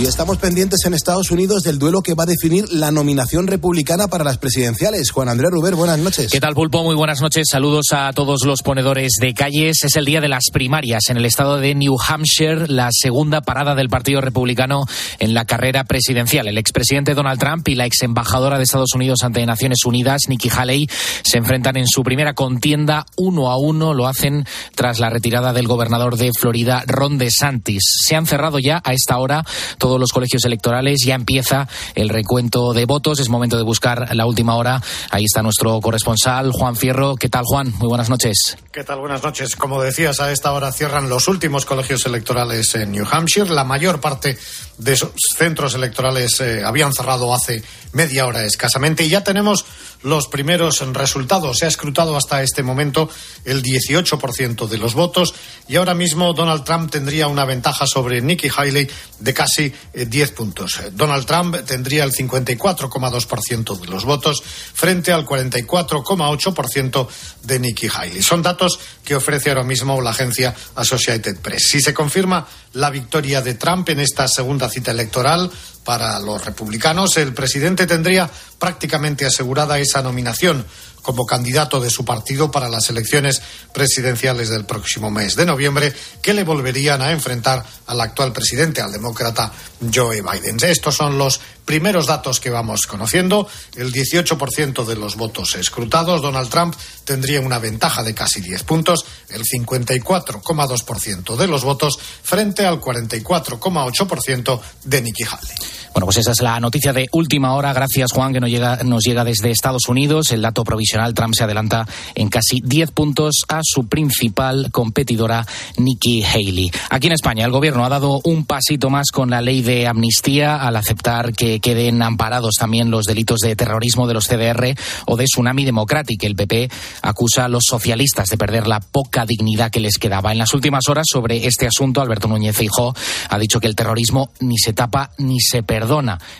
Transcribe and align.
Y 0.00 0.06
estamos 0.06 0.38
pendientes 0.38 0.80
en 0.86 0.94
Estados 0.94 1.30
Unidos 1.30 1.62
del 1.62 1.78
duelo 1.78 2.00
que 2.02 2.14
va 2.14 2.24
a 2.24 2.26
definir 2.26 2.64
la 2.72 2.90
nominación 2.90 3.46
republicana 3.46 4.08
para 4.08 4.24
las 4.24 4.38
presidenciales. 4.38 5.10
Juan 5.10 5.28
Andrés 5.28 5.50
Ruber, 5.50 5.74
buenas 5.74 5.98
noches. 5.98 6.32
¿Qué 6.32 6.40
tal, 6.40 6.54
Pulpo? 6.54 6.82
Muy 6.82 6.96
buenas 6.96 7.20
noches. 7.20 7.46
Saludos 7.48 7.88
a 7.92 8.10
todos 8.14 8.44
los 8.44 8.62
ponedores 8.62 9.12
de 9.20 9.34
calles. 9.34 9.84
Es 9.84 9.94
el 9.96 10.06
día 10.06 10.22
de 10.22 10.28
las 10.28 10.44
primarias 10.50 11.02
en 11.10 11.18
el 11.18 11.26
estado 11.26 11.58
de 11.58 11.74
New 11.74 11.94
Hampshire, 12.04 12.68
la 12.68 12.88
segunda 12.90 13.42
parada 13.42 13.74
del 13.74 13.90
Partido 13.90 14.22
Republicano 14.22 14.86
en 15.18 15.34
la 15.34 15.44
carrera 15.44 15.84
presidencial. 15.84 16.48
El 16.48 16.58
expresidente 16.58 17.14
Donald 17.14 17.38
Trump 17.38 17.68
y 17.68 17.74
la 17.74 17.84
ex 17.84 18.02
embajadora 18.02 18.56
de 18.56 18.64
Estados 18.64 18.94
Unidos 18.94 19.22
ante 19.22 19.44
Naciones 19.44 19.84
Unidas, 19.84 20.22
Nikki 20.26 20.48
Haley, 20.48 20.88
se 21.22 21.36
enfrentan 21.36 21.76
en 21.76 21.86
su 21.86 22.02
primera 22.02 22.32
contienda 22.32 23.04
uno 23.18 23.50
a 23.50 23.58
uno. 23.58 23.92
Lo 23.92 24.08
hacen 24.08 24.46
tras 24.74 24.98
la 24.98 25.10
retirada 25.10 25.52
del 25.52 25.68
gobernador 25.68 26.16
de 26.16 26.30
Florida, 26.36 26.82
Ron 26.86 27.18
DeSantis. 27.18 27.82
Se 28.02 28.16
han 28.16 28.26
cerrado 28.26 28.58
ya 28.58 28.80
a 28.82 28.94
esta 28.94 29.18
hora 29.18 29.44
todos 29.82 29.98
los 29.98 30.12
colegios 30.12 30.44
electorales. 30.44 31.00
Ya 31.04 31.16
empieza 31.16 31.66
el 31.96 32.08
recuento 32.08 32.72
de 32.72 32.86
votos. 32.86 33.18
Es 33.18 33.28
momento 33.28 33.56
de 33.56 33.64
buscar 33.64 34.14
la 34.14 34.26
última 34.26 34.54
hora. 34.54 34.80
Ahí 35.10 35.24
está 35.24 35.42
nuestro 35.42 35.80
corresponsal, 35.80 36.52
Juan 36.52 36.76
Fierro. 36.76 37.16
¿Qué 37.16 37.28
tal, 37.28 37.42
Juan? 37.44 37.72
Muy 37.80 37.88
buenas 37.88 38.08
noches. 38.08 38.56
¿Qué 38.70 38.84
tal? 38.84 39.00
Buenas 39.00 39.24
noches. 39.24 39.56
Como 39.56 39.82
decías, 39.82 40.20
a 40.20 40.30
esta 40.30 40.52
hora 40.52 40.70
cierran 40.70 41.08
los 41.08 41.26
últimos 41.26 41.64
colegios 41.64 42.06
electorales 42.06 42.72
en 42.76 42.92
New 42.92 43.04
Hampshire. 43.10 43.50
La 43.50 43.64
mayor 43.64 44.00
parte 44.00 44.38
de 44.78 44.92
esos 44.92 45.10
centros 45.36 45.74
electorales 45.74 46.40
eh, 46.40 46.62
habían 46.64 46.92
cerrado 46.92 47.34
hace 47.34 47.64
media 47.92 48.26
hora 48.26 48.44
escasamente 48.44 49.02
y 49.02 49.08
ya 49.08 49.24
tenemos 49.24 49.64
los 50.02 50.28
primeros 50.28 50.80
resultados. 50.92 51.58
Se 51.58 51.66
ha 51.66 51.68
escrutado 51.68 52.16
hasta 52.16 52.42
este 52.42 52.62
momento 52.62 53.08
el 53.44 53.62
18% 53.62 54.68
de 54.68 54.78
los 54.78 54.94
votos 54.94 55.34
y 55.68 55.76
ahora 55.76 55.94
mismo 55.94 56.32
Donald 56.32 56.64
Trump 56.64 56.90
tendría 56.90 57.28
una 57.28 57.44
ventaja 57.44 57.86
sobre 57.86 58.20
Nikki 58.20 58.48
Haley 58.54 58.88
de 59.18 59.34
casi 59.34 59.72
10 59.94 60.30
eh, 60.30 60.32
puntos. 60.32 60.80
Donald 60.92 61.26
Trump 61.26 61.56
tendría 61.64 62.04
el 62.04 62.12
54,2% 62.12 63.78
de 63.78 63.86
los 63.86 64.04
votos 64.04 64.42
frente 64.42 65.12
al 65.12 65.24
44,8% 65.24 67.08
de 67.42 67.58
Nikki 67.58 67.88
Haley. 67.92 68.22
Son 68.22 68.42
datos 68.42 68.78
que 69.04 69.14
ofrece 69.14 69.50
ahora 69.50 69.64
mismo 69.64 70.00
la 70.00 70.10
agencia 70.10 70.54
Associated 70.74 71.38
Press. 71.38 71.68
Si 71.70 71.80
se 71.80 71.94
confirma 71.94 72.46
la 72.74 72.90
victoria 72.90 73.42
de 73.42 73.54
Trump 73.54 73.88
en 73.90 74.00
esta 74.00 74.26
segunda 74.28 74.68
cita 74.68 74.90
electoral 74.90 75.50
para 75.84 76.18
los 76.20 76.44
republicanos, 76.44 77.16
el 77.16 77.34
presidente 77.34 77.86
tendría 77.86 78.30
prácticamente 78.58 79.26
asegurada 79.26 79.78
esa 79.78 80.02
nominación 80.02 80.64
como 81.02 81.26
candidato 81.26 81.80
de 81.80 81.90
su 81.90 82.04
partido 82.04 82.50
para 82.50 82.68
las 82.68 82.88
elecciones 82.88 83.42
presidenciales 83.74 84.48
del 84.48 84.64
próximo 84.64 85.10
mes 85.10 85.36
de 85.36 85.46
noviembre, 85.46 85.92
que 86.22 86.32
le 86.32 86.44
volverían 86.44 87.02
a 87.02 87.10
enfrentar 87.10 87.64
al 87.86 88.00
actual 88.00 88.32
presidente, 88.32 88.80
al 88.80 88.92
demócrata 88.92 89.52
Joe 89.92 90.22
Biden. 90.22 90.58
Estos 90.62 90.94
son 90.94 91.18
los 91.18 91.40
primeros 91.64 92.06
datos 92.06 92.40
que 92.40 92.50
vamos 92.50 92.86
conociendo. 92.86 93.48
El 93.76 93.92
18% 93.92 94.84
de 94.84 94.96
los 94.96 95.16
votos 95.16 95.54
escrutados, 95.56 96.22
Donald 96.22 96.48
Trump 96.48 96.74
tendría 97.04 97.40
una 97.40 97.58
ventaja 97.58 98.02
de 98.02 98.14
casi 98.14 98.40
10 98.40 98.62
puntos, 98.64 99.04
el 99.28 99.44
54,2% 99.44 101.36
de 101.36 101.46
los 101.46 101.64
votos 101.64 101.98
frente 102.22 102.64
al 102.64 102.80
44,8% 102.80 104.60
de 104.84 105.02
Nikki 105.02 105.24
Haley. 105.24 105.56
Bueno, 105.94 106.06
pues 106.06 106.16
esa 106.16 106.32
es 106.32 106.40
la 106.40 106.58
noticia 106.58 106.92
de 106.94 107.06
última 107.12 107.54
hora. 107.54 107.72
Gracias, 107.74 108.12
Juan, 108.12 108.32
que 108.32 108.40
nos 108.40 108.48
llega, 108.48 108.78
nos 108.82 109.04
llega 109.04 109.24
desde 109.24 109.50
Estados 109.50 109.88
Unidos. 109.88 110.32
El 110.32 110.40
dato 110.40 110.64
provisional, 110.64 111.12
Trump 111.12 111.34
se 111.34 111.44
adelanta 111.44 111.86
en 112.14 112.28
casi 112.28 112.60
10 112.62 112.92
puntos 112.92 113.42
a 113.48 113.60
su 113.62 113.86
principal 113.88 114.70
competidora, 114.72 115.46
Nikki 115.76 116.22
Haley. 116.22 116.70
Aquí 116.88 117.08
en 117.08 117.12
España, 117.12 117.44
el 117.44 117.50
gobierno 117.50 117.84
ha 117.84 117.90
dado 117.90 118.20
un 118.24 118.46
pasito 118.46 118.88
más 118.88 119.10
con 119.10 119.28
la 119.28 119.42
ley 119.42 119.60
de 119.60 119.86
amnistía 119.86 120.56
al 120.56 120.76
aceptar 120.76 121.34
que 121.34 121.60
queden 121.60 122.02
amparados 122.02 122.54
también 122.58 122.90
los 122.90 123.04
delitos 123.04 123.40
de 123.40 123.54
terrorismo 123.54 124.06
de 124.06 124.14
los 124.14 124.26
CDR 124.26 124.74
o 125.06 125.16
de 125.16 125.24
Tsunami 125.24 125.66
Democratic. 125.66 126.24
El 126.24 126.36
PP 126.36 126.70
acusa 127.02 127.44
a 127.44 127.48
los 127.48 127.64
socialistas 127.68 128.28
de 128.28 128.38
perder 128.38 128.66
la 128.66 128.80
poca 128.80 129.26
dignidad 129.26 129.70
que 129.70 129.80
les 129.80 129.98
quedaba. 129.98 130.32
En 130.32 130.38
las 130.38 130.54
últimas 130.54 130.88
horas, 130.88 131.06
sobre 131.10 131.46
este 131.46 131.66
asunto, 131.66 132.00
Alberto 132.00 132.28
Núñez 132.28 132.56
Feijóo 132.56 132.94
ha 133.28 133.38
dicho 133.38 133.60
que 133.60 133.66
el 133.66 133.76
terrorismo 133.76 134.30
ni 134.40 134.56
se 134.56 134.72
tapa 134.72 135.10
ni 135.18 135.38
se 135.40 135.62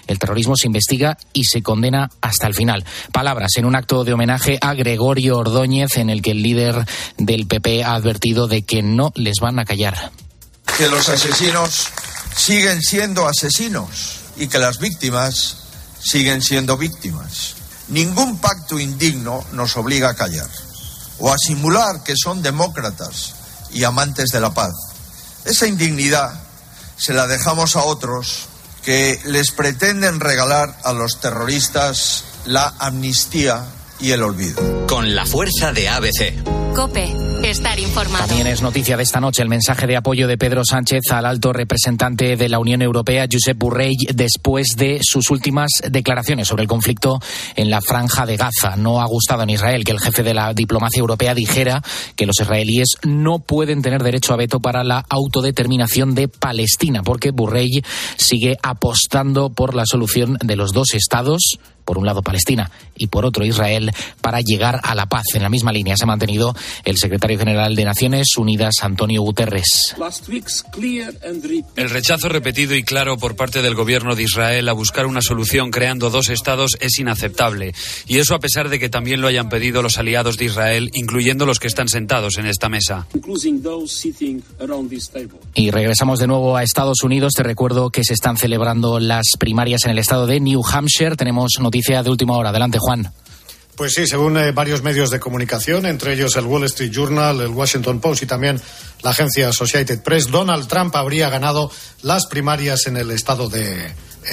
El 0.07 0.19
terrorismo 0.19 0.55
se 0.57 0.67
investiga 0.67 1.19
y 1.33 1.45
se 1.45 1.63
condena 1.63 2.11
hasta 2.21 2.47
el 2.47 2.55
final. 2.55 2.85
Palabras 3.13 3.53
en 3.57 3.65
un 3.65 3.75
acto 3.75 4.05
de 4.05 4.13
homenaje 4.13 4.59
a 4.61 4.75
Gregorio 4.75 5.39
Ordóñez, 5.39 5.97
en 5.97 6.11
el 6.11 6.23
que 6.23 6.31
el 6.31 6.43
líder 6.43 6.87
del 7.19 7.47
PP 7.47 7.85
ha 7.85 7.95
advertido 7.95 8.47
de 8.47 8.63
que 8.63 8.83
no 8.83 9.13
les 9.15 9.41
van 9.41 9.59
a 9.59 9.65
callar. 9.65 10.13
Que 10.79 10.89
los 10.89 11.09
asesinos 11.09 11.89
siguen 12.37 12.81
siendo 12.81 13.27
asesinos 13.27 14.21
y 14.37 14.47
que 14.49 14.59
las 14.59 14.79
víctimas 14.79 15.57
siguen 16.01 16.41
siendo 16.41 16.77
víctimas. 16.77 17.55
Ningún 17.89 18.39
pacto 18.39 18.79
indigno 18.79 19.45
nos 19.53 19.77
obliga 19.77 20.11
a 20.11 20.15
callar 20.15 20.49
o 21.19 21.33
a 21.33 21.39
simular 21.39 22.03
que 22.05 22.15
son 22.17 22.43
demócratas 22.43 23.35
y 23.73 23.85
amantes 23.85 24.31
de 24.31 24.41
la 24.41 24.55
paz. 24.55 24.73
Esa 25.45 25.67
indignidad 25.67 26.33
se 26.97 27.13
la 27.13 27.27
dejamos 27.27 27.75
a 27.77 27.83
otros 27.83 28.49
que 28.85 29.21
les 29.25 29.51
pretenden 29.53 30.21
regalar 30.21 30.77
a 30.85 30.93
los 30.93 31.21
terroristas 31.21 32.25
la 32.45 32.75
amnistía 32.79 33.65
y 34.03 34.11
el 34.11 34.23
olvido. 34.23 34.87
Con 34.87 35.15
la 35.15 35.25
fuerza 35.25 35.73
de 35.73 35.89
ABC. 35.89 36.35
Cope, 36.75 37.15
estar 37.45 37.79
informado. 37.79 38.27
También 38.27 38.47
es 38.47 38.63
noticia 38.63 38.97
de 38.97 39.03
esta 39.03 39.21
noche 39.21 39.43
el 39.43 39.49
mensaje 39.49 39.87
de 39.87 39.97
apoyo 39.97 40.27
de 40.27 40.39
Pedro 40.39 40.65
Sánchez 40.65 41.03
al 41.11 41.27
alto 41.27 41.53
representante 41.53 42.37
de 42.37 42.49
la 42.49 42.59
Unión 42.59 42.83
Europea, 42.83 43.27
Josep 43.31 43.59
Borrell, 43.59 43.95
después 44.15 44.69
de 44.77 45.01
sus 45.03 45.31
últimas 45.31 45.71
declaraciones 45.91 46.49
sobre 46.49 46.63
el 46.63 46.69
conflicto 46.69 47.21
en 47.57 47.71
la 47.71 47.81
franja 47.81 48.27
de 48.27 48.39
Gaza. 48.39 48.77
No 48.77 49.03
ha 49.03 49.07
gustado 49.07 49.43
en 49.43 49.51
Israel 49.51 49.85
que 49.85 49.93
el 49.93 50.01
jefe 50.01 50.23
de 50.23 50.35
la 50.35 50.55
diplomacia 50.55 51.01
europea 51.01 51.35
dijera 51.35 51.83
que 52.17 52.27
los 52.27 52.41
israelíes 52.41 52.97
no 53.05 53.39
pueden 53.39 53.83
tener 53.83 54.03
derecho 54.03 54.33
a 54.33 54.39
veto 54.39 54.61
para 54.61 54.83
la 54.83 55.05
autodeterminación 55.11 56.15
de 56.15 56.29
Palestina, 56.29 57.03
porque 57.03 57.31
Borrell 57.31 57.85
sigue 58.17 58.57
apostando 58.63 59.51
por 59.51 59.75
la 59.75 59.85
solución 59.87 60.39
de 60.41 60.57
los 60.57 60.73
dos 60.73 60.95
estados 60.95 61.59
por 61.85 61.99
un 61.99 62.07
lado 62.07 62.23
Palestina 62.23 62.71
y 62.97 63.07
por 63.09 63.25
otro 63.25 63.45
Israel, 63.45 63.91
para 64.21 64.41
llegar 64.41 64.81
a 64.83 64.95
la 64.95 65.07
paz. 65.07 65.25
En 65.35 65.43
la 65.43 65.49
misma 65.49 65.73
línea 65.73 65.97
se 65.97 66.05
ha 66.05 66.07
mantenido 66.07 66.55
el 66.85 66.99
secretario 66.99 67.39
general 67.39 67.75
de 67.75 67.85
Naciones 67.85 68.37
Unidas, 68.37 68.77
Antonio 68.83 69.23
Guterres. 69.23 69.95
El 71.77 71.91
rechazo 71.91 72.29
repetido 72.29 72.75
y 72.75 72.83
claro 72.83 73.17
por 73.19 73.37
parte 73.37 73.63
del 73.63 73.75
gobierno 73.75 74.15
de 74.15 74.23
Israel 74.23 74.69
a 74.69 74.73
buscar 74.73 75.07
una 75.07 75.21
solución 75.21 75.71
creando 75.71 76.11
dos 76.11 76.29
estados 76.29 76.77
es 76.81 76.99
inaceptable. 76.99 77.75
Y 78.07 78.19
eso 78.19 78.35
a 78.35 78.39
pesar 78.39 78.69
de 78.69 78.79
que 78.79 78.89
también 78.89 79.21
lo 79.21 79.29
hayan 79.29 79.49
pedido 79.49 79.83
los 79.83 79.99
aliados 79.99 80.37
de 80.37 80.47
Israel, 80.47 80.91
incluyendo 80.95 81.47
los 81.47 81.59
que 81.59 81.69
están 81.69 81.89
sentados 81.89 82.39
en 82.39 82.47
esta 82.47 82.69
mesa. 82.69 83.07
Y 85.55 85.71
regresamos 85.71 86.19
de 86.19 86.27
nuevo 86.27 86.57
a 86.57 86.63
Estados 86.63 87.03
Unidos. 87.03 87.33
Te 87.35 87.43
recuerdo 87.43 87.91
que 87.91 88.05
se 88.05 88.15
están 88.15 88.37
celebrando 88.37 89.01
las 89.01 89.33
primarias 89.39 89.85
en 89.85 89.93
el 89.93 89.99
estado 89.99 90.27
de 90.27 90.41
New 90.41 90.63
Hampshire. 90.65 91.17
Tenemos 91.17 91.53
noticia 91.83 92.03
de 92.03 92.11
última 92.11 92.37
hora. 92.37 92.51
Adelante, 92.51 92.79
Juan. 92.81 93.13
Pues 93.75 93.95
sí, 93.95 94.07
según 94.07 94.37
eh, 94.37 94.53
varios 94.53 94.83
medios 94.83 95.11
de 95.11 95.19
comunicación, 95.19 95.87
entre 95.87 96.13
ellos 96.13 96.37
el 96.37 96.45
Wall 96.45 96.65
Street 96.65 96.93
Journal, 96.93 97.41
el 97.41 97.49
Washington 97.49 98.01
Post 98.01 98.23
y 98.23 98.27
también 98.27 98.61
la 99.03 99.11
agencia 99.11 99.49
Associated 99.49 100.03
Press, 100.03 100.31
Donald 100.31 100.69
Trump 100.69 100.95
habría 100.95 101.31
ganado 101.31 101.71
las 102.03 102.27
primarias 102.27 102.87
en 102.87 102.99
el 102.99 103.11
estado 103.11 103.49
de 103.49 103.87
eh, 103.87 103.93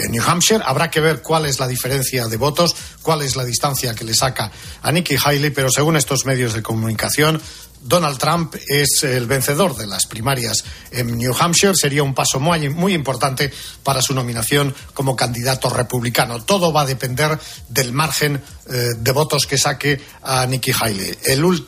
New 0.09 0.21
Hampshire. 0.21 0.61
Habrá 0.63 0.91
que 0.91 0.99
ver 0.99 1.21
cuál 1.21 1.45
es 1.45 1.59
la 1.59 1.67
diferencia 1.67 2.27
de 2.27 2.37
votos, 2.37 2.75
cuál 3.01 3.21
es 3.21 3.35
la 3.35 3.45
distancia 3.45 3.95
que 3.95 4.03
le 4.03 4.13
saca 4.13 4.51
a 4.83 4.91
Nikki 4.91 5.15
Haley, 5.23 5.49
pero 5.51 5.69
según 5.71 5.95
estos 5.95 6.25
medios 6.25 6.53
de 6.53 6.61
comunicación, 6.61 7.41
Donald 7.81 8.17
Trump 8.17 8.55
es 8.67 9.03
el 9.03 9.25
vencedor 9.25 9.75
de 9.75 9.87
las 9.87 10.05
primarias 10.05 10.63
en 10.91 11.17
New 11.17 11.33
Hampshire. 11.37 11.73
Sería 11.75 12.03
un 12.03 12.13
paso 12.13 12.39
muy, 12.39 12.93
importante 12.93 13.51
para 13.83 14.01
su 14.01 14.13
nominación 14.13 14.73
como 14.93 15.15
candidato 15.15 15.69
republicano. 15.69 16.43
Todo 16.43 16.73
va 16.73 16.81
a 16.81 16.85
depender 16.85 17.39
del 17.69 17.93
margen 17.93 18.41
eh, 18.69 18.87
de 18.97 19.11
votos 19.11 19.45
que 19.45 19.57
saque 19.57 20.01
a 20.23 20.45
Nikki 20.45 20.71
Haley. 20.71 21.17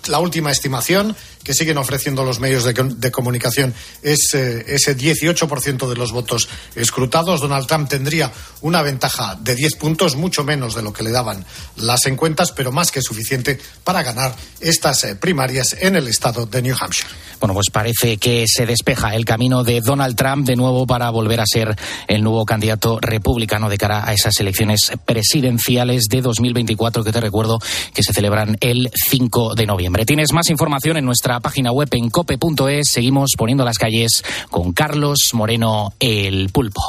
la 0.08 0.20
última 0.20 0.52
estimación 0.52 1.16
que 1.44 1.54
siguen 1.54 1.78
ofreciendo 1.78 2.24
los 2.24 2.40
medios 2.40 2.64
de, 2.64 3.12
comunicación 3.12 3.74
es 4.02 4.34
eh, 4.34 4.66
ese 4.68 4.98
18% 4.98 5.90
de 5.90 5.96
los 5.96 6.12
votos 6.12 6.50
escrutados. 6.76 7.42
Donald 7.42 7.68
Trump 7.68 7.90
tendría 7.90 8.32
una 8.62 8.82
ventaja 8.82 9.38
de 9.40 9.56
10 9.56 9.76
puntos, 9.76 10.16
mucho 10.16 10.44
menos 10.44 10.76
de 10.76 10.82
lo 10.82 10.94
que 10.94 11.04
le 11.04 11.12
daban 11.12 11.46
las 11.78 12.06
encuestas, 12.06 12.52
pero 12.52 12.72
más 12.72 12.92
que 12.92 13.02
suficiente 13.02 13.60
para 13.84 14.04
ganar 14.04 14.36
estas 14.60 15.04
eh, 15.04 15.16
primarias 15.16 15.76
en 15.80 15.96
el 15.96 16.08
estado 16.08 16.46
de 16.46 16.62
New 16.62 16.76
Hampshire. 16.80 17.10
Bueno, 17.40 17.56
pues 17.56 17.72
parece 17.72 18.18
que 18.18 18.46
se 18.48 18.68
despeja 18.68 19.16
el 19.16 19.26
camino 19.26 19.64
de 19.64 19.82
Donald 19.82 20.16
Trump 20.16 20.46
de 20.46 20.56
nuevo 20.56 20.86
para 20.86 21.10
volver 21.10 21.40
a 21.40 21.46
ser 21.48 21.76
el 22.08 22.22
nuevo 22.22 22.46
candidato 22.46 23.00
republicano 23.02 23.68
de 23.68 23.80
cara 23.80 24.08
a 24.08 24.14
esas 24.14 24.40
elecciones 24.40 24.92
presidenciales 25.06 26.04
de 26.08 26.22
2024 26.22 27.04
que 27.04 27.12
te 27.12 27.20
recuerdo 27.20 27.58
que 27.96 28.04
se 28.04 28.14
celebran 28.14 28.58
el 28.62 28.92
5 28.94 29.56
de 29.56 29.66
noviembre. 29.66 30.06
Tienes 30.06 30.34
más 30.34 30.52
información 30.52 30.98
en 30.98 31.06
nuestra 31.06 31.31
página 31.40 31.72
web 31.72 31.90
en 31.92 32.10
cope.es. 32.10 32.90
Seguimos 32.90 33.32
poniendo 33.38 33.64
las 33.64 33.78
calles 33.78 34.24
con 34.50 34.74
Carlos 34.74 35.30
Moreno 35.34 35.94
el 36.00 36.50
Pulpo. 36.50 36.82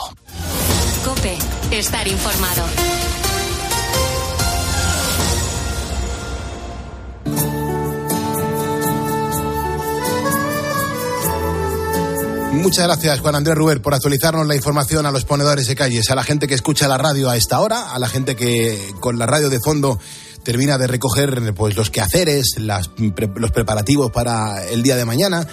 Cope, 1.04 1.36
estar 1.70 2.06
informado. 2.08 2.64
Muchas 12.52 12.86
gracias, 12.86 13.20
Juan 13.20 13.34
Andrés 13.34 13.56
Ruber, 13.56 13.82
por 13.82 13.92
actualizarnos 13.92 14.46
la 14.46 14.54
información 14.54 15.04
a 15.04 15.10
los 15.10 15.24
ponedores 15.24 15.66
de 15.66 15.74
calles, 15.74 16.10
a 16.10 16.14
la 16.14 16.22
gente 16.22 16.46
que 16.46 16.54
escucha 16.54 16.86
la 16.86 16.96
radio 16.96 17.28
a 17.28 17.36
esta 17.36 17.58
hora, 17.60 17.90
a 17.92 17.98
la 17.98 18.08
gente 18.08 18.36
que 18.36 18.78
con 19.00 19.18
la 19.18 19.26
radio 19.26 19.50
de 19.50 19.58
fondo 19.58 19.98
termina 20.44 20.78
de 20.78 20.86
recoger 20.86 21.54
pues 21.54 21.76
los 21.76 21.90
quehaceres, 21.90 22.56
las, 22.58 22.90
los 23.36 23.50
preparativos 23.50 24.10
para 24.10 24.66
el 24.68 24.82
día 24.82 24.96
de 24.96 25.04
mañana, 25.04 25.46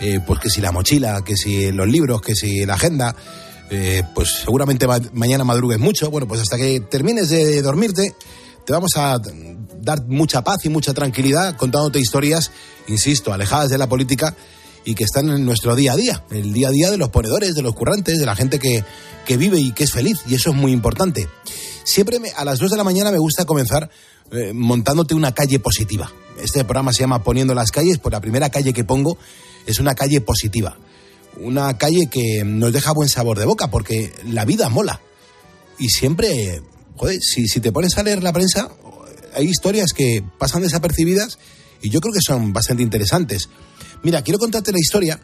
eh, 0.00 0.20
pues 0.26 0.40
que 0.40 0.50
si 0.50 0.60
la 0.60 0.72
mochila, 0.72 1.22
que 1.24 1.36
si 1.36 1.72
los 1.72 1.88
libros, 1.88 2.20
que 2.20 2.34
si 2.34 2.66
la 2.66 2.74
agenda, 2.74 3.14
eh, 3.70 4.02
pues 4.14 4.42
seguramente 4.44 4.86
mañana 5.12 5.44
madrugues 5.44 5.78
mucho. 5.78 6.10
Bueno, 6.10 6.28
pues 6.28 6.40
hasta 6.40 6.56
que 6.56 6.80
termines 6.80 7.28
de 7.28 7.62
dormirte, 7.62 8.14
te 8.64 8.72
vamos 8.72 8.92
a 8.96 9.18
dar 9.80 10.04
mucha 10.06 10.42
paz 10.42 10.64
y 10.64 10.68
mucha 10.68 10.94
tranquilidad 10.94 11.56
contándote 11.56 12.00
historias, 12.00 12.50
insisto, 12.88 13.32
alejadas 13.32 13.70
de 13.70 13.78
la 13.78 13.88
política 13.88 14.34
y 14.84 14.94
que 14.94 15.04
están 15.04 15.30
en 15.30 15.44
nuestro 15.44 15.74
día 15.76 15.92
a 15.92 15.96
día, 15.96 16.24
el 16.30 16.52
día 16.52 16.68
a 16.68 16.70
día 16.70 16.90
de 16.90 16.98
los 16.98 17.08
ponedores, 17.08 17.54
de 17.54 17.62
los 17.62 17.74
currantes, 17.74 18.18
de 18.18 18.26
la 18.26 18.36
gente 18.36 18.58
que, 18.58 18.84
que 19.24 19.36
vive 19.36 19.58
y 19.58 19.72
que 19.72 19.84
es 19.84 19.92
feliz, 19.92 20.20
y 20.26 20.34
eso 20.34 20.50
es 20.50 20.56
muy 20.56 20.72
importante. 20.72 21.28
Siempre 21.84 22.18
a 22.36 22.44
las 22.44 22.58
2 22.58 22.70
de 22.70 22.76
la 22.76 22.84
mañana 22.84 23.10
me 23.10 23.18
gusta 23.18 23.44
comenzar 23.44 23.90
eh, 24.30 24.52
montándote 24.52 25.14
una 25.14 25.32
calle 25.32 25.58
positiva. 25.58 26.12
Este 26.42 26.64
programa 26.64 26.92
se 26.92 27.00
llama 27.00 27.22
Poniendo 27.22 27.54
las 27.54 27.70
calles, 27.70 27.98
pues 27.98 28.12
la 28.12 28.20
primera 28.20 28.50
calle 28.50 28.72
que 28.72 28.84
pongo 28.84 29.18
es 29.66 29.78
una 29.78 29.94
calle 29.94 30.20
positiva. 30.20 30.76
Una 31.38 31.76
calle 31.78 32.08
que 32.10 32.44
nos 32.44 32.72
deja 32.72 32.92
buen 32.92 33.08
sabor 33.08 33.38
de 33.38 33.44
boca, 33.44 33.70
porque 33.70 34.12
la 34.26 34.44
vida 34.44 34.68
mola. 34.68 35.00
Y 35.78 35.88
siempre, 35.88 36.62
joder, 36.96 37.18
si, 37.20 37.48
si 37.48 37.60
te 37.60 37.72
pones 37.72 37.96
a 37.98 38.02
leer 38.02 38.22
la 38.22 38.32
prensa, 38.32 38.70
hay 39.34 39.46
historias 39.46 39.92
que 39.92 40.24
pasan 40.38 40.62
desapercibidas 40.62 41.38
y 41.82 41.90
yo 41.90 42.00
creo 42.00 42.14
que 42.14 42.20
son 42.24 42.52
bastante 42.52 42.82
interesantes. 42.82 43.48
Mira, 44.02 44.22
quiero 44.22 44.38
contarte 44.38 44.72
la 44.72 44.78
historia 44.78 45.20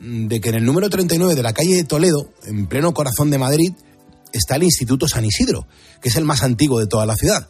de 0.00 0.40
que 0.40 0.48
en 0.50 0.54
el 0.56 0.64
número 0.64 0.88
39 0.88 1.34
de 1.34 1.42
la 1.42 1.52
calle 1.52 1.74
de 1.74 1.84
Toledo, 1.84 2.30
en 2.44 2.66
pleno 2.66 2.94
corazón 2.94 3.30
de 3.30 3.38
Madrid, 3.38 3.72
está 4.32 4.56
el 4.56 4.62
Instituto 4.62 5.08
San 5.08 5.24
Isidro, 5.24 5.66
que 6.00 6.08
es 6.08 6.16
el 6.16 6.24
más 6.24 6.42
antiguo 6.42 6.78
de 6.78 6.86
toda 6.86 7.06
la 7.06 7.16
ciudad. 7.16 7.48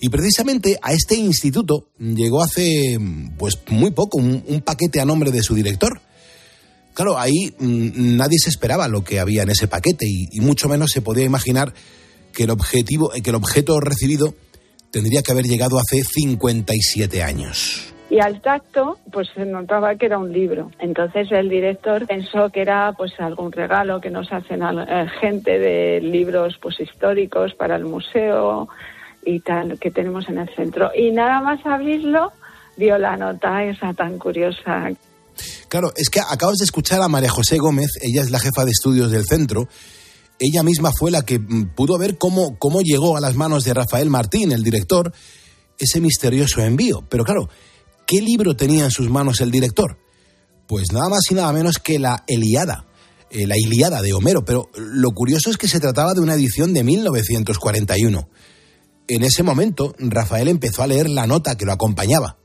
Y 0.00 0.08
precisamente 0.08 0.78
a 0.80 0.92
este 0.92 1.14
instituto 1.14 1.88
llegó 1.98 2.42
hace 2.42 2.98
pues 3.38 3.60
muy 3.68 3.90
poco 3.90 4.18
un, 4.18 4.62
paquete 4.64 5.00
a 5.00 5.04
nombre 5.04 5.30
de 5.30 5.42
su 5.42 5.54
director. 5.54 6.00
Claro, 6.94 7.18
ahí 7.18 7.54
mm, 7.58 8.16
nadie 8.16 8.38
se 8.38 8.48
esperaba 8.48 8.88
lo 8.88 9.04
que 9.04 9.20
había 9.20 9.42
en 9.42 9.50
ese 9.50 9.68
paquete 9.68 10.06
y, 10.08 10.40
mucho 10.40 10.68
menos 10.68 10.90
se 10.90 11.02
podía 11.02 11.24
imaginar 11.24 11.74
que 12.32 12.44
el 12.44 12.50
objetivo, 12.50 13.10
que 13.10 13.30
el 13.30 13.36
objeto 13.36 13.78
recibido 13.78 14.34
tendría 14.90 15.22
que 15.22 15.32
haber 15.32 15.44
llegado 15.44 15.78
hace 15.78 16.02
57 16.02 17.22
años 17.22 17.92
y 18.10 18.18
al 18.18 18.40
tacto 18.40 18.98
pues 19.12 19.28
se 19.34 19.46
notaba 19.46 19.94
que 19.94 20.06
era 20.06 20.18
un 20.18 20.32
libro. 20.32 20.72
Entonces 20.80 21.30
el 21.30 21.48
director 21.48 22.06
pensó 22.06 22.50
que 22.50 22.60
era 22.60 22.92
pues 22.96 23.12
algún 23.20 23.52
regalo 23.52 24.00
que 24.00 24.10
nos 24.10 24.32
hacen 24.32 24.62
eh, 24.62 25.06
gente 25.20 25.58
de 25.58 26.00
libros 26.00 26.58
pues 26.60 26.80
históricos 26.80 27.54
para 27.54 27.76
el 27.76 27.84
museo 27.84 28.68
y 29.24 29.40
tal 29.40 29.78
que 29.78 29.90
tenemos 29.90 30.28
en 30.28 30.38
el 30.38 30.48
centro. 30.54 30.90
Y 30.94 31.10
nada 31.10 31.40
más 31.40 31.64
abrirlo 31.64 32.32
vio 32.76 32.98
la 32.98 33.16
nota 33.16 33.64
esa 33.64 33.92
tan 33.94 34.18
curiosa. 34.18 34.90
Claro, 35.68 35.92
es 35.96 36.10
que 36.10 36.20
acabas 36.20 36.58
de 36.58 36.64
escuchar 36.64 37.00
a 37.02 37.08
María 37.08 37.30
José 37.30 37.58
Gómez, 37.58 37.90
ella 38.02 38.22
es 38.22 38.30
la 38.30 38.40
jefa 38.40 38.64
de 38.64 38.72
estudios 38.72 39.10
del 39.10 39.24
centro. 39.24 39.68
Ella 40.38 40.62
misma 40.62 40.90
fue 40.98 41.10
la 41.10 41.22
que 41.22 41.38
mm, 41.38 41.74
pudo 41.74 41.98
ver 41.98 42.18
cómo, 42.18 42.58
cómo 42.58 42.80
llegó 42.80 43.16
a 43.16 43.20
las 43.20 43.36
manos 43.36 43.64
de 43.64 43.74
Rafael 43.74 44.08
Martín, 44.10 44.52
el 44.52 44.62
director, 44.62 45.12
ese 45.78 46.00
misterioso 46.00 46.60
envío. 46.62 47.04
Pero 47.08 47.24
claro, 47.24 47.48
¿Qué 48.10 48.20
libro 48.20 48.56
tenía 48.56 48.82
en 48.82 48.90
sus 48.90 49.08
manos 49.08 49.40
el 49.40 49.52
director? 49.52 49.96
Pues 50.66 50.90
nada 50.92 51.08
más 51.08 51.20
y 51.30 51.34
nada 51.34 51.52
menos 51.52 51.78
que 51.78 52.00
la 52.00 52.24
Eliada, 52.26 52.84
eh, 53.30 53.46
la 53.46 53.56
Iliada 53.56 54.02
de 54.02 54.12
Homero, 54.12 54.44
pero 54.44 54.68
lo 54.74 55.12
curioso 55.12 55.48
es 55.48 55.56
que 55.56 55.68
se 55.68 55.78
trataba 55.78 56.12
de 56.12 56.20
una 56.20 56.34
edición 56.34 56.74
de 56.74 56.82
1941. 56.82 58.28
En 59.12 59.24
ese 59.24 59.42
momento, 59.42 59.92
Rafael 59.98 60.46
empezó 60.46 60.84
a 60.84 60.86
leer 60.86 61.10
la 61.10 61.26
nota 61.26 61.56
que 61.56 61.64
lo 61.64 61.72
acompañaba. 61.72 62.38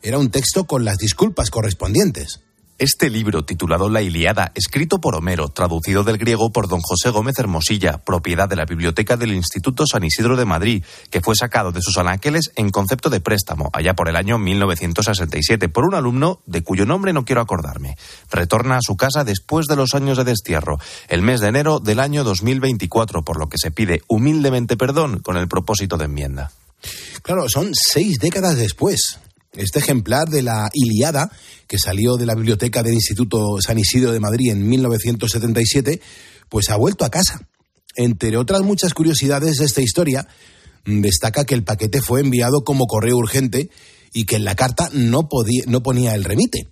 Era 0.00 0.18
un 0.18 0.30
texto 0.30 0.64
con 0.64 0.84
las 0.84 0.96
disculpas 0.96 1.50
correspondientes. 1.50 2.44
Este 2.80 3.10
libro, 3.10 3.44
titulado 3.44 3.88
La 3.88 4.02
Iliada, 4.02 4.52
escrito 4.54 5.00
por 5.00 5.16
Homero, 5.16 5.48
traducido 5.48 6.04
del 6.04 6.16
griego 6.16 6.52
por 6.52 6.68
don 6.68 6.78
José 6.80 7.10
Gómez 7.10 7.36
Hermosilla, 7.36 7.98
propiedad 7.98 8.48
de 8.48 8.54
la 8.54 8.66
Biblioteca 8.66 9.16
del 9.16 9.32
Instituto 9.32 9.84
San 9.84 10.04
Isidro 10.04 10.36
de 10.36 10.44
Madrid, 10.44 10.84
que 11.10 11.20
fue 11.20 11.34
sacado 11.34 11.72
de 11.72 11.82
sus 11.82 11.98
anaqueles 11.98 12.52
en 12.54 12.70
concepto 12.70 13.10
de 13.10 13.18
préstamo, 13.18 13.68
allá 13.72 13.94
por 13.94 14.08
el 14.08 14.14
año 14.14 14.38
1967, 14.38 15.68
por 15.68 15.86
un 15.86 15.96
alumno 15.96 16.38
de 16.46 16.62
cuyo 16.62 16.86
nombre 16.86 17.12
no 17.12 17.24
quiero 17.24 17.40
acordarme. 17.40 17.96
Retorna 18.30 18.76
a 18.76 18.82
su 18.82 18.96
casa 18.96 19.24
después 19.24 19.66
de 19.66 19.74
los 19.74 19.94
años 19.94 20.16
de 20.16 20.22
destierro, 20.22 20.78
el 21.08 21.22
mes 21.22 21.40
de 21.40 21.48
enero 21.48 21.80
del 21.80 21.98
año 21.98 22.22
2024, 22.22 23.24
por 23.24 23.40
lo 23.40 23.48
que 23.48 23.58
se 23.58 23.72
pide 23.72 24.02
humildemente 24.06 24.76
perdón 24.76 25.18
con 25.18 25.36
el 25.36 25.48
propósito 25.48 25.96
de 25.96 26.04
enmienda. 26.04 26.52
Claro, 27.22 27.48
son 27.48 27.72
seis 27.74 28.20
décadas 28.20 28.56
después. 28.56 29.18
Este 29.58 29.80
ejemplar 29.80 30.28
de 30.28 30.42
la 30.42 30.70
Iliada, 30.72 31.32
que 31.66 31.78
salió 31.78 32.16
de 32.16 32.26
la 32.26 32.36
biblioteca 32.36 32.84
del 32.84 32.94
Instituto 32.94 33.60
San 33.60 33.76
Isidro 33.76 34.12
de 34.12 34.20
Madrid 34.20 34.52
en 34.52 34.68
1977, 34.68 36.00
pues 36.48 36.70
ha 36.70 36.76
vuelto 36.76 37.04
a 37.04 37.10
casa. 37.10 37.40
Entre 37.96 38.36
otras 38.36 38.62
muchas 38.62 38.94
curiosidades 38.94 39.56
de 39.56 39.64
esta 39.64 39.80
historia, 39.80 40.28
destaca 40.84 41.44
que 41.44 41.56
el 41.56 41.64
paquete 41.64 42.00
fue 42.00 42.20
enviado 42.20 42.62
como 42.62 42.86
correo 42.86 43.16
urgente 43.16 43.68
y 44.12 44.26
que 44.26 44.36
en 44.36 44.44
la 44.44 44.54
carta 44.54 44.90
no, 44.92 45.28
podía, 45.28 45.64
no 45.66 45.82
ponía 45.82 46.14
el 46.14 46.22
remite. 46.22 46.68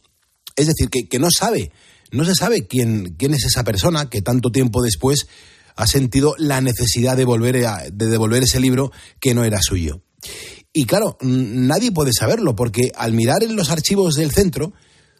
Es 0.55 0.69
decir, 0.69 0.89
que, 0.89 1.19
no 1.19 1.29
sabe, 1.37 1.73
no 2.13 2.25
se 2.25 2.37
sabe 2.37 2.69
quién, 2.69 3.17
quién 3.19 3.35
es 3.35 3.45
esa 3.47 3.65
persona 3.65 4.09
que 4.09 4.23
tanto 4.23 4.53
tiempo 4.53 4.81
después 4.81 5.27
ha 5.75 5.89
sentido 5.89 6.37
la 6.39 6.61
necesidad 6.61 7.17
de, 7.17 7.25
volver 7.25 7.67
de 7.93 8.07
devolver 8.07 8.45
ese 8.45 8.61
libro 8.61 8.93
que 9.19 9.35
no 9.35 9.43
era 9.43 9.59
suyo. 9.61 10.03
Y 10.79 10.85
claro, 10.85 11.17
nadie 11.23 11.91
puede 11.91 12.11
saberlo 12.13 12.55
porque 12.55 12.91
al 12.95 13.13
mirar 13.13 13.43
en 13.43 13.57
los 13.57 13.71
archivos 13.71 14.15
del 14.15 14.31
centro 14.31 14.73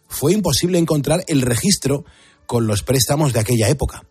fue 0.07 0.33
imposible 0.33 0.77
encontrar 0.77 1.21
el 1.27 1.41
registro 1.41 2.05
con 2.45 2.67
los 2.67 2.83
préstamos 2.83 3.33
de 3.33 3.39
aquella 3.39 3.67
época. 3.67 4.03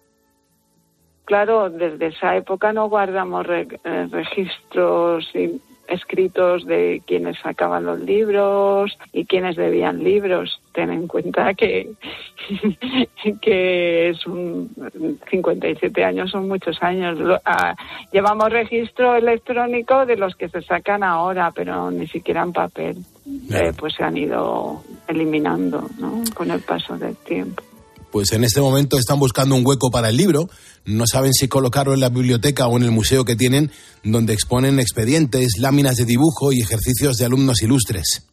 Claro, 1.24 1.70
desde 1.70 2.08
esa 2.08 2.36
época 2.36 2.72
no 2.72 2.88
guardamos 2.88 3.46
eh, 3.48 4.08
registros 4.10 5.24
escritos 5.88 6.66
de 6.66 7.02
quienes 7.06 7.38
sacaban 7.38 7.84
los 7.84 8.00
libros 8.00 8.96
y 9.12 9.24
quienes 9.24 9.56
debían 9.56 10.02
libros. 10.02 10.60
Ten 10.72 10.90
en 10.90 11.06
cuenta 11.06 11.54
que, 11.54 11.90
que 13.42 14.10
es 14.10 14.26
un 14.26 14.70
57 15.30 16.04
años 16.04 16.30
son 16.30 16.48
muchos 16.48 16.82
años. 16.82 17.18
Ah, 17.44 17.74
llevamos 18.12 18.50
registro 18.50 19.16
electrónico 19.16 20.06
de 20.06 20.16
los 20.16 20.34
que 20.36 20.48
se 20.48 20.62
sacan 20.62 21.02
ahora, 21.02 21.52
pero 21.54 21.90
ni 21.90 22.06
siquiera 22.06 22.42
en 22.42 22.52
papel. 22.52 22.96
Eh, 23.50 23.72
pues 23.76 23.94
se 23.94 24.04
han 24.04 24.16
ido 24.16 24.82
eliminando 25.08 25.88
¿no? 25.98 26.22
con 26.34 26.50
el 26.50 26.60
paso 26.60 26.96
del 26.96 27.16
tiempo 27.16 27.62
pues 28.16 28.32
en 28.32 28.44
este 28.44 28.62
momento 28.62 28.96
están 28.96 29.18
buscando 29.18 29.54
un 29.54 29.66
hueco 29.66 29.90
para 29.90 30.08
el 30.08 30.16
libro, 30.16 30.48
no 30.86 31.06
saben 31.06 31.32
si 31.32 31.48
colocarlo 31.48 31.94
en 31.94 32.00
la 32.00 32.08
biblioteca 32.08 32.66
o 32.68 32.76
en 32.76 32.84
el 32.84 32.90
museo 32.90 33.24
que 33.24 33.36
tienen, 33.36 33.70
donde 34.02 34.32
exponen 34.32 34.78
expedientes, 34.78 35.58
láminas 35.60 35.96
de 35.96 36.04
dibujo 36.04 36.52
y 36.52 36.60
ejercicios 36.60 37.18
de 37.18 37.26
alumnos 37.26 37.62
ilustres. 37.62 38.26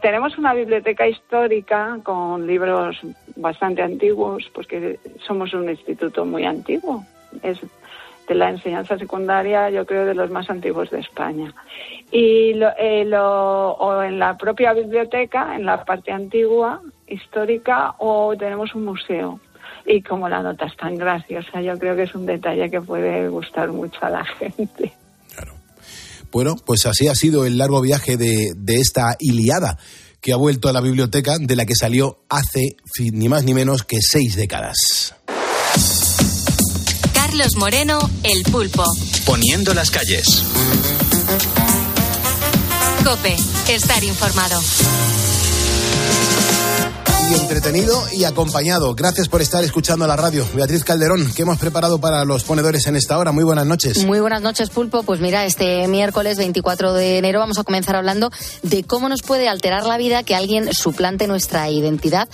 Tenemos 0.00 0.36
una 0.38 0.54
biblioteca 0.54 1.06
histórica 1.06 1.98
con 2.02 2.46
libros 2.46 2.96
bastante 3.36 3.82
antiguos, 3.82 4.50
porque 4.54 4.98
somos 5.26 5.52
un 5.54 5.68
instituto 5.68 6.24
muy 6.24 6.44
antiguo. 6.44 7.04
Es 7.42 7.58
de 8.28 8.34
la 8.34 8.50
enseñanza 8.50 8.98
secundaria, 8.98 9.70
yo 9.70 9.84
creo, 9.86 10.04
de 10.04 10.14
los 10.14 10.30
más 10.30 10.48
antiguos 10.50 10.90
de 10.90 11.00
España. 11.00 11.54
Y 12.10 12.52
eh, 12.78 13.04
lo, 13.04 13.72
o 13.72 14.02
en 14.02 14.18
la 14.18 14.36
propia 14.36 14.72
biblioteca, 14.72 15.54
en 15.56 15.66
la 15.66 15.84
parte 15.84 16.12
antigua, 16.12 16.80
histórica 17.06 17.94
o 17.98 18.34
tenemos 18.36 18.74
un 18.74 18.84
museo. 18.84 19.40
Y 19.86 20.02
como 20.02 20.28
la 20.28 20.42
nota 20.42 20.66
es 20.66 20.76
tan 20.76 20.94
graciosa, 20.94 21.60
yo 21.60 21.78
creo 21.78 21.96
que 21.96 22.04
es 22.04 22.14
un 22.14 22.26
detalle 22.26 22.70
que 22.70 22.80
puede 22.80 23.28
gustar 23.28 23.70
mucho 23.72 23.98
a 24.02 24.10
la 24.10 24.24
gente. 24.38 24.92
Claro. 25.34 25.54
Bueno, 26.30 26.56
pues 26.64 26.86
así 26.86 27.08
ha 27.08 27.14
sido 27.14 27.44
el 27.44 27.58
largo 27.58 27.80
viaje 27.80 28.16
de, 28.16 28.52
de 28.56 28.76
esta 28.76 29.16
Iliada 29.18 29.78
que 30.20 30.32
ha 30.32 30.36
vuelto 30.36 30.68
a 30.68 30.72
la 30.72 30.80
biblioteca 30.80 31.36
de 31.38 31.56
la 31.56 31.66
que 31.66 31.74
salió 31.74 32.24
hace 32.28 32.76
ni 33.12 33.28
más 33.28 33.42
ni 33.42 33.54
menos 33.54 33.82
que 33.82 33.98
seis 34.00 34.36
décadas. 34.36 34.76
Carlos 37.12 37.56
Moreno, 37.56 37.98
El 38.22 38.44
Pulpo. 38.44 38.84
Poniendo 39.26 39.74
las 39.74 39.90
calles. 39.90 40.44
Cope, 43.04 43.34
estar 43.68 44.04
informado 44.04 44.60
entretenido 47.34 47.94
y 48.12 48.24
acompañado. 48.24 48.94
Gracias 48.94 49.28
por 49.28 49.42
estar 49.42 49.64
escuchando 49.64 50.06
la 50.06 50.16
radio. 50.16 50.46
Beatriz 50.54 50.84
Calderón, 50.84 51.32
¿qué 51.34 51.42
hemos 51.42 51.58
preparado 51.58 52.00
para 52.00 52.24
los 52.24 52.44
ponedores 52.44 52.86
en 52.86 52.96
esta 52.96 53.18
hora? 53.18 53.32
Muy 53.32 53.44
buenas 53.44 53.66
noches. 53.66 54.04
Muy 54.04 54.20
buenas 54.20 54.42
noches, 54.42 54.70
Pulpo. 54.70 55.02
Pues 55.02 55.20
mira, 55.20 55.44
este 55.44 55.86
miércoles 55.88 56.36
24 56.38 56.92
de 56.92 57.18
enero 57.18 57.38
vamos 57.38 57.58
a 57.58 57.64
comenzar 57.64 57.96
hablando 57.96 58.30
de 58.62 58.84
cómo 58.84 59.08
nos 59.08 59.22
puede 59.22 59.48
alterar 59.48 59.84
la 59.84 59.96
vida 59.96 60.22
que 60.22 60.34
alguien 60.34 60.72
suplante 60.72 61.26
nuestra 61.26 61.70
identidad 61.70 62.28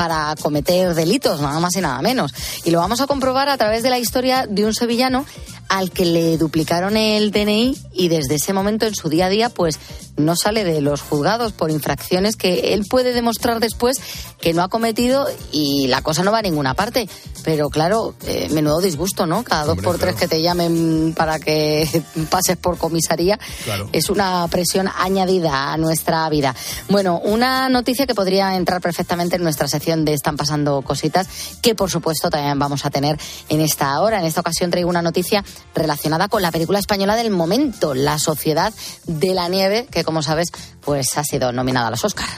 para 0.00 0.34
cometer 0.40 0.94
delitos, 0.94 1.42
nada 1.42 1.60
más 1.60 1.76
y 1.76 1.82
nada 1.82 2.00
menos. 2.00 2.32
Y 2.64 2.70
lo 2.70 2.78
vamos 2.78 3.02
a 3.02 3.06
comprobar 3.06 3.50
a 3.50 3.58
través 3.58 3.82
de 3.82 3.90
la 3.90 3.98
historia 3.98 4.46
de 4.48 4.64
un 4.64 4.72
sevillano 4.72 5.26
al 5.68 5.90
que 5.90 6.06
le 6.06 6.38
duplicaron 6.38 6.96
el 6.96 7.30
DNI 7.30 7.76
y 7.92 8.08
desde 8.08 8.36
ese 8.36 8.54
momento 8.54 8.86
en 8.86 8.94
su 8.94 9.10
día 9.10 9.26
a 9.26 9.28
día 9.28 9.50
pues 9.50 9.78
no 10.16 10.36
sale 10.36 10.64
de 10.64 10.80
los 10.80 11.00
juzgados 11.00 11.52
por 11.52 11.70
infracciones 11.70 12.36
que 12.36 12.74
él 12.74 12.84
puede 12.88 13.12
demostrar 13.12 13.60
después 13.60 13.98
que 14.40 14.52
no 14.52 14.62
ha 14.62 14.68
cometido 14.68 15.26
y 15.52 15.86
la 15.88 16.02
cosa 16.02 16.22
no 16.22 16.32
va 16.32 16.38
a 16.38 16.42
ninguna 16.42 16.74
parte. 16.74 17.08
Pero 17.44 17.70
claro, 17.70 18.14
eh, 18.26 18.48
menudo 18.50 18.80
disgusto, 18.80 19.26
¿no? 19.26 19.44
Cada 19.44 19.64
dos 19.64 19.78
por 19.78 19.98
tres 19.98 20.14
que 20.14 20.28
te 20.28 20.42
llamen 20.42 21.14
para 21.16 21.38
que 21.38 21.88
pases 22.30 22.56
por 22.56 22.76
comisaría 22.76 23.38
es 23.92 24.10
una 24.10 24.46
presión 24.48 24.88
añadida 24.98 25.72
a 25.72 25.76
nuestra 25.76 26.28
vida. 26.28 26.54
Bueno, 26.88 27.20
una 27.22 27.68
noticia 27.68 28.06
que 28.06 28.14
podría 28.14 28.56
entrar 28.56 28.80
perfectamente 28.80 29.36
en 29.36 29.42
nuestra 29.42 29.68
sección 29.68 29.89
de 29.96 30.14
Están 30.14 30.36
pasando 30.36 30.82
cositas, 30.82 31.26
que 31.62 31.74
por 31.74 31.90
supuesto 31.90 32.30
también 32.30 32.58
vamos 32.58 32.84
a 32.84 32.90
tener 32.90 33.18
en 33.48 33.60
esta 33.60 34.00
hora. 34.00 34.20
En 34.20 34.26
esta 34.26 34.40
ocasión 34.40 34.70
traigo 34.70 34.88
una 34.88 35.02
noticia 35.02 35.44
relacionada 35.74 36.28
con 36.28 36.42
la 36.42 36.52
película 36.52 36.78
española 36.78 37.16
del 37.16 37.30
momento, 37.30 37.94
La 37.94 38.18
Sociedad 38.18 38.72
de 39.06 39.34
la 39.34 39.48
Nieve, 39.48 39.86
que 39.90 40.04
como 40.04 40.22
sabes, 40.22 40.48
pues 40.80 41.16
ha 41.18 41.24
sido 41.24 41.52
nominada 41.52 41.88
a 41.88 41.90
los 41.90 42.04
Oscar. 42.04 42.28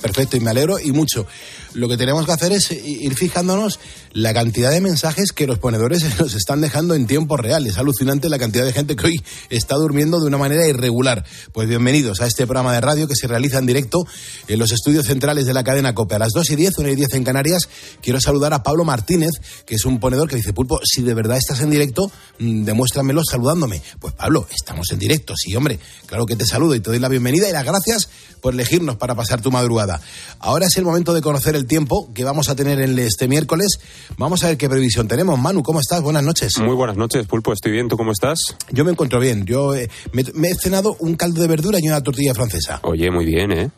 perfecto, 0.00 0.36
y 0.36 0.40
me 0.40 0.50
alegro 0.50 0.78
y 0.78 0.92
mucho. 0.92 1.26
Lo 1.76 1.90
que 1.90 1.98
tenemos 1.98 2.24
que 2.24 2.32
hacer 2.32 2.52
es 2.52 2.70
ir 2.70 3.14
fijándonos 3.14 3.78
la 4.14 4.32
cantidad 4.32 4.70
de 4.70 4.80
mensajes 4.80 5.32
que 5.32 5.46
los 5.46 5.58
ponedores 5.58 6.02
nos 6.18 6.32
están 6.32 6.62
dejando 6.62 6.94
en 6.94 7.06
tiempo 7.06 7.36
real. 7.36 7.66
Es 7.66 7.76
alucinante 7.76 8.30
la 8.30 8.38
cantidad 8.38 8.64
de 8.64 8.72
gente 8.72 8.96
que 8.96 9.08
hoy 9.08 9.22
está 9.50 9.74
durmiendo 9.74 10.18
de 10.18 10.26
una 10.26 10.38
manera 10.38 10.66
irregular. 10.66 11.26
Pues 11.52 11.68
bienvenidos 11.68 12.22
a 12.22 12.26
este 12.26 12.46
programa 12.46 12.72
de 12.72 12.80
radio 12.80 13.06
que 13.06 13.14
se 13.14 13.26
realiza 13.26 13.58
en 13.58 13.66
directo 13.66 14.06
en 14.48 14.58
los 14.58 14.72
estudios 14.72 15.04
centrales 15.04 15.44
de 15.44 15.52
la 15.52 15.64
cadena 15.64 15.94
COPE. 15.94 16.14
A 16.14 16.20
las 16.20 16.32
2 16.32 16.48
y 16.52 16.56
10, 16.56 16.78
1 16.78 16.88
y 16.88 16.96
10 16.96 17.12
en 17.12 17.24
Canarias, 17.24 17.68
quiero 18.00 18.22
saludar 18.22 18.54
a 18.54 18.62
Pablo 18.62 18.86
Martínez, 18.86 19.32
que 19.66 19.74
es 19.74 19.84
un 19.84 20.00
ponedor 20.00 20.30
que 20.30 20.36
dice, 20.36 20.54
Pulpo, 20.54 20.80
si 20.82 21.02
de 21.02 21.12
verdad 21.12 21.36
estás 21.36 21.60
en 21.60 21.68
directo, 21.68 22.10
mm, 22.38 22.64
demuéstramelo 22.64 23.22
saludándome. 23.22 23.82
Pues 24.00 24.14
Pablo, 24.14 24.46
estamos 24.50 24.90
en 24.92 24.98
directo, 24.98 25.34
sí, 25.36 25.54
hombre. 25.54 25.78
Claro 26.06 26.24
que 26.24 26.36
te 26.36 26.46
saludo 26.46 26.74
y 26.74 26.80
te 26.80 26.88
doy 26.88 27.00
la 27.00 27.10
bienvenida 27.10 27.50
y 27.50 27.52
las 27.52 27.66
gracias 27.66 28.08
por 28.40 28.54
elegirnos 28.54 28.96
para 28.96 29.14
pasar 29.14 29.42
tu 29.42 29.50
madrugada. 29.50 30.00
Ahora 30.38 30.66
es 30.66 30.76
el 30.78 30.84
momento 30.84 31.12
de 31.12 31.20
conocer 31.20 31.54
el 31.54 31.65
tiempo 31.66 32.12
que 32.14 32.24
vamos 32.24 32.48
a 32.48 32.56
tener 32.56 32.80
en 32.80 32.98
este 32.98 33.28
miércoles. 33.28 33.78
Vamos 34.16 34.42
a 34.44 34.48
ver 34.48 34.56
qué 34.56 34.68
previsión 34.68 35.08
tenemos. 35.08 35.38
Manu, 35.38 35.62
¿cómo 35.62 35.80
estás? 35.80 36.00
Buenas 36.02 36.22
noches. 36.22 36.52
Muy 36.60 36.74
buenas 36.74 36.96
noches, 36.96 37.26
Pulpo. 37.26 37.52
Estoy 37.52 37.72
bien. 37.72 37.88
¿Tú 37.88 37.96
cómo 37.96 38.12
estás? 38.12 38.38
Yo 38.70 38.84
me 38.84 38.92
encuentro 38.92 39.20
bien. 39.20 39.44
Yo 39.44 39.74
eh, 39.74 39.90
me, 40.12 40.48
he 40.48 40.54
cenado 40.54 40.96
un 41.00 41.16
caldo 41.16 41.42
de 41.42 41.48
verdura 41.48 41.78
y 41.80 41.88
una 41.88 42.02
tortilla 42.02 42.34
francesa. 42.34 42.80
Oye, 42.82 43.10
muy 43.10 43.24
bien, 43.24 43.52
¿eh? 43.52 43.70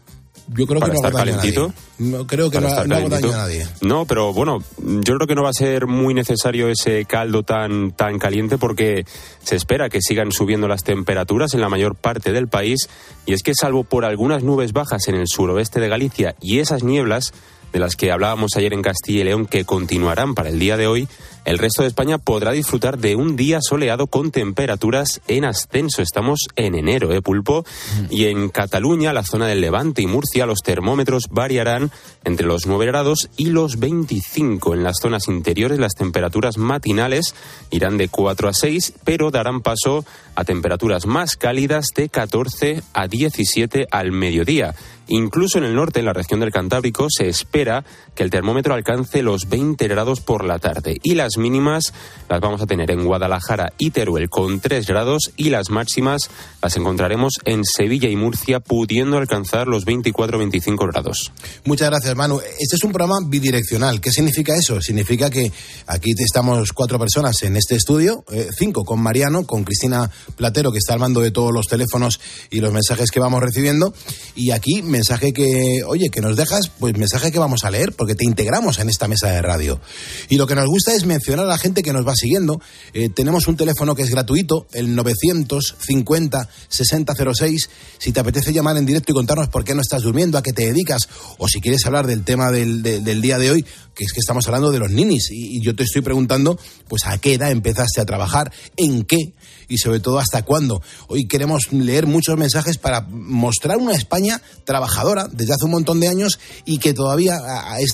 Yo 0.55 0.67
creo 0.67 0.81
que 0.81 0.93
no 0.93 1.05
a 1.05 1.25
nadie. 1.25 1.55
No, 1.99 2.27
creo 2.27 2.51
que 2.51 2.61
no, 2.61 2.69
hago 2.69 3.09
daño 3.09 3.29
a 3.29 3.37
nadie. 3.37 3.67
No, 3.83 4.07
pero 4.07 4.33
bueno, 4.33 4.63
yo 4.79 5.17
creo 5.17 5.27
que 5.27 5.35
no 5.35 5.43
va 5.43 5.51
a 5.51 5.55
ser 5.55 5.87
muy 5.87 6.15
necesario 6.15 6.69
ese 6.69 7.05
caldo 7.05 7.43
tan, 7.43 7.93
tan 7.93 8.19
caliente 8.19 8.57
porque 8.57 9.05
se 9.43 9.57
espera 9.57 9.91
que 9.91 10.01
sigan 10.01 10.33
subiendo 10.33 10.67
las 10.67 10.85
temperaturas 10.85 11.53
en 11.53 11.61
la 11.61 11.69
mayor 11.69 11.97
parte 11.97 12.33
del 12.33 12.49
país 12.49 12.89
y 13.27 13.35
es 13.35 13.43
que 13.43 13.53
salvo 13.55 13.85
por 13.85 14.07
algunas 14.07 14.43
nubes 14.43 14.73
bajas 14.73 15.09
en 15.09 15.17
el 15.17 15.29
suroeste 15.29 15.81
de 15.81 15.89
Galicia 15.89 16.35
y 16.41 16.61
esas 16.61 16.83
nieblas 16.83 17.35
de 17.73 17.79
las 17.79 17.97
que 17.97 18.11
hablábamos 18.11 18.57
ayer 18.57 18.73
en 18.73 18.83
Castilla 18.83 19.21
y 19.21 19.25
León 19.25 19.47
que 19.47 19.65
continuarán 19.65 20.35
para 20.35 20.49
el 20.49 20.59
día 20.59 20.77
de 20.77 20.87
hoy, 20.87 21.09
el 21.49 21.57
resto 21.57 21.81
de 21.81 21.89
España 21.89 22.19
podrá 22.19 22.53
disfrutar 22.53 22.99
de 22.99 23.17
un 23.17 23.35
día 23.35 23.61
soleado 23.63 24.07
con 24.07 24.31
temperaturas 24.31 25.23
en 25.29 25.47
ascenso. 25.47 26.03
Estamos 26.03 26.41
en 26.57 26.75
enero, 26.75 27.11
¿eh, 27.15 27.23
Pulpo? 27.23 27.65
Mm. 27.65 28.13
Y 28.13 28.27
en 28.27 28.51
Cataluña, 28.51 29.15
la 29.15 29.25
zona 29.25 29.47
del 29.47 29.63
Levante 29.63 30.03
y 30.03 30.07
Murcia, 30.07 30.45
los 30.45 30.61
termómetros 30.61 31.29
variarán 31.31 31.91
entre 32.25 32.47
los 32.47 32.67
9 32.67 32.85
grados 32.85 33.31
y 33.39 33.47
los 33.47 33.79
25. 33.79 34.75
En 34.75 34.83
las 34.83 34.99
zonas 35.01 35.29
interiores, 35.29 35.79
las 35.79 35.95
temperaturas 35.95 36.59
matinales 36.59 37.35
irán 37.71 37.97
de 37.97 38.09
4 38.09 38.49
a 38.49 38.53
6, 38.53 38.93
pero 39.05 39.31
darán 39.31 39.63
paso 39.63 40.05
a 40.35 40.45
temperaturas 40.45 41.07
más 41.07 41.37
cálidas 41.37 41.87
de 41.95 42.11
14 42.11 42.83
a 42.93 43.09
17 43.09 43.87
al 43.91 44.13
mediodía. 44.13 44.75
Incluso 45.09 45.59
en 45.59 45.65
el 45.65 45.75
norte, 45.75 46.01
en 46.01 46.07
la 46.07 46.13
región 46.13 46.41
del 46.41 46.53
Cantábrico, 46.53 47.07
se 47.09 47.29
espera 47.29 47.85
que 48.15 48.23
el 48.23 48.31
termómetro 48.31 48.75
alcance 48.75 49.23
los 49.23 49.49
20 49.49 49.89
grados 49.89 50.21
por 50.21 50.45
la 50.45 50.59
tarde. 50.59 50.99
Y 51.03 51.15
las 51.15 51.39
mínimas 51.39 51.93
las 52.29 52.41
vamos 52.41 52.61
a 52.61 52.67
tener 52.67 52.91
en 52.91 53.05
Guadalajara 53.05 53.73
y 53.79 53.91
Teruel 53.91 54.29
con 54.29 54.61
3 54.61 54.87
grados 54.87 55.33
y 55.37 55.51
las 55.51 55.71
máximas 55.71 56.31
las 56.63 56.77
encontraremos 56.77 57.35
en 57.45 57.65
Sevilla 57.65 58.09
y 58.09 58.17
Murcia 58.17 58.61
pudiendo 58.61 59.17
alcanzar 59.17 59.67
los 59.67 59.87
24-25 59.87 60.93
grados. 60.93 61.33
Muchas 61.65 61.91
gracias, 61.91 62.15
Manu. 62.17 62.41
Este 62.41 62.77
es 62.77 62.85
un 62.85 62.93
programa 62.93 63.17
bidireccional. 63.27 64.01
¿Qué 64.01 64.11
significa 64.11 64.55
eso? 64.55 64.81
Significa 64.81 65.31
que 65.31 65.51
aquí 65.87 66.13
estamos 66.19 66.73
cuatro 66.73 66.99
personas 66.99 67.43
en 67.43 67.57
este 67.57 67.77
estudio, 67.77 68.25
eh, 68.31 68.49
cinco 68.57 68.85
con 68.85 69.01
Mariano, 69.01 69.45
con 69.45 69.65
Cristina 69.65 70.11
Platero, 70.37 70.73
que 70.73 70.79
está 70.79 70.95
al 70.95 71.01
mando 71.01 71.21
de 71.21 71.31
todos 71.31 71.53
los 71.53 71.67
teléfonos 71.67 72.21
y 72.51 72.61
los 72.61 72.73
mensajes 72.73 73.11
que 73.11 73.21
vamos 73.21 73.43
recibiendo. 73.43 73.93
Y 74.35 74.51
aquí 74.51 74.83
me 74.83 74.98
mensaje 74.99 75.33
que, 75.33 75.83
oye, 75.87 76.11
que 76.11 76.21
nos 76.21 76.37
dejas, 76.37 76.73
pues 76.79 76.97
mensaje 76.97 77.31
que 77.31 77.39
vamos 77.39 77.65
a 77.65 77.71
leer, 77.71 77.93
porque 77.93 78.17
te 78.17 78.25
integramos 78.25 78.81
en 78.81 78.89
esta 78.89 79.07
mesa 79.07 79.29
de 79.29 79.41
radio. 79.41 79.81
Y 80.29 80.37
lo 80.37 80.47
que 80.47 80.57
nos 80.57 80.67
gusta 80.67 80.93
es 80.93 81.07
mencionar 81.07 81.47
a 81.47 81.49
la 81.49 81.57
gente 81.57 81.83
que 81.83 81.93
nos 81.93 82.07
va 82.07 82.15
siguiendo. 82.17 82.61
Eh, 82.93 83.09
tenemos 83.09 83.47
un 83.47 83.57
teléfono 83.57 83.95
que 83.95 84.03
es 84.03 84.11
gratuito, 84.11 84.67
el 84.73 84.97
950 84.97 86.49
6006. 86.69 87.71
Si 87.99 88.13
te 88.13 88.21
apetece 88.21 88.53
llamar 88.53 88.77
en 88.77 88.87
directo 88.87 89.13
y 89.13 89.15
contarnos 89.15 89.49
por 89.49 89.65
qué 89.65 89.75
no 89.75 89.83
estás 89.83 90.03
durmiendo, 90.03 90.37
a 90.37 90.43
qué 90.43 90.53
te 90.53 90.67
dedicas, 90.67 91.09
o 91.39 91.47
si 91.47 91.61
quieres 91.61 91.87
hablar 91.87 92.09
del 92.09 92.25
tema 92.25 92.51
del, 92.51 92.83
del 92.83 93.23
día 93.23 93.39
de 93.39 93.53
hoy, 93.53 93.65
que 93.95 94.05
es 94.05 94.13
que 94.13 94.21
estamos 94.21 94.47
hablando 94.49 94.73
de 94.73 94.81
los 94.81 94.91
ninis. 94.91 95.31
Y, 95.31 95.59
y 95.59 95.63
yo 95.63 95.77
te 95.77 95.85
estoy 95.85 96.03
preguntando, 96.03 96.59
pues, 96.89 97.07
¿a 97.07 97.19
qué 97.19 97.35
edad 97.35 97.53
empezaste 97.53 98.01
a 98.01 98.05
trabajar? 98.05 98.53
¿En 98.77 99.05
qué? 99.05 99.33
Y 99.69 99.79
sobre 99.79 100.01
todo 100.01 100.19
hasta 100.19 100.43
cuándo. 100.43 100.83
Hoy 101.07 101.27
queremos 101.27 101.73
leer 101.73 102.07
muchos 102.07 102.37
mensajes 102.37 102.79
para 102.79 103.03
mostrar 103.03 103.77
una 103.77 103.95
España 103.95 104.41
trabajadora 104.65 105.29
desde 105.31 105.53
hace 105.53 105.67
un 105.67 105.73
montón 105.73 106.01
de 106.01 106.09
años 106.09 106.39
y 106.65 106.79
que 106.79 106.95
todavía 106.95 107.39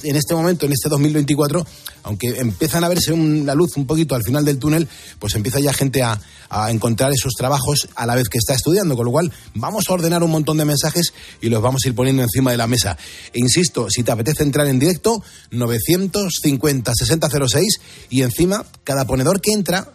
en 0.03 0.17
este 0.17 0.35
momento, 0.35 0.67
en 0.67 0.73
este 0.73 0.89
2024, 0.89 1.67
aunque 2.05 2.29
empiezan 2.39 2.85
a 2.85 2.89
verse 2.89 3.17
la 3.17 3.55
luz 3.55 3.77
un 3.77 3.87
poquito 3.87 4.15
al 4.15 4.23
final 4.23 4.45
del 4.45 4.59
túnel, 4.59 4.89
pues 5.19 5.35
empieza 5.35 5.61
ya 5.61 5.73
gente 5.73 6.03
a, 6.03 6.21
a 6.49 6.71
encontrar 6.71 7.13
esos 7.13 7.33
trabajos 7.35 7.89
a 7.95 8.07
la 8.07 8.15
vez 8.15 8.29
que 8.29 8.39
está 8.39 8.55
estudiando, 8.55 8.97
con 8.97 9.07
lo 9.07 9.11
cual 9.13 9.33
vamos 9.55 9.85
a 9.89 9.95
ordenar 9.95 10.23
un 10.23 10.31
montón 10.31 10.57
de 10.59 10.65
mensajes 10.65 11.13
y 11.41 11.49
los 11.49 11.63
vamos 11.63 11.83
a 11.85 11.89
ir 11.89 11.95
poniendo 11.95 12.23
encima 12.23 12.51
de 12.51 12.57
la 12.57 12.67
mesa. 12.67 12.97
E 13.33 13.41
insisto, 13.41 13.89
si 13.91 14.03
te 14.03 14.13
apetece 14.13 14.43
entrar 14.43 14.67
en 14.69 14.79
directo, 14.79 15.23
950 15.51 16.93
6006 16.95 17.81
y 18.11 18.23
encima 18.23 18.65
cada 18.85 19.07
ponedor 19.07 19.41
que 19.41 19.53
entra 19.53 19.93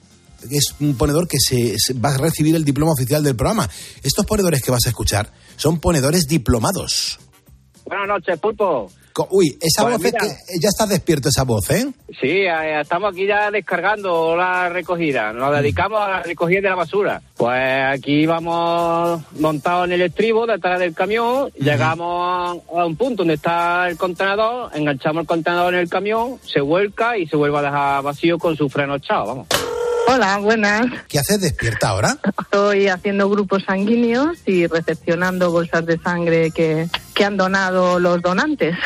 es 0.49 0.75
un 0.79 0.95
ponedor 0.95 1.27
que 1.27 1.37
se, 1.39 1.75
va 1.93 2.13
a 2.13 2.17
recibir 2.17 2.55
el 2.55 2.65
diploma 2.65 2.93
oficial 2.93 3.23
del 3.23 3.35
programa. 3.35 3.69
Estos 4.03 4.25
ponedores 4.25 4.61
que 4.61 4.71
vas 4.71 4.85
a 4.85 4.89
escuchar 4.89 5.31
son 5.55 5.79
ponedores 5.79 6.27
diplomados. 6.27 7.19
Buenas 7.85 8.07
noches, 8.07 8.39
Pulpo. 8.39 8.91
Uy, 9.29 9.57
esa 9.59 9.83
pues 9.83 9.97
voz 9.97 10.05
es 10.05 10.13
que 10.13 10.59
ya 10.61 10.69
está 10.69 10.85
despierto 10.85 11.29
esa 11.29 11.43
voz, 11.43 11.69
¿eh? 11.71 11.87
Sí, 12.21 12.27
eh, 12.27 12.81
estamos 12.81 13.11
aquí 13.11 13.25
ya 13.25 13.51
descargando 13.51 14.35
la 14.35 14.69
recogida. 14.69 15.33
Nos 15.33 15.53
dedicamos 15.55 15.99
a 15.99 16.09
la 16.09 16.23
recogida 16.23 16.61
de 16.61 16.69
la 16.69 16.75
basura. 16.75 17.21
Pues 17.35 17.83
aquí 17.91 18.25
vamos 18.25 19.21
montados 19.39 19.87
en 19.87 19.93
el 19.93 20.01
estribo 20.03 20.45
detrás 20.45 20.79
del 20.79 20.93
camión. 20.93 21.51
Llegamos 21.57 22.61
a 22.73 22.85
un 22.85 22.95
punto 22.95 23.23
donde 23.23 23.35
está 23.35 23.89
el 23.89 23.97
contenedor, 23.97 24.71
enganchamos 24.73 25.21
el 25.21 25.27
contenedor 25.27 25.73
en 25.73 25.81
el 25.81 25.89
camión, 25.89 26.39
se 26.45 26.61
vuelca 26.61 27.17
y 27.17 27.27
se 27.27 27.35
vuelve 27.35 27.57
a 27.57 27.63
dejar 27.63 28.03
vacío 28.03 28.37
con 28.37 28.55
su 28.55 28.69
freno 28.69 28.95
echado, 28.95 29.25
vamos. 29.25 29.47
Hola, 30.11 30.39
buenas. 30.39 30.87
¿Qué 31.07 31.19
haces 31.19 31.39
despierta 31.39 31.89
ahora? 31.89 32.17
Estoy 32.41 32.87
haciendo 32.87 33.29
grupos 33.29 33.61
sanguíneos 33.63 34.39
y 34.47 34.65
recepcionando 34.65 35.51
bolsas 35.51 35.85
de 35.85 35.99
sangre 35.99 36.49
que, 36.49 36.89
que 37.19 37.25
han 37.25 37.35
donado 37.35 37.99
los 37.99 38.21
donantes. 38.21 38.77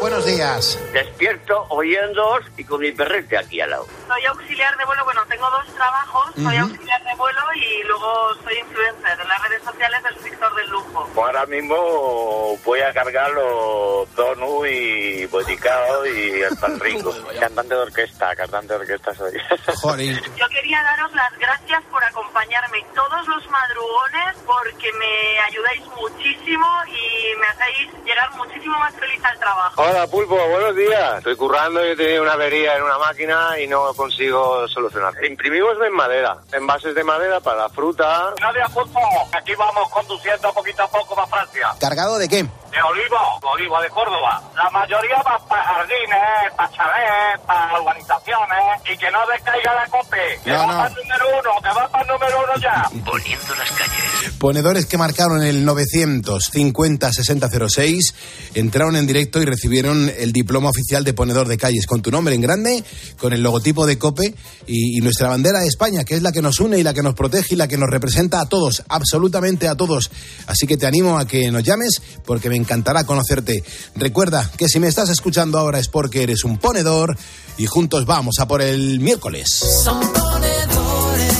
Buenos 0.00 0.24
días. 0.24 0.78
Despierto 0.94 1.66
oyéndoos 1.68 2.44
y 2.56 2.64
con 2.64 2.80
mi 2.80 2.90
perrete 2.90 3.36
aquí 3.36 3.60
al 3.60 3.68
lado. 3.68 3.86
Soy 4.08 4.24
auxiliar 4.24 4.74
de 4.78 4.84
vuelo, 4.86 5.04
bueno, 5.04 5.20
tengo 5.28 5.50
dos 5.50 5.74
trabajos, 5.74 6.30
soy 6.36 6.56
auxiliar 6.56 7.04
de 7.04 7.14
vuelo 7.16 7.40
y 7.54 7.82
luego 7.86 8.34
soy 8.42 8.58
influencer 8.60 9.20
en 9.20 9.28
las 9.28 9.42
redes 9.42 9.62
sociales 9.62 10.02
del 10.04 10.22
sector 10.22 10.54
del 10.54 10.70
lujo. 10.70 11.10
Ahora 11.16 11.44
mismo 11.46 12.58
voy 12.64 12.80
a 12.80 12.92
cargar 12.94 13.30
los 13.32 14.14
donuts 14.14 14.70
y 14.70 15.26
boticaos 15.26 16.08
y 16.08 16.40
el 16.40 16.56
pan 16.56 16.80
rico. 16.80 17.14
cantante 17.40 17.74
de 17.74 17.80
orquesta, 17.80 18.34
cantante 18.36 18.72
de 18.72 18.80
orquesta 18.80 19.14
soy. 19.14 19.32
Joder. 19.82 20.22
Yo 20.36 20.48
quería 20.48 20.82
daros 20.82 21.12
las 21.14 21.38
gracias 21.38 21.82
por 21.90 22.02
acompañarme 22.02 22.84
todos 22.94 23.28
los 23.28 23.50
madrugones 23.50 24.36
porque 24.46 24.90
me 24.92 25.40
ayudáis 25.40 25.82
muchísimo 26.00 26.66
y 26.88 27.36
me 27.38 27.45
hacéis 27.66 28.04
llegar 28.04 28.34
muchísimo 28.36 28.78
más 28.78 28.94
feliz 28.94 29.24
al 29.24 29.38
trabajo. 29.38 29.82
Hola 29.82 30.06
Pulpo, 30.06 30.36
buenos 30.48 30.76
días. 30.76 31.18
Estoy 31.18 31.36
currando 31.36 31.84
y 31.84 31.90
he 31.90 31.96
tenido 31.96 32.22
una 32.22 32.32
avería 32.32 32.76
en 32.76 32.82
una 32.82 32.98
máquina 32.98 33.58
y 33.58 33.66
no 33.66 33.92
consigo 33.94 34.66
solucionar. 34.68 35.12
Imprimimos 35.24 35.76
en 35.84 35.92
madera, 35.92 36.38
envases 36.52 36.94
de 36.94 37.04
madera 37.04 37.40
para 37.40 37.62
la 37.62 37.68
fruta. 37.68 38.34
Nadia 38.40 38.68
Pulpo, 38.68 39.00
aquí 39.32 39.54
vamos 39.54 39.88
conduciendo 39.90 40.52
poquito 40.52 40.82
a 40.82 40.88
poco 40.88 41.14
para 41.14 41.26
Francia. 41.26 41.68
¿Cargado 41.80 42.18
de 42.18 42.28
qué? 42.28 42.46
De 42.76 42.82
olivo, 42.82 43.16
olivo 43.54 43.80
de 43.80 43.88
Córdoba. 43.88 44.42
La 44.54 44.68
mayoría 44.68 45.16
va 45.26 45.38
para 45.48 45.64
jardines, 45.64 46.52
para 46.58 46.70
chalés, 46.72 47.40
para 47.46 47.80
urbanizaciones 47.80 48.82
y 48.92 48.98
que 48.98 49.10
no 49.10 49.18
descaiga 49.32 49.72
la 49.74 49.86
cope. 49.86 50.38
Que 50.44 50.50
No, 50.50 50.58
va 50.58 50.66
no. 50.66 50.72
para 50.76 50.88
el 50.88 50.94
número 50.96 51.26
uno, 51.40 51.50
que 51.62 51.68
va 51.68 51.88
para 51.88 52.02
el 52.04 52.08
número 52.08 52.38
uno 52.44 52.52
ya. 52.60 52.82
Poniendo 53.02 53.54
las 53.54 53.70
calles. 53.72 54.32
Ponedores 54.38 54.84
que 54.84 54.98
marcaron 54.98 55.42
el 55.42 55.66
950-6006 55.66 58.14
entraron 58.56 58.96
en 58.96 59.06
directo 59.06 59.40
y 59.40 59.44
recibieron 59.44 60.10
el 60.18 60.32
diploma 60.32 60.70
oficial 60.70 61.04
de 61.04 61.12
ponedor 61.12 61.46
de 61.46 61.58
calles 61.58 61.86
con 61.86 62.00
tu 62.00 62.10
nombre 62.10 62.34
en 62.34 62.40
grande, 62.40 62.82
con 63.18 63.32
el 63.34 63.42
logotipo 63.42 63.86
de 63.86 63.98
COPE 63.98 64.34
y, 64.66 65.00
nuestra 65.00 65.28
bandera 65.28 65.60
de 65.60 65.68
España, 65.68 66.04
que 66.04 66.14
es 66.14 66.22
la 66.22 66.32
que 66.32 66.40
nos 66.40 66.58
une 66.58 66.78
y 66.78 66.82
la 66.82 66.94
que 66.94 67.02
nos 67.02 67.14
protege 67.14 67.54
y 67.54 67.56
la 67.56 67.68
que 67.68 67.76
nos 67.76 67.90
representa 67.90 68.40
a 68.40 68.48
todos, 68.48 68.82
absolutamente 68.88 69.68
a 69.68 69.74
todos. 69.74 70.10
Así 70.46 70.66
que 70.66 70.78
te 70.78 70.86
animo 70.86 71.18
a 71.18 71.26
que 71.26 71.50
nos 71.50 71.62
llames 71.62 72.00
porque 72.24 72.48
me 72.48 72.56
encantará 72.56 73.04
conocerte. 73.04 73.62
Recuerda 73.94 74.50
que 74.56 74.68
si 74.68 74.80
me 74.80 74.88
estás 74.88 75.10
escuchando 75.10 75.58
ahora 75.58 75.78
es 75.78 75.88
porque 75.88 76.22
eres 76.22 76.42
un 76.44 76.58
ponedor 76.58 77.16
y 77.58 77.66
juntos 77.66 78.06
vamos 78.06 78.36
a 78.40 78.48
por 78.48 78.62
el 78.62 79.00
miércoles. 79.00 79.48
Son 79.84 80.00
ponedores 80.00 81.36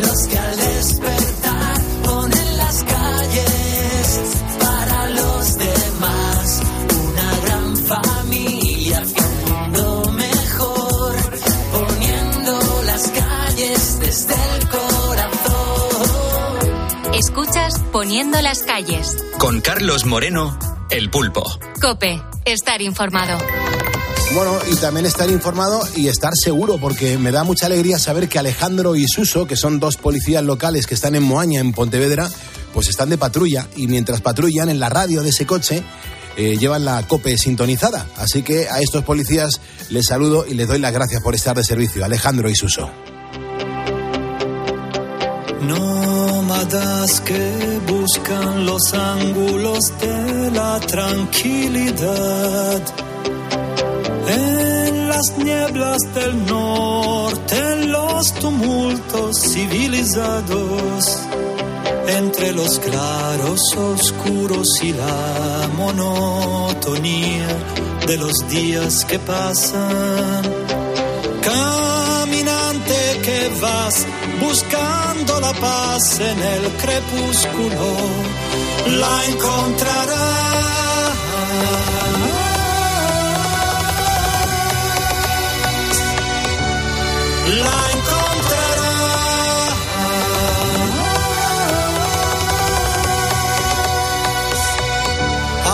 los 0.00 0.26
que 0.28 0.45
Poniendo 18.06 18.40
las 18.40 18.62
calles. 18.62 19.16
Con 19.36 19.60
Carlos 19.60 20.06
Moreno, 20.06 20.56
el 20.90 21.10
pulpo. 21.10 21.42
Cope, 21.80 22.22
estar 22.44 22.80
informado. 22.80 23.36
Bueno, 24.32 24.56
y 24.70 24.76
también 24.76 25.06
estar 25.06 25.28
informado 25.28 25.80
y 25.96 26.06
estar 26.06 26.32
seguro, 26.36 26.78
porque 26.78 27.18
me 27.18 27.32
da 27.32 27.42
mucha 27.42 27.66
alegría 27.66 27.98
saber 27.98 28.28
que 28.28 28.38
Alejandro 28.38 28.94
y 28.94 29.08
Suso, 29.08 29.48
que 29.48 29.56
son 29.56 29.80
dos 29.80 29.96
policías 29.96 30.44
locales 30.44 30.86
que 30.86 30.94
están 30.94 31.16
en 31.16 31.24
Moaña, 31.24 31.58
en 31.58 31.72
Pontevedra, 31.72 32.30
pues 32.72 32.86
están 32.86 33.10
de 33.10 33.18
patrulla 33.18 33.66
y 33.74 33.88
mientras 33.88 34.20
patrullan 34.20 34.68
en 34.68 34.78
la 34.78 34.88
radio 34.88 35.24
de 35.24 35.30
ese 35.30 35.44
coche 35.44 35.82
eh, 36.36 36.56
llevan 36.58 36.84
la 36.84 37.04
cope 37.08 37.36
sintonizada. 37.36 38.06
Así 38.18 38.44
que 38.44 38.68
a 38.68 38.78
estos 38.78 39.02
policías 39.02 39.60
les 39.90 40.06
saludo 40.06 40.46
y 40.46 40.54
les 40.54 40.68
doy 40.68 40.78
las 40.78 40.92
gracias 40.92 41.24
por 41.24 41.34
estar 41.34 41.56
de 41.56 41.64
servicio, 41.64 42.04
Alejandro 42.04 42.48
y 42.48 42.54
Suso. 42.54 42.88
Nómadas 46.46 47.20
que 47.22 47.80
buscan 47.88 48.66
los 48.66 48.94
ángulos 48.94 49.80
de 49.98 50.52
la 50.52 50.78
tranquilidad. 50.78 52.82
En 54.28 55.08
las 55.08 55.38
nieblas 55.38 55.98
del 56.14 56.46
norte, 56.46 57.56
en 57.56 57.90
los 57.90 58.32
tumultos 58.34 59.40
civilizados, 59.40 61.20
entre 62.16 62.52
los 62.52 62.78
claros 62.78 63.60
oscuros 63.76 64.68
y 64.82 64.92
la 64.92 65.68
monotonía 65.76 67.48
de 68.06 68.18
los 68.18 68.36
días 68.48 69.04
que 69.04 69.18
pasan. 69.18 70.44
Buscando 74.40 75.40
la 75.40 75.52
paz 75.52 76.20
en 76.20 76.38
el 76.38 76.72
crepúsculo, 76.76 77.96
la 78.98 79.24
encontrarás. 79.26 80.36
La 87.46 87.78
encontrarás 87.96 88.66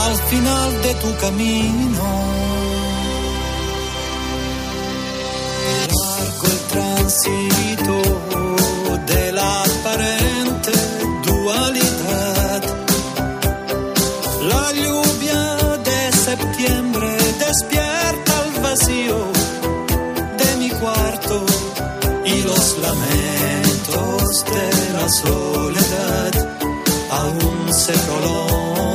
al 0.04 0.16
final 0.28 0.82
de 0.82 0.94
tu 0.94 1.16
camino. 1.16 2.31
De 9.06 9.32
la 9.32 9.62
aparente 9.62 10.72
dualidad. 11.24 12.62
La 14.48 14.72
lluvia 14.72 15.56
de 15.85 16.12
septiembre 16.12 17.16
despierta 17.38 18.32
el 18.44 18.61
vacío 18.61 19.18
de 20.38 20.56
mi 20.56 20.70
cuarto 20.70 21.46
y 22.24 22.42
los 22.42 22.78
lamentos 22.78 24.44
de 24.44 24.92
la 24.92 25.08
soledad 25.08 26.32
aún 27.11 27.72
se 27.72 27.92
prolongan. 27.92 28.91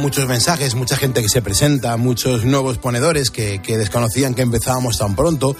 Muchos 0.00 0.26
mensajes, 0.26 0.74
mucha 0.74 0.96
gente 0.96 1.22
que 1.22 1.28
se 1.28 1.42
presenta, 1.42 1.96
muchos 1.96 2.44
nuevos 2.44 2.78
ponedores 2.78 3.30
que, 3.30 3.60
desconocían 3.60 4.34
que 4.34 4.42
empezábamos 4.42 4.98
tan 4.98 5.14
pronto. 5.14 5.54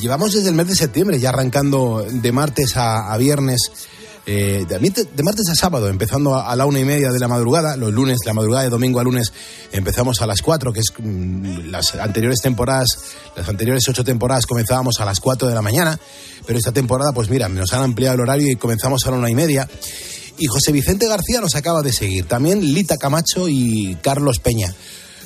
Llevamos 0.00 0.34
desde 0.34 0.48
el 0.48 0.54
mes 0.54 0.66
de 0.66 0.74
septiembre, 0.74 1.20
ya 1.20 1.30
arrancando 1.30 2.04
de 2.10 2.32
martes 2.32 2.76
a, 2.76 3.16
viernes, 3.16 3.70
eh, 4.26 4.66
de, 4.68 5.22
martes 5.22 5.48
a 5.48 5.54
sábado, 5.54 5.88
empezando 5.88 6.34
a, 6.34 6.50
a 6.50 6.56
la 6.56 6.66
una 6.66 6.80
y 6.80 6.84
media 6.84 7.12
de 7.12 7.18
la 7.18 7.28
madrugada, 7.28 7.76
los 7.76 7.92
lunes, 7.92 8.18
la 8.26 8.34
madrugada 8.34 8.64
de 8.64 8.70
domingo 8.70 8.98
a 8.98 9.04
lunes, 9.04 9.32
empezamos 9.72 10.20
a 10.20 10.26
las 10.26 10.42
cuatro, 10.42 10.72
que 10.72 10.80
es 10.80 10.92
mm, 10.98 11.70
las 11.70 11.94
anteriores 11.94 12.40
temporadas, 12.42 12.88
las 13.36 13.48
anteriores 13.48 13.88
ocho 13.88 14.04
temporadas 14.04 14.46
comenzábamos 14.46 15.00
a 15.00 15.04
las 15.04 15.20
cuatro 15.20 15.48
de 15.48 15.54
la 15.54 15.62
mañana, 15.62 15.98
pero 16.44 16.58
esta 16.58 16.72
temporada, 16.72 17.12
pues 17.12 17.30
mira, 17.30 17.48
nos 17.48 17.72
han 17.72 17.84
ampliado 17.84 18.16
el 18.16 18.20
horario 18.20 18.50
y 18.50 18.56
comenzamos 18.56 19.06
a 19.06 19.12
la 19.12 19.16
una 19.16 19.30
y 19.30 19.34
media. 19.34 19.68
Y 20.38 20.46
José 20.46 20.72
Vicente 20.72 21.08
García 21.08 21.40
nos 21.40 21.54
acaba 21.54 21.82
de 21.82 21.92
seguir. 21.92 22.26
También 22.26 22.60
Lita 22.74 22.96
Camacho 22.96 23.48
y 23.48 23.96
Carlos 24.02 24.38
Peña. 24.38 24.74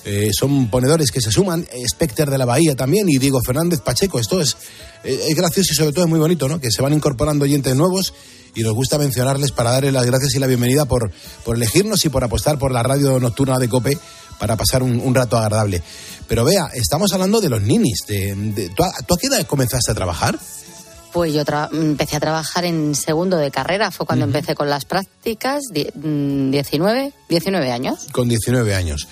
Eh, 0.05 0.31
son 0.33 0.71
ponedores 0.71 1.11
que 1.11 1.21
se 1.21 1.31
suman. 1.31 1.67
Specter 1.89 2.31
de 2.31 2.39
la 2.39 2.45
Bahía 2.47 2.75
también 2.77 3.09
y 3.09 3.19
Diego 3.19 3.41
Fernández 3.45 3.81
Pacheco. 3.81 4.19
Esto 4.19 4.41
es, 4.41 4.57
eh, 5.05 5.27
es 5.29 5.35
gracioso 5.37 5.73
y 5.73 5.77
sobre 5.77 5.93
todo 5.93 6.05
es 6.05 6.11
muy 6.11 6.19
bonito, 6.21 6.49
¿no? 6.49 6.61
Que 6.61 6.71
se 6.71 6.81
van 6.81 6.93
incorporando 6.93 7.45
oyentes 7.45 7.75
nuevos 7.77 8.15
y 8.55 8.63
nos 8.63 8.73
gusta 8.75 8.99
mencionarles 8.99 9.53
para 9.53 9.73
darles 9.73 9.93
las 9.93 10.07
gracias 10.07 10.35
y 10.35 10.39
la 10.39 10.47
bienvenida 10.47 10.85
por, 10.85 11.11
por 11.45 11.57
elegirnos 11.57 12.05
y 12.05 12.09
por 12.09 12.25
apostar 12.25 12.59
por 12.59 12.73
la 12.73 12.83
radio 12.83 13.19
nocturna 13.21 13.59
de 13.59 13.69
COPE 13.69 13.99
para 14.39 14.57
pasar 14.57 14.83
un, 14.83 15.15
rato 15.15 15.37
agradable. 15.37 15.83
Pero 16.27 16.45
vea, 16.45 16.71
estamos 16.73 17.13
hablando 17.13 17.41
de 17.41 17.51
los 17.51 17.61
ninis. 17.63 18.01
De, 18.09 18.35
de- 18.35 18.69
¿tú, 18.71 18.83
a, 18.85 18.91
tú 19.07 19.15
a 19.15 19.19
qué 19.19 19.27
edad 19.27 19.47
comenzaste 19.47 19.91
a 19.93 19.95
trabajar? 19.95 20.39
Pues 21.13 21.33
yo 21.35 21.45
tra- 21.45 21.69
empecé 21.73 22.17
a 22.17 22.21
trabajar 22.21 22.65
en 22.65 22.95
segundo 22.95 23.37
de 23.37 23.51
carrera, 23.51 23.91
fue 23.91 24.07
cuando 24.07 24.25
empecé 24.27 24.55
con 24.55 24.71
las 24.71 24.85
prácticas, 24.85 25.63
die- 25.73 25.91
mm, 25.95 26.51
19, 26.53 27.13
19 27.29 27.73
años. 27.73 28.07
Con 28.13 28.29
19 28.29 28.75
años. 28.75 29.09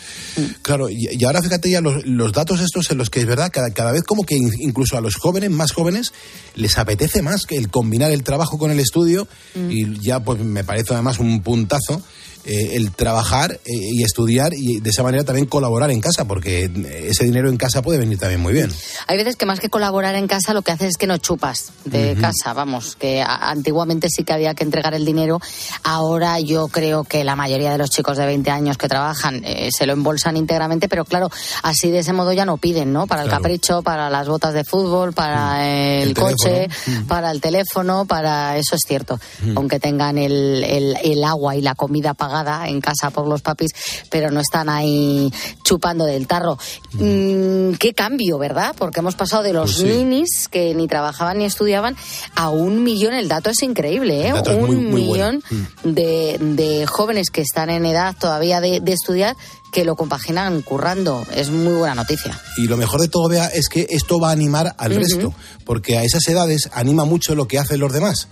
Claro, 0.63 0.89
y, 0.89 1.09
y 1.11 1.25
ahora 1.25 1.43
fíjate 1.43 1.71
ya 1.71 1.81
los, 1.81 2.07
los 2.07 2.33
datos 2.33 2.61
estos 2.61 2.91
en 2.91 2.99
los 2.99 3.11
que 3.11 3.21
es 3.21 3.27
verdad, 3.27 3.51
cada, 3.53 3.71
cada 3.73 3.93
vez 3.93 4.03
como 4.05 4.25
que 4.25 4.37
in- 4.37 4.53
incluso 4.61 4.97
a 4.97 5.01
los 5.01 5.17
jóvenes, 5.17 5.51
más 5.51 5.73
jóvenes, 5.73 6.13
les 6.55 6.79
apetece 6.79 7.23
más 7.23 7.47
que 7.47 7.57
el 7.57 7.69
combinar 7.69 8.13
el 8.13 8.23
trabajo 8.23 8.59
con 8.59 8.71
el 8.71 8.79
estudio 8.81 9.27
y 9.55 10.01
ya 10.01 10.21
pues 10.21 10.39
me 10.41 10.63
parece 10.65 10.95
además 10.95 11.19
un 11.19 11.43
puntazo 11.43 12.01
eh, 12.45 12.71
el 12.77 12.93
trabajar 12.93 13.53
eh, 13.53 13.59
y 13.73 14.03
estudiar 14.03 14.53
y 14.55 14.81
de 14.81 14.91
esa 14.91 15.03
manera 15.03 15.25
también 15.25 15.47
colaborar 15.47 15.91
en 15.91 16.01
casa, 16.01 16.25
porque 16.27 16.71
ese 17.09 17.25
dinero 17.25 17.49
en 17.51 17.57
casa 17.57 17.83
puede 17.83 17.99
venir 17.99 18.19
también 18.19 18.41
muy 18.41 18.53
bien. 18.53 18.73
Hay 19.07 19.17
veces 19.17 19.37
que 19.37 19.47
más 19.47 19.61
que 19.61 19.69
colaborar 19.69 20.15
en 20.15 20.27
casa 20.29 20.55
lo 20.55 20.63
que 20.63 20.73
haces 20.73 20.89
es 20.91 20.97
que 20.97 21.07
no 21.07 21.19
chupas 21.19 21.73
de 21.85 22.17
casa, 22.21 22.53
vamos, 22.55 22.97
que 22.97 23.23
antiguamente 23.23 24.09
sí 24.11 24.25
que 24.25 24.33
había 24.33 24.55
que 24.55 24.65
entregar 24.65 24.95
el 24.95 25.05
dinero, 25.05 25.41
ahora 25.83 26.41
yo 26.41 26.69
creo 26.69 27.05
que 27.05 27.25
la 27.25 27.37
mayoría 27.37 27.71
de 27.73 27.79
los 27.79 27.91
chicos 27.91 28.17
de 28.17 28.27
20 28.27 28.51
años 28.51 28.77
que 28.79 28.89
trabajan 28.89 29.43
eh, 29.45 29.69
se 29.77 29.87
lo 29.87 29.93
embolsan 29.93 30.37
íntegramente, 30.37 30.89
pero 30.89 31.05
claro, 31.05 31.31
así 31.63 31.91
de 31.91 31.99
ese 32.01 32.13
modo 32.13 32.33
ya 32.33 32.45
no 32.45 32.57
piden, 32.57 32.93
¿no? 32.93 33.07
Para 33.07 33.23
el 33.23 33.29
capricho, 33.31 33.83
para 33.83 34.09
las 34.11 34.29
botas 34.29 34.55
de 34.55 34.65
fútbol, 34.65 35.13
para 35.13 35.67
el, 36.03 36.09
El 36.09 36.15
coche, 36.15 36.69
teléfono. 36.69 37.07
para 37.09 37.31
el 37.31 37.41
teléfono, 37.41 38.05
para 38.07 38.57
eso 38.57 38.75
es 38.75 38.83
cierto, 38.87 39.19
Mm. 39.43 39.57
aunque 39.57 39.79
tengan 39.81 40.19
el, 40.19 40.65
el- 40.65 40.97
el 41.03 41.25
agua 41.25 41.55
y 41.57 41.63
la 41.63 41.75
comida 41.75 42.15
pagada 42.15 42.28
en 42.67 42.81
casa 42.81 43.11
por 43.11 43.27
los 43.27 43.43
papis, 43.43 43.71
pero 44.11 44.31
no 44.31 44.41
están 44.41 44.69
ahí 44.69 45.33
chupando 45.65 46.05
del 46.05 46.27
tarro. 46.27 46.59
Mm, 46.93 47.73
qué 47.75 47.95
cambio, 47.95 48.39
¿verdad? 48.39 48.75
Porque 48.77 49.01
hemos 49.01 49.15
pasado 49.15 49.43
de 49.43 49.53
los 49.53 49.75
Pues 49.77 49.77
sí. 49.91 49.97
ninis 49.99 50.49
que 50.49 50.75
ni 50.75 50.87
trabajaban 50.89 51.39
ni 51.39 51.45
estudiaban 51.45 51.97
a 52.35 52.49
un 52.51 52.83
millón. 52.83 53.15
El 53.15 53.29
dato 53.29 53.51
es 53.51 53.63
increíble, 53.63 54.29
¿eh? 54.29 54.33
Un 54.35 54.61
muy- 54.61 54.77
muy 54.77 55.07
bueno. 55.07 55.41
millón 55.41 55.43
de, 55.85 56.37
de 56.41 56.87
jóvenes 56.87 57.31
que 57.31 57.41
están 57.41 57.71
en 57.71 57.85
edad 57.87 58.15
todavía 58.19 58.61
de, 58.61 58.81
de 58.81 58.93
estudiar 58.93 59.37
que 59.73 59.85
lo 59.85 59.97
compaginan 59.97 60.63
currando. 60.63 61.27
Es 61.35 61.51
muy 61.51 61.75
buena 61.75 61.95
noticia. 61.95 62.39
Y 62.57 62.67
lo 62.69 62.77
mejor 62.77 63.01
de 63.01 63.09
todo, 63.09 63.29
Bea, 63.29 63.47
es 63.49 63.69
que 63.69 63.87
esto 63.91 64.19
va 64.19 64.31
a 64.31 64.33
animar 64.33 64.75
al 64.79 64.95
resto, 64.95 65.35
porque 65.67 65.99
a 65.99 66.05
esas 66.05 66.27
edades 66.29 66.71
anima 66.73 67.05
mucho 67.05 67.35
lo 67.35 67.47
que 67.47 67.59
hacen 67.59 67.79
los 67.81 67.93
demás. 67.93 68.29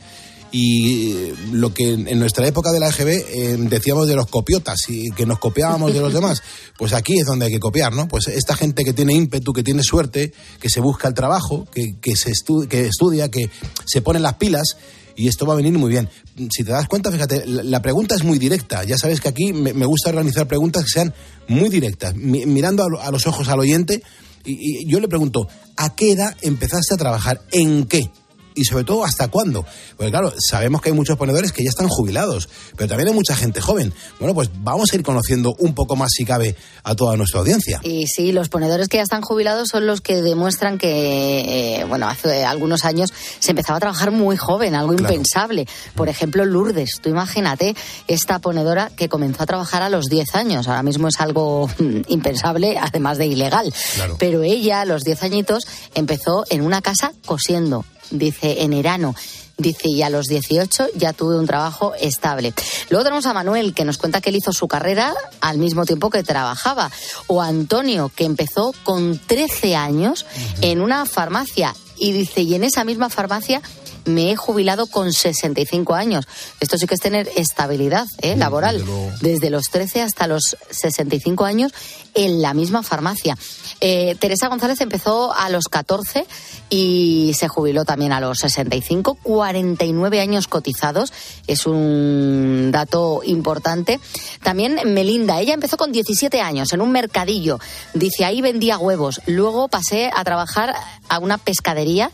Y 0.59 1.13
eh, 1.13 1.35
lo 1.53 1.75
que 1.75 1.91
en 1.93 2.19
nuestra 2.19 2.47
época 2.49 2.73
de 2.73 2.81
la 2.81 2.89
EGB 2.89 3.09
eh, 3.09 3.57
decíamos 3.69 4.09
de 4.09 4.15
los 4.17 4.27
copiotas 4.27 4.89
y 4.89 5.11
que 5.11 5.27
nos 5.27 5.39
copiábamos 5.39 5.93
de 5.93 6.01
los 6.01 6.15
demás, 6.19 6.43
pues 6.79 6.95
aquí 6.95 7.19
es 7.19 7.27
donde 7.27 7.45
hay 7.47 7.53
que 7.53 7.61
copiar, 7.61 7.93
¿no? 7.95 8.09
Pues 8.09 8.29
esta 8.29 8.57
gente 8.57 8.83
que 8.83 8.95
tiene 8.95 9.13
ímpetu, 9.13 9.53
que 9.53 9.63
tiene 9.63 9.83
suerte, 9.83 10.33
que 10.59 10.71
se 10.71 10.81
busca 10.81 11.09
el 11.09 11.15
trabajo, 11.15 11.67
que, 11.75 11.97
que, 12.01 12.17
se 12.17 12.31
estu- 12.31 12.67
que 12.69 12.87
estudia, 12.87 13.31
que 13.31 13.51
se 13.85 14.01
pone 14.01 14.19
las 14.19 14.35
pilas, 14.35 14.79
y 15.15 15.29
esto 15.29 15.45
va 15.45 15.53
a 15.53 15.57
venir 15.57 15.75
muy 15.75 15.91
bien. 15.91 16.09
Si 16.51 16.65
te 16.65 16.73
das 16.73 16.87
cuenta, 16.89 17.13
fíjate, 17.13 17.45
la, 17.47 17.83
pregunta 17.83 18.15
es 18.15 18.23
muy 18.25 18.39
directa. 18.39 18.83
Ya 18.85 18.97
sabes 18.97 19.21
que 19.21 19.29
aquí 19.29 19.53
me, 19.53 19.73
gusta 19.87 20.09
organizar 20.11 20.47
preguntas 20.49 20.85
que 20.85 20.91
sean 20.91 21.15
muy 21.49 21.69
directas, 21.69 22.15
mi- 22.15 22.47
mirando 22.47 22.83
a, 22.83 22.89
lo- 22.89 23.01
a 23.03 23.11
los 23.11 23.27
ojos 23.27 23.49
al 23.49 23.61
oyente. 23.61 24.03
Y 24.45 24.87
yo 24.89 25.01
le 25.01 25.09
pregunto, 25.09 25.49
¿a 25.77 25.95
qué 25.95 26.13
edad 26.13 26.35
empezaste 26.41 26.95
a 26.95 26.97
trabajar? 26.99 27.41
¿En 27.51 27.85
qué? 27.85 28.11
Y 28.57 28.65
sobre 28.65 28.83
todo, 28.85 29.05
¿hasta 29.05 29.29
cuándo? 29.29 29.65
Porque 29.97 30.11
claro, 30.11 30.33
sabemos 30.39 30.81
que 30.83 30.89
hay 30.89 30.95
muchos 30.97 31.17
ponedores 31.17 31.53
que 31.53 31.63
ya 31.63 31.69
están 31.71 31.89
jubilados, 31.89 32.49
pero 32.77 32.89
también 32.89 33.09
hay 33.09 33.15
mucha 33.15 33.37
gente 33.37 33.61
joven. 33.61 33.93
Bueno, 34.19 34.35
pues 34.35 34.51
vamos 34.61 34.93
a 34.93 34.97
ir 34.97 35.03
conociendo 35.03 35.55
un 35.59 35.75
poco 35.75 35.95
más, 35.95 36.11
si 36.13 36.25
cabe, 36.25 36.57
a 36.83 36.95
toda 36.95 37.17
nuestra 37.17 37.41
audiencia. 37.41 37.81
Y 37.85 38.07
sí, 38.07 38.33
los 38.33 38.49
ponedores 38.49 38.89
que 38.89 38.97
ya 38.97 39.03
están 39.03 39.23
jubilados 39.23 39.69
son 39.71 39.87
los 39.87 40.01
que 40.01 40.23
demuestran 40.23 40.79
que, 40.79 41.77
eh, 41.81 41.85
bueno, 41.85 42.09
hace 42.09 42.45
algunos 42.45 42.85
años 42.85 43.13
se 43.39 43.51
empezaba 43.53 43.77
a 43.77 43.81
trabajar 43.81 44.11
muy 44.11 44.37
joven, 44.37 44.75
algo 44.75 44.95
Claro. 44.97 45.13
impensable. 45.13 45.67
Por 45.95 46.09
ejemplo, 46.09 46.45
Lourdes, 46.45 46.99
tú 47.03 47.11
imagínate 47.11 47.77
esta 48.09 48.39
ponedora 48.39 48.91
que 48.97 49.09
comenzó 49.11 49.43
a 49.43 49.47
trabajar 49.47 49.83
a 49.83 49.91
los 49.91 50.07
10 50.07 50.35
años. 50.35 50.67
Ahora 50.67 50.83
mismo 50.83 51.09
es 51.09 51.21
algo 51.21 51.69
mm, 51.79 52.01
impensable, 52.09 52.79
además 52.81 53.19
de 53.19 53.27
ilegal. 53.27 53.73
Claro. 53.97 54.17
Pero 54.19 54.43
ella, 54.43 54.81
a 54.81 54.85
los 54.87 55.03
10 55.03 55.23
añitos, 55.23 55.65
empezó 55.95 56.45
en 56.49 56.63
una 56.63 56.81
casa 56.81 57.13
cosiendo, 57.27 57.85
dice, 58.11 58.63
en 58.63 58.73
Erano. 58.73 59.15
Dice, 59.59 59.89
y 59.89 60.03
a 60.03 60.11
los 60.11 60.27
18 60.27 60.89
ya 60.97 61.15
tuve 61.15 61.39
un 61.39 61.47
trabajo 61.47 61.95
estable. 61.99 62.53
Luego 62.91 63.05
tenemos 63.05 63.25
a 63.25 63.33
Manuel, 63.33 63.73
que 63.73 63.87
nos 63.87 63.97
cuenta 63.97 64.21
que 64.21 64.29
él 64.29 64.37
hizo 64.37 64.53
su 64.53 64.69
carrera 64.69 65.15
al 65.41 65.57
mismo 65.57 65.87
tiempo 65.87 66.11
que 66.11 66.23
trabajaba. 66.23 66.91
O 67.27 67.41
a 67.41 67.47
Antonio, 67.47 68.11
que 68.15 68.25
empezó 68.25 68.75
con 68.85 69.19
13 69.19 69.75
años 69.75 70.27
en 70.61 70.83
una 70.83 71.07
farmacia. 71.07 71.75
Y 71.97 72.13
dice, 72.13 72.43
y 72.43 72.55
en 72.55 72.65
esa 72.65 72.85
misma 72.85 73.09
farmacia 73.09 73.63
me 74.07 74.33
he 74.33 74.37
jubilado 74.37 74.87
con 74.87 75.13
65 75.13 75.95
años. 75.95 76.27
Esto 76.61 76.79
sí 76.79 76.87
que 76.87 76.95
es 76.95 77.01
tener 77.01 77.29
estabilidad 77.37 78.07
¿eh? 78.23 78.37
laboral. 78.37 78.85
Desde 79.21 79.51
los 79.51 79.69
13 79.71 80.03
hasta 80.03 80.27
los 80.27 80.57
65 80.71 81.45
años 81.45 81.73
en 82.17 82.41
la 82.41 82.55
misma 82.55 82.83
farmacia. 82.83 83.37
Eh, 83.81 84.17
Teresa 84.19 84.49
González 84.49 84.81
empezó 84.81 85.35
a 85.35 85.51
los 85.51 85.69
14 85.69 86.27
y 86.71 87.33
se 87.39 87.47
jubiló 87.47 87.85
también 87.85 88.13
a 88.13 88.21
los 88.21 88.39
65, 88.39 89.19
49 89.23 90.21
años 90.21 90.49
cotizados, 90.49 91.13
es 91.47 91.67
un 91.67 92.71
dato 92.73 93.21
importante. 93.25 94.01
También 94.43 94.81
Melinda, 94.87 95.41
ella 95.41 95.55
empezó 95.55 95.77
con 95.77 95.93
17 95.93 96.41
años 96.41 96.73
en 96.73 96.81
un 96.81 96.91
mercadillo, 96.91 97.61
dice 97.93 98.25
ahí 98.25 98.41
vendía 98.41 98.79
huevos, 98.79 99.21
luego 99.27 99.69
pasé 99.69 100.11
a 100.15 100.25
trabajar 100.25 100.75
a 101.09 101.19
una 101.19 101.39
pescadería, 101.39 102.11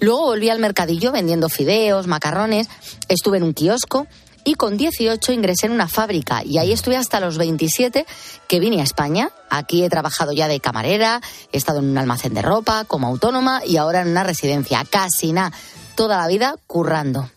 luego 0.00 0.22
volví 0.22 0.50
al 0.50 0.58
mercadillo 0.58 1.12
vendiendo 1.12 1.33
fideos, 1.48 2.06
macarrones, 2.06 2.68
estuve 3.08 3.38
en 3.38 3.42
un 3.42 3.54
kiosco 3.54 4.06
y 4.44 4.54
con 4.54 4.76
18 4.76 5.32
ingresé 5.32 5.66
en 5.66 5.72
una 5.72 5.88
fábrica 5.88 6.42
y 6.44 6.58
ahí 6.58 6.72
estuve 6.72 6.96
hasta 6.96 7.18
los 7.20 7.38
27 7.38 8.06
que 8.46 8.60
vine 8.60 8.80
a 8.80 8.84
España. 8.84 9.30
Aquí 9.50 9.82
he 9.82 9.88
trabajado 9.88 10.32
ya 10.32 10.48
de 10.48 10.60
camarera, 10.60 11.20
he 11.52 11.56
estado 11.56 11.78
en 11.78 11.86
un 11.86 11.98
almacén 11.98 12.34
de 12.34 12.42
ropa 12.42 12.84
como 12.84 13.06
autónoma 13.06 13.62
y 13.66 13.78
ahora 13.78 14.02
en 14.02 14.08
una 14.08 14.22
residencia. 14.22 14.84
Casi 14.88 15.32
nada, 15.32 15.52
toda 15.96 16.18
la 16.18 16.28
vida 16.28 16.56
currando. 16.66 17.30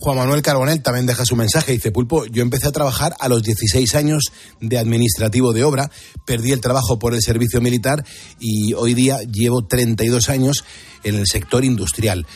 Juan 0.00 0.16
Manuel 0.16 0.42
Carbonel 0.42 0.80
también 0.80 1.06
deja 1.06 1.24
su 1.24 1.34
mensaje. 1.34 1.72
Dice, 1.72 1.90
Pulpo, 1.90 2.24
yo 2.26 2.42
empecé 2.42 2.68
a 2.68 2.72
trabajar 2.72 3.16
a 3.18 3.28
los 3.28 3.42
16 3.42 3.94
años 3.96 4.24
de 4.60 4.78
administrativo 4.78 5.52
de 5.52 5.64
obra, 5.64 5.90
perdí 6.24 6.52
el 6.52 6.60
trabajo 6.60 7.00
por 7.00 7.14
el 7.14 7.22
servicio 7.22 7.60
militar 7.60 8.04
y 8.38 8.74
hoy 8.74 8.94
día 8.94 9.18
llevo 9.22 9.66
32 9.66 10.28
años 10.28 10.64
en 11.02 11.16
el 11.16 11.26
sector 11.26 11.64
industrial. 11.64 12.26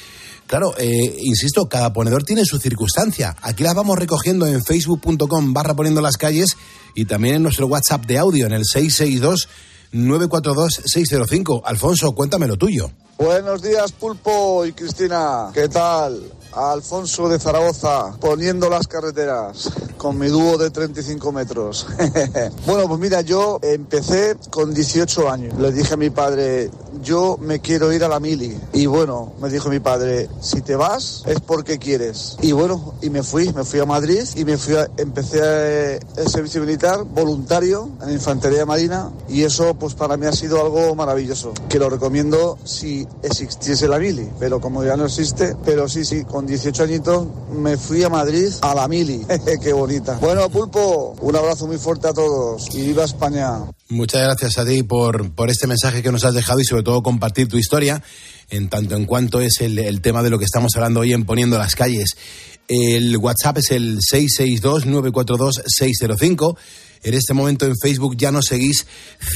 Claro, 0.46 0.74
eh, 0.78 1.16
insisto, 1.22 1.68
cada 1.68 1.92
ponedor 1.92 2.24
tiene 2.24 2.44
su 2.44 2.58
circunstancia. 2.58 3.36
Aquí 3.42 3.62
las 3.62 3.74
vamos 3.74 3.98
recogiendo 3.98 4.46
en 4.46 4.62
facebook.com 4.62 5.52
barra 5.52 5.74
poniendo 5.74 6.00
las 6.00 6.16
calles 6.16 6.56
y 6.94 7.06
también 7.06 7.36
en 7.36 7.42
nuestro 7.42 7.66
WhatsApp 7.66 8.04
de 8.06 8.18
audio 8.18 8.46
en 8.46 8.52
el 8.52 8.64
662 8.64 9.48
942 9.92 10.82
605. 10.86 11.62
Alfonso, 11.64 12.12
cuéntame 12.12 12.46
lo 12.46 12.56
tuyo. 12.56 12.90
Buenos 13.22 13.62
días, 13.62 13.92
Pulpo 13.92 14.66
y 14.66 14.72
Cristina. 14.72 15.52
¿Qué 15.54 15.68
tal? 15.68 16.20
Alfonso 16.52 17.28
de 17.28 17.38
Zaragoza, 17.38 18.16
poniendo 18.20 18.68
las 18.68 18.88
carreteras 18.88 19.70
con 19.96 20.18
mi 20.18 20.26
dúo 20.26 20.58
de 20.58 20.70
35 20.70 21.30
metros. 21.30 21.86
bueno, 22.66 22.88
pues 22.88 23.00
mira, 23.00 23.20
yo 23.20 23.60
empecé 23.62 24.36
con 24.50 24.74
18 24.74 25.30
años. 25.30 25.54
Le 25.58 25.70
dije 25.70 25.94
a 25.94 25.96
mi 25.96 26.10
padre, 26.10 26.70
yo 27.02 27.38
me 27.40 27.60
quiero 27.60 27.92
ir 27.92 28.04
a 28.04 28.08
la 28.08 28.18
mili. 28.18 28.58
Y 28.72 28.86
bueno, 28.86 29.32
me 29.40 29.48
dijo 29.48 29.70
mi 29.70 29.78
padre, 29.78 30.28
si 30.40 30.60
te 30.60 30.76
vas 30.76 31.22
es 31.26 31.40
porque 31.40 31.78
quieres. 31.78 32.36
Y 32.42 32.52
bueno, 32.52 32.94
y 33.00 33.10
me 33.10 33.22
fui, 33.22 33.52
me 33.52 33.64
fui 33.64 33.78
a 33.80 33.86
Madrid 33.86 34.24
y 34.34 34.44
me 34.44 34.58
fui 34.58 34.74
a, 34.74 34.90
empecé 34.96 36.00
el 36.16 36.28
servicio 36.28 36.60
militar 36.60 37.04
voluntario 37.04 37.88
en 38.00 38.08
la 38.08 38.12
Infantería 38.12 38.66
Marina 38.66 39.10
y 39.28 39.44
eso 39.44 39.74
pues 39.74 39.94
para 39.94 40.16
mí 40.16 40.26
ha 40.26 40.32
sido 40.32 40.60
algo 40.60 40.94
maravilloso, 40.94 41.54
que 41.68 41.78
lo 41.78 41.88
recomiendo 41.88 42.58
si 42.64 43.06
existiese 43.22 43.88
la 43.88 43.98
mili, 43.98 44.28
pero 44.38 44.60
como 44.60 44.84
ya 44.84 44.96
no 44.96 45.06
existe, 45.06 45.54
pero 45.64 45.88
sí, 45.88 46.04
sí, 46.04 46.24
con 46.24 46.46
18 46.46 46.82
añitos 46.82 47.26
me 47.52 47.76
fui 47.76 48.02
a 48.02 48.08
Madrid 48.08 48.48
a 48.60 48.74
la 48.74 48.88
mili. 48.88 49.24
Qué 49.62 49.72
bonita. 49.72 50.18
Bueno, 50.20 50.48
Pulpo, 50.50 51.16
un 51.20 51.36
abrazo 51.36 51.66
muy 51.66 51.78
fuerte 51.78 52.08
a 52.08 52.12
todos 52.12 52.68
y 52.74 52.86
viva 52.86 53.04
España. 53.04 53.60
Muchas 53.88 54.22
gracias 54.22 54.58
a 54.58 54.64
ti 54.64 54.82
por, 54.82 55.32
por 55.32 55.50
este 55.50 55.66
mensaje 55.66 56.02
que 56.02 56.10
nos 56.10 56.24
has 56.24 56.34
dejado 56.34 56.60
y 56.60 56.64
sobre 56.64 56.82
todo 56.82 57.02
compartir 57.02 57.48
tu 57.48 57.58
historia 57.58 58.02
en 58.50 58.68
tanto 58.68 58.96
en 58.96 59.06
cuanto 59.06 59.40
es 59.40 59.60
el, 59.60 59.78
el 59.78 60.00
tema 60.00 60.22
de 60.22 60.30
lo 60.30 60.38
que 60.38 60.44
estamos 60.44 60.72
hablando 60.76 61.00
hoy 61.00 61.12
en 61.12 61.24
Poniendo 61.24 61.58
las 61.58 61.74
Calles. 61.74 62.16
El 62.68 63.16
WhatsApp 63.16 63.58
es 63.58 63.72
el 63.72 63.98
662-942-605. 63.98 66.56
En 67.02 67.14
este 67.14 67.34
momento 67.34 67.66
en 67.66 67.76
Facebook 67.76 68.16
ya 68.16 68.30
nos 68.30 68.44
seguís 68.46 68.86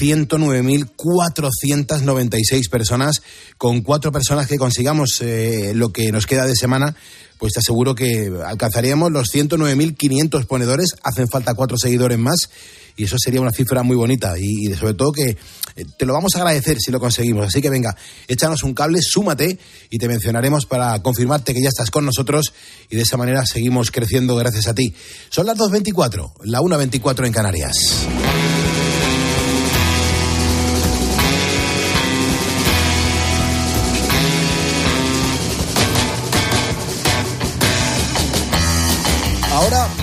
109.496 0.01 2.71
personas. 2.71 3.23
Con 3.59 3.83
cuatro 3.83 4.13
personas 4.13 4.47
que 4.47 4.57
consigamos 4.57 5.21
eh, 5.21 5.73
lo 5.75 5.89
que 5.91 6.13
nos 6.13 6.27
queda 6.27 6.47
de 6.47 6.55
semana, 6.55 6.95
pues 7.39 7.55
te 7.55 7.61
aseguro 7.61 7.95
que 7.95 8.31
alcanzaríamos 8.45 9.13
los 9.13 9.29
109.500 9.35 10.47
ponedores. 10.47 10.97
Hacen 11.03 11.29
falta 11.29 11.55
cuatro 11.55 11.77
seguidores 11.77 12.19
más 12.19 12.49
y 12.97 13.05
eso 13.05 13.17
sería 13.19 13.41
una 13.41 13.53
cifra 13.53 13.83
muy 13.83 13.97
bonita 13.97 14.35
y, 14.39 14.73
sobre 14.75 14.95
todo 14.95 15.13
que 15.13 15.31
eh, 15.31 15.85
te 15.99 16.07
lo 16.07 16.15
vamos 16.15 16.35
a 16.35 16.39
agradecer 16.39 16.79
si 16.79 16.91
lo 16.91 16.99
conseguimos. 16.99 17.47
Así 17.47 17.61
que 17.61 17.71
venga, 17.71 17.95
échanos 18.27 18.63
un 18.63 18.75
cable, 18.75 19.01
súmate 19.03 19.59
y 19.91 19.99
te 19.99 20.09
mencionaremos 20.09 20.67
para 20.67 21.01
confirmarte 21.03 21.55
que 21.55 21.63
ya 21.63 21.69
estás 21.69 21.91
con 21.91 22.05
nosotros 22.05 22.53
y 22.91 22.97
de 22.97 23.03
esa 23.03 23.17
manera 23.17 23.45
seguimos 23.45 23.91
creciendo 23.91 24.35
gracias 24.37 24.67
a 24.67 24.75
ti. 24.75 24.95
Son 25.29 25.47
las 25.47 25.59
2.24, 25.59 26.33
la 26.45 26.61
1.24 26.61 27.27
en 27.27 27.33
Canarias. 27.33 27.75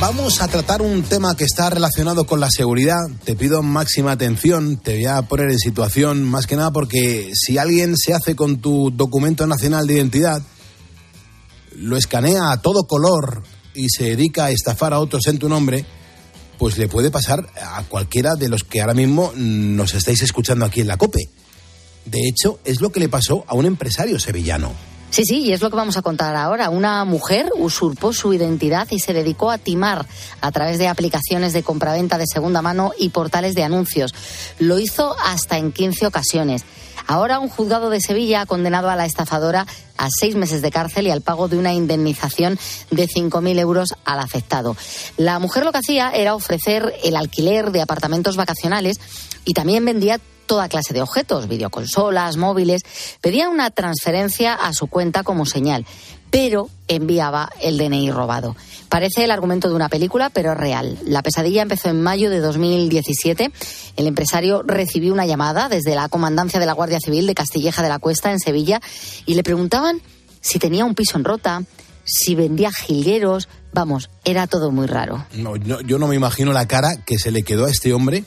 Vamos 0.05 0.41
a 0.41 0.49
tratar 0.49 0.81
un 0.81 1.03
tema 1.03 1.33
que 1.37 1.45
está 1.45 1.69
relacionado 1.69 2.25
con 2.25 2.41
la 2.41 2.49
seguridad. 2.51 2.99
Te 3.23 3.37
pido 3.37 3.63
máxima 3.63 4.11
atención, 4.11 4.75
te 4.75 4.95
voy 4.95 5.05
a 5.05 5.21
poner 5.21 5.49
en 5.49 5.57
situación, 5.57 6.25
más 6.25 6.45
que 6.45 6.57
nada 6.57 6.71
porque 6.71 7.31
si 7.33 7.57
alguien 7.57 7.95
se 7.95 8.13
hace 8.13 8.35
con 8.35 8.59
tu 8.59 8.91
documento 8.91 9.47
nacional 9.47 9.87
de 9.87 9.93
identidad, 9.93 10.41
lo 11.77 11.95
escanea 11.95 12.51
a 12.51 12.61
todo 12.61 12.83
color 12.83 13.43
y 13.73 13.87
se 13.87 14.03
dedica 14.03 14.43
a 14.43 14.51
estafar 14.51 14.91
a 14.91 14.99
otros 14.99 15.25
en 15.27 15.39
tu 15.39 15.47
nombre, 15.47 15.85
pues 16.57 16.77
le 16.77 16.89
puede 16.89 17.09
pasar 17.09 17.47
a 17.61 17.83
cualquiera 17.83 18.35
de 18.35 18.49
los 18.49 18.65
que 18.65 18.81
ahora 18.81 18.93
mismo 18.93 19.31
nos 19.37 19.93
estáis 19.93 20.21
escuchando 20.21 20.65
aquí 20.65 20.81
en 20.81 20.87
la 20.87 20.97
COPE. 20.97 21.29
De 22.03 22.27
hecho, 22.27 22.59
es 22.65 22.81
lo 22.81 22.89
que 22.89 22.99
le 22.99 23.07
pasó 23.07 23.45
a 23.47 23.53
un 23.53 23.65
empresario 23.65 24.19
sevillano. 24.19 24.73
Sí, 25.13 25.25
sí, 25.25 25.41
y 25.41 25.53
es 25.53 25.61
lo 25.61 25.69
que 25.69 25.75
vamos 25.75 25.95
a 25.95 26.01
contar 26.01 26.35
ahora. 26.35 26.71
Una 26.71 27.05
mujer 27.05 27.51
usurpó 27.55 28.13
su 28.13 28.33
identidad 28.33 28.87
y 28.89 28.97
se 28.97 29.13
dedicó 29.13 29.51
a 29.51 29.59
timar 29.59 30.07
a 30.41 30.51
través 30.51 30.79
de 30.79 30.87
aplicaciones 30.87 31.53
de 31.53 31.61
compraventa 31.61 32.17
de 32.17 32.25
segunda 32.25 32.63
mano 32.63 32.93
y 32.97 33.09
portales 33.09 33.53
de 33.53 33.63
anuncios. 33.63 34.11
Lo 34.57 34.79
hizo 34.79 35.15
hasta 35.23 35.59
en 35.59 35.71
15 35.71 36.07
ocasiones. 36.07 36.65
Ahora 37.05 37.37
un 37.37 37.49
juzgado 37.49 37.91
de 37.91 38.01
Sevilla 38.01 38.41
ha 38.41 38.45
condenado 38.47 38.89
a 38.89 38.95
la 38.95 39.05
estafadora 39.05 39.67
a 39.97 40.09
seis 40.09 40.35
meses 40.35 40.63
de 40.63 40.71
cárcel 40.71 41.05
y 41.05 41.11
al 41.11 41.21
pago 41.21 41.47
de 41.47 41.59
una 41.59 41.73
indemnización 41.73 42.57
de 42.89 43.07
5.000 43.07 43.59
euros 43.59 43.93
al 44.05 44.19
afectado. 44.19 44.75
La 45.17 45.37
mujer 45.37 45.63
lo 45.63 45.71
que 45.71 45.77
hacía 45.77 46.09
era 46.09 46.33
ofrecer 46.33 46.91
el 47.03 47.17
alquiler 47.17 47.71
de 47.71 47.83
apartamentos 47.83 48.35
vacacionales 48.35 48.99
y 49.45 49.53
también 49.53 49.85
vendía 49.85 50.19
toda 50.45 50.69
clase 50.69 50.93
de 50.93 51.01
objetos, 51.01 51.47
videoconsolas, 51.47 52.37
móviles. 52.37 52.81
Pedía 53.21 53.49
una 53.49 53.71
transferencia 53.71 54.53
a 54.53 54.73
su 54.73 54.87
cuenta 54.87 55.23
como 55.23 55.45
señal, 55.45 55.85
pero 56.29 56.69
enviaba 56.87 57.49
el 57.61 57.77
DNI 57.77 58.11
robado. 58.11 58.55
Parece 58.89 59.23
el 59.23 59.31
argumento 59.31 59.69
de 59.69 59.75
una 59.75 59.89
película, 59.89 60.29
pero 60.29 60.51
es 60.51 60.57
real. 60.57 60.99
La 61.05 61.23
pesadilla 61.23 61.63
empezó 61.63 61.89
en 61.89 62.01
mayo 62.01 62.29
de 62.29 62.39
2017. 62.39 63.51
El 63.95 64.07
empresario 64.07 64.63
recibió 64.63 65.13
una 65.13 65.25
llamada 65.25 65.69
desde 65.69 65.95
la 65.95 66.09
comandancia 66.09 66.59
de 66.59 66.65
la 66.65 66.73
Guardia 66.73 66.99
Civil 66.99 67.25
de 67.25 67.35
Castilleja 67.35 67.81
de 67.81 67.89
la 67.89 67.99
Cuesta, 67.99 68.31
en 68.31 68.39
Sevilla, 68.39 68.81
y 69.25 69.35
le 69.35 69.43
preguntaban 69.43 70.01
si 70.41 70.59
tenía 70.59 70.85
un 70.85 70.93
piso 70.93 71.17
en 71.17 71.23
Rota, 71.23 71.63
si 72.03 72.35
vendía 72.35 72.71
jilgueros. 72.71 73.47
Vamos, 73.71 74.09
era 74.23 74.45
todo 74.45 74.69
muy 74.69 74.85
raro. 74.85 75.25
No, 75.33 75.55
no, 75.55 75.81
yo 75.81 75.97
no 75.97 76.07
me 76.07 76.15
imagino 76.15 76.53
la 76.53 76.67
cara 76.67 76.97
que 77.05 77.17
se 77.17 77.31
le 77.31 77.43
quedó 77.43 77.65
a 77.65 77.71
este 77.71 77.93
hombre 77.93 78.23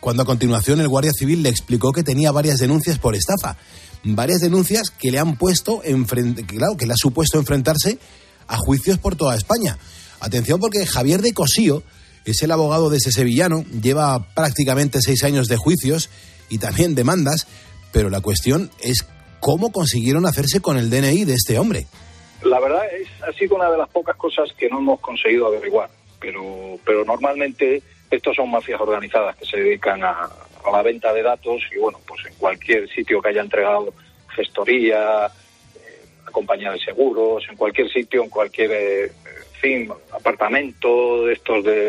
cuando 0.00 0.22
a 0.22 0.26
continuación 0.26 0.80
el 0.80 0.88
Guardia 0.88 1.12
Civil 1.12 1.42
le 1.42 1.48
explicó 1.48 1.92
que 1.92 2.02
tenía 2.02 2.32
varias 2.32 2.58
denuncias 2.58 2.98
por 2.98 3.14
estafa. 3.14 3.56
Varias 4.04 4.40
denuncias 4.40 4.90
que 4.90 5.10
le 5.10 5.18
han 5.18 5.36
puesto, 5.36 5.82
enfrente, 5.84 6.46
claro, 6.46 6.76
que 6.76 6.86
le 6.86 6.92
ha 6.92 6.96
supuesto 6.96 7.38
enfrentarse 7.38 7.98
a 8.46 8.56
juicios 8.56 8.98
por 8.98 9.16
toda 9.16 9.36
España. 9.36 9.78
Atención 10.20 10.60
porque 10.60 10.86
Javier 10.86 11.20
de 11.20 11.32
Cosío 11.32 11.82
es 12.24 12.42
el 12.42 12.50
abogado 12.50 12.90
de 12.90 12.98
ese 12.98 13.10
sevillano, 13.10 13.64
lleva 13.82 14.34
prácticamente 14.34 15.00
seis 15.00 15.24
años 15.24 15.48
de 15.48 15.56
juicios 15.56 16.10
y 16.48 16.58
también 16.58 16.94
demandas, 16.94 17.46
pero 17.92 18.10
la 18.10 18.20
cuestión 18.20 18.70
es 18.80 19.06
cómo 19.40 19.72
consiguieron 19.72 20.26
hacerse 20.26 20.60
con 20.60 20.76
el 20.76 20.90
DNI 20.90 21.24
de 21.24 21.34
este 21.34 21.58
hombre. 21.58 21.86
La 22.42 22.60
verdad 22.60 22.82
es, 22.92 23.08
ha 23.22 23.32
sido 23.32 23.56
una 23.56 23.70
de 23.70 23.78
las 23.78 23.88
pocas 23.88 24.16
cosas 24.16 24.48
que 24.56 24.68
no 24.68 24.78
hemos 24.78 25.00
conseguido 25.00 25.46
averiguar, 25.46 25.90
pero, 26.20 26.78
pero 26.84 27.04
normalmente 27.04 27.82
estos 28.10 28.36
son 28.36 28.50
mafias 28.50 28.80
organizadas 28.80 29.36
que 29.36 29.46
se 29.46 29.58
dedican 29.58 30.02
a, 30.02 30.28
la 30.70 30.82
venta 30.82 31.12
de 31.14 31.22
datos 31.22 31.62
y 31.74 31.78
bueno, 31.78 31.98
pues 32.06 32.26
en 32.26 32.34
cualquier 32.34 32.88
sitio 32.90 33.22
que 33.22 33.30
haya 33.30 33.40
entregado 33.40 33.94
gestoría, 34.34 35.26
eh, 35.26 36.30
compañía 36.30 36.72
de 36.72 36.78
seguros, 36.78 37.44
en 37.48 37.56
cualquier 37.56 37.90
sitio, 37.90 38.22
en 38.22 38.28
cualquier, 38.28 38.70
eh, 38.72 39.12
fin, 39.60 39.90
apartamento 40.12 41.28
estos 41.28 41.64
de 41.64 41.88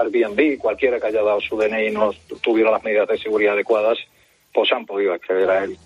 Airbnb, 0.00 0.58
cualquiera 0.58 1.00
que 1.00 1.08
haya 1.08 1.22
dado 1.22 1.40
su 1.40 1.56
DNI 1.56 1.88
y 1.88 1.90
no 1.90 2.12
tuviera 2.40 2.70
las 2.70 2.82
medidas 2.82 3.08
de 3.08 3.18
seguridad 3.18 3.54
adecuadas, 3.54 3.98
pues 4.52 4.70
han 4.72 4.86
podido 4.86 5.12
acceder 5.12 5.50
a 5.50 5.64
él. 5.64 5.76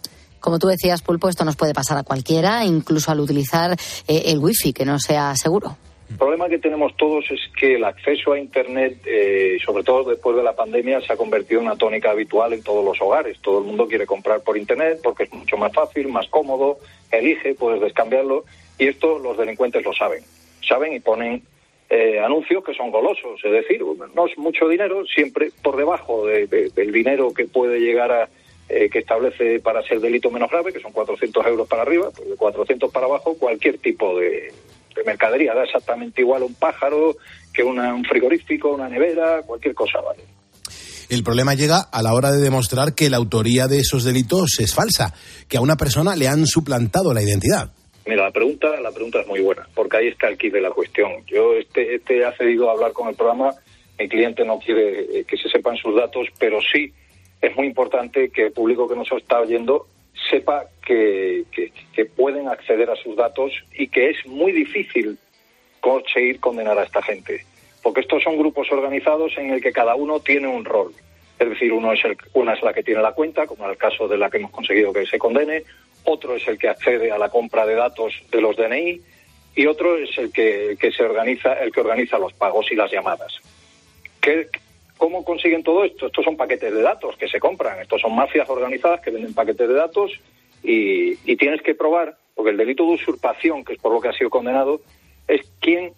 Como 0.41 0.59
tú 0.59 0.69
decías, 0.69 1.01
Pulpo, 1.01 1.29
esto 1.29 1.45
nos 1.45 1.57
puede 1.57 1.73
pasar 1.73 1.97
a 1.97 2.03
cualquiera, 2.03 2.65
incluso 2.65 3.11
al 3.11 3.21
utilizar 3.21 3.73
eh, 4.07 4.23
el 4.27 4.39
wifi 4.39 4.73
que 4.73 4.85
no 4.85 4.99
sea 4.99 5.35
seguro. 5.37 5.77
El 6.15 6.19
problema 6.19 6.49
que 6.49 6.61
tenemos 6.61 6.97
todos 6.97 7.29
es 7.33 7.41
que 7.59 7.75
el 7.75 7.83
acceso 7.83 8.33
a 8.33 8.39
Internet, 8.39 8.99
eh, 9.05 9.59
sobre 9.65 9.83
todo 9.83 10.11
después 10.11 10.37
de 10.37 10.45
la 10.45 10.55
pandemia, 10.55 11.01
se 11.01 11.13
ha 11.13 11.17
convertido 11.17 11.61
en 11.61 11.67
una 11.67 11.77
tónica 11.77 12.13
habitual 12.13 12.53
en 12.53 12.63
todos 12.63 12.85
los 12.85 13.03
hogares. 13.03 13.41
Todo 13.41 13.59
el 13.59 13.65
mundo 13.65 13.89
quiere 13.89 14.07
comprar 14.07 14.41
por 14.43 14.57
Internet 14.57 15.01
porque 15.03 15.25
es 15.25 15.33
mucho 15.33 15.57
más 15.57 15.73
fácil, 15.73 16.07
más 16.07 16.29
cómodo, 16.29 16.79
elige, 17.11 17.57
puedes 17.57 17.81
descambiarlo 17.81 18.45
y 18.79 18.87
esto 18.87 19.19
los 19.19 19.37
delincuentes 19.37 19.85
lo 19.85 19.93
saben. 19.93 20.23
Saben 20.67 20.93
y 20.93 21.01
ponen 21.01 21.43
eh, 21.91 22.21
anuncios 22.21 22.63
que 22.63 22.75
son 22.75 22.93
golosos, 22.93 23.45
es 23.45 23.51
decir, 23.51 23.83
no 24.15 24.27
es 24.29 24.39
mucho 24.39 24.69
dinero, 24.69 25.05
siempre 25.07 25.51
por 25.65 25.77
debajo 25.77 26.27
de, 26.27 26.47
de, 26.47 26.71
del 26.71 26.93
dinero 26.93 27.35
que 27.35 27.47
puede 27.47 27.81
llegar 27.81 28.13
a, 28.13 28.29
eh, 28.69 28.89
que 28.89 29.01
establece 29.01 29.59
para 29.59 29.83
ser 29.83 29.99
delito 29.99 30.31
menos 30.31 30.49
grave, 30.49 30.73
que 30.73 30.81
son 30.81 30.93
400 30.93 31.45
euros 31.45 31.67
para 31.67 31.83
arriba, 31.83 32.11
pues 32.17 32.31
de 32.31 32.37
400 32.37 32.93
para 32.93 33.07
abajo, 33.07 33.37
cualquier 33.37 33.79
tipo 33.79 34.17
de, 34.17 34.53
de 34.95 35.05
mercadería. 35.05 35.55
Da 35.55 35.65
exactamente 35.65 36.21
igual 36.21 36.43
un 36.43 36.55
pájaro 36.55 37.17
que 37.53 37.63
una, 37.63 37.95
un 37.95 38.05
frigorífico, 38.05 38.71
una 38.71 38.89
nevera, 38.89 39.43
cualquier 39.43 39.75
cosa, 39.75 40.01
¿vale? 40.01 40.23
El 41.11 41.23
problema 41.23 41.55
llega 41.55 41.81
a 41.81 42.03
la 42.03 42.15
hora 42.15 42.33
de 42.33 42.41
demostrar 42.41 42.95
que 42.95 43.11
la 43.11 43.19
autoría 43.19 43.67
de 43.69 43.79
esos 43.79 44.05
delitos 44.05 44.59
es 44.59 44.75
falsa, 44.75 45.15
que 45.49 45.59
a 45.59 45.61
una 45.61 45.77
persona 45.77 46.17
le 46.17 46.29
han 46.29 46.47
suplantado 46.47 47.13
la 47.13 47.23
identidad. 47.23 47.71
Mira, 48.07 48.25
la 48.25 48.31
pregunta, 48.31 48.69
la 48.81 48.91
pregunta 48.91 49.21
es 49.21 49.27
muy 49.27 49.41
buena, 49.41 49.67
porque 49.75 49.99
ahí 49.99 50.09
está 50.09 50.29
el 50.29 50.37
kit 50.37 50.53
de 50.53 50.61
la 50.61 50.71
cuestión. 50.71 51.25
Yo 51.27 51.55
este, 51.55 51.95
este 51.95 52.25
ha 52.25 52.37
cedido 52.37 52.69
a 52.69 52.73
hablar 52.73 52.93
con 52.93 53.09
el 53.09 53.15
programa, 53.15 53.55
mi 53.99 54.09
cliente 54.09 54.45
no 54.45 54.59
quiere 54.59 55.21
eh, 55.21 55.25
que 55.25 55.37
se 55.37 55.49
sepan 55.49 55.77
sus 55.77 55.95
datos, 55.95 56.27
pero 56.39 56.59
sí 56.61 56.93
es 57.41 57.57
muy 57.57 57.67
importante 57.67 58.31
que 58.31 58.47
el 58.47 58.53
público 58.53 58.89
que 58.89 58.97
nos 58.97 59.11
está 59.13 59.41
oyendo 59.41 59.87
sepa 60.31 60.67
que, 60.85 61.45
que, 61.95 62.05
pueden 62.05 62.49
acceder 62.49 62.91
a 62.91 62.97
sus 62.97 63.17
datos 63.17 63.53
y 63.73 63.89
que 63.89 64.11
es 64.11 64.27
muy 64.27 64.53
difícil 64.53 65.19
conseguir 65.81 66.41
condenar 66.41 66.79
a 66.79 66.85
esta 66.85 67.03
gente. 67.03 67.45
Porque 67.83 68.01
estos 68.01 68.23
son 68.23 68.39
grupos 68.39 68.71
organizados 68.73 69.33
en 69.37 69.51
el 69.51 69.63
que 69.63 69.73
cada 69.73 69.95
uno 69.95 70.21
tiene 70.21 70.49
un 70.49 70.65
rol. 70.65 70.93
Es 71.39 71.49
decir, 71.49 71.73
uno 71.73 71.93
es 71.93 72.05
el, 72.05 72.17
una 72.33 72.55
es 72.55 72.63
la 72.63 72.73
que 72.73 72.83
tiene 72.83 73.03
la 73.03 73.13
cuenta, 73.13 73.47
como 73.47 73.65
en 73.65 73.71
el 73.71 73.77
caso 73.77 74.09
de 74.09 74.17
la 74.17 74.31
que 74.31 74.39
hemos 74.39 74.53
conseguido 74.53 74.93
que 74.93 75.07
se 75.07 75.19
condene, 75.19 75.65
otro 76.05 76.37
es 76.37 76.47
el 76.49 76.59
que 76.59 76.69
accede 76.69 77.11
a 77.11 77.19
la 77.19 77.29
compra 77.29 77.67
de 77.67 77.75
datos 77.75 78.15
de 78.31 78.41
los 78.41 78.57
DNI 78.57 79.01
y 79.57 79.67
otro 79.67 79.97
es 79.97 80.17
el 80.19 80.33
que, 80.33 80.77
que 80.79 80.93
se 80.93 81.03
organiza, 81.03 81.55
el 81.55 81.73
que 81.73 81.81
organiza 81.81 82.19
los 82.19 82.33
pagos 82.33 82.71
y 82.71 82.77
las 82.77 82.91
llamadas. 82.91 83.41
¿Qué, 84.21 84.49
¿Cómo 84.97 85.25
consiguen 85.25 85.63
todo 85.63 85.85
esto? 85.85 86.07
Estos 86.07 86.25
son 86.25 86.37
paquetes 86.37 86.73
de 86.73 86.83
datos 86.83 87.17
que 87.17 87.29
se 87.29 87.41
compran, 87.41 87.81
estos 87.81 88.01
son 88.01 88.15
mafias 88.15 88.49
organizadas 88.49 89.01
que 89.01 89.11
venden 89.11 89.35
paquetes 89.35 89.69
de 89.69 89.75
datos 89.75 90.13
y, 90.63 91.37
tienes 91.37 91.63
que 91.63 91.75
probar, 91.75 92.17
porque 92.35 92.53
el 92.53 92.57
delito 92.57 92.85
de 92.85 92.95
usurpación, 92.95 93.65
que 93.65 93.75
es 93.75 93.79
por 93.81 93.93
lo 93.93 94.01
que 94.01 94.09
ha 94.09 94.13
sido 94.13 94.31
condenado, 94.31 94.81
es 95.29 95.43
quien 95.61 95.93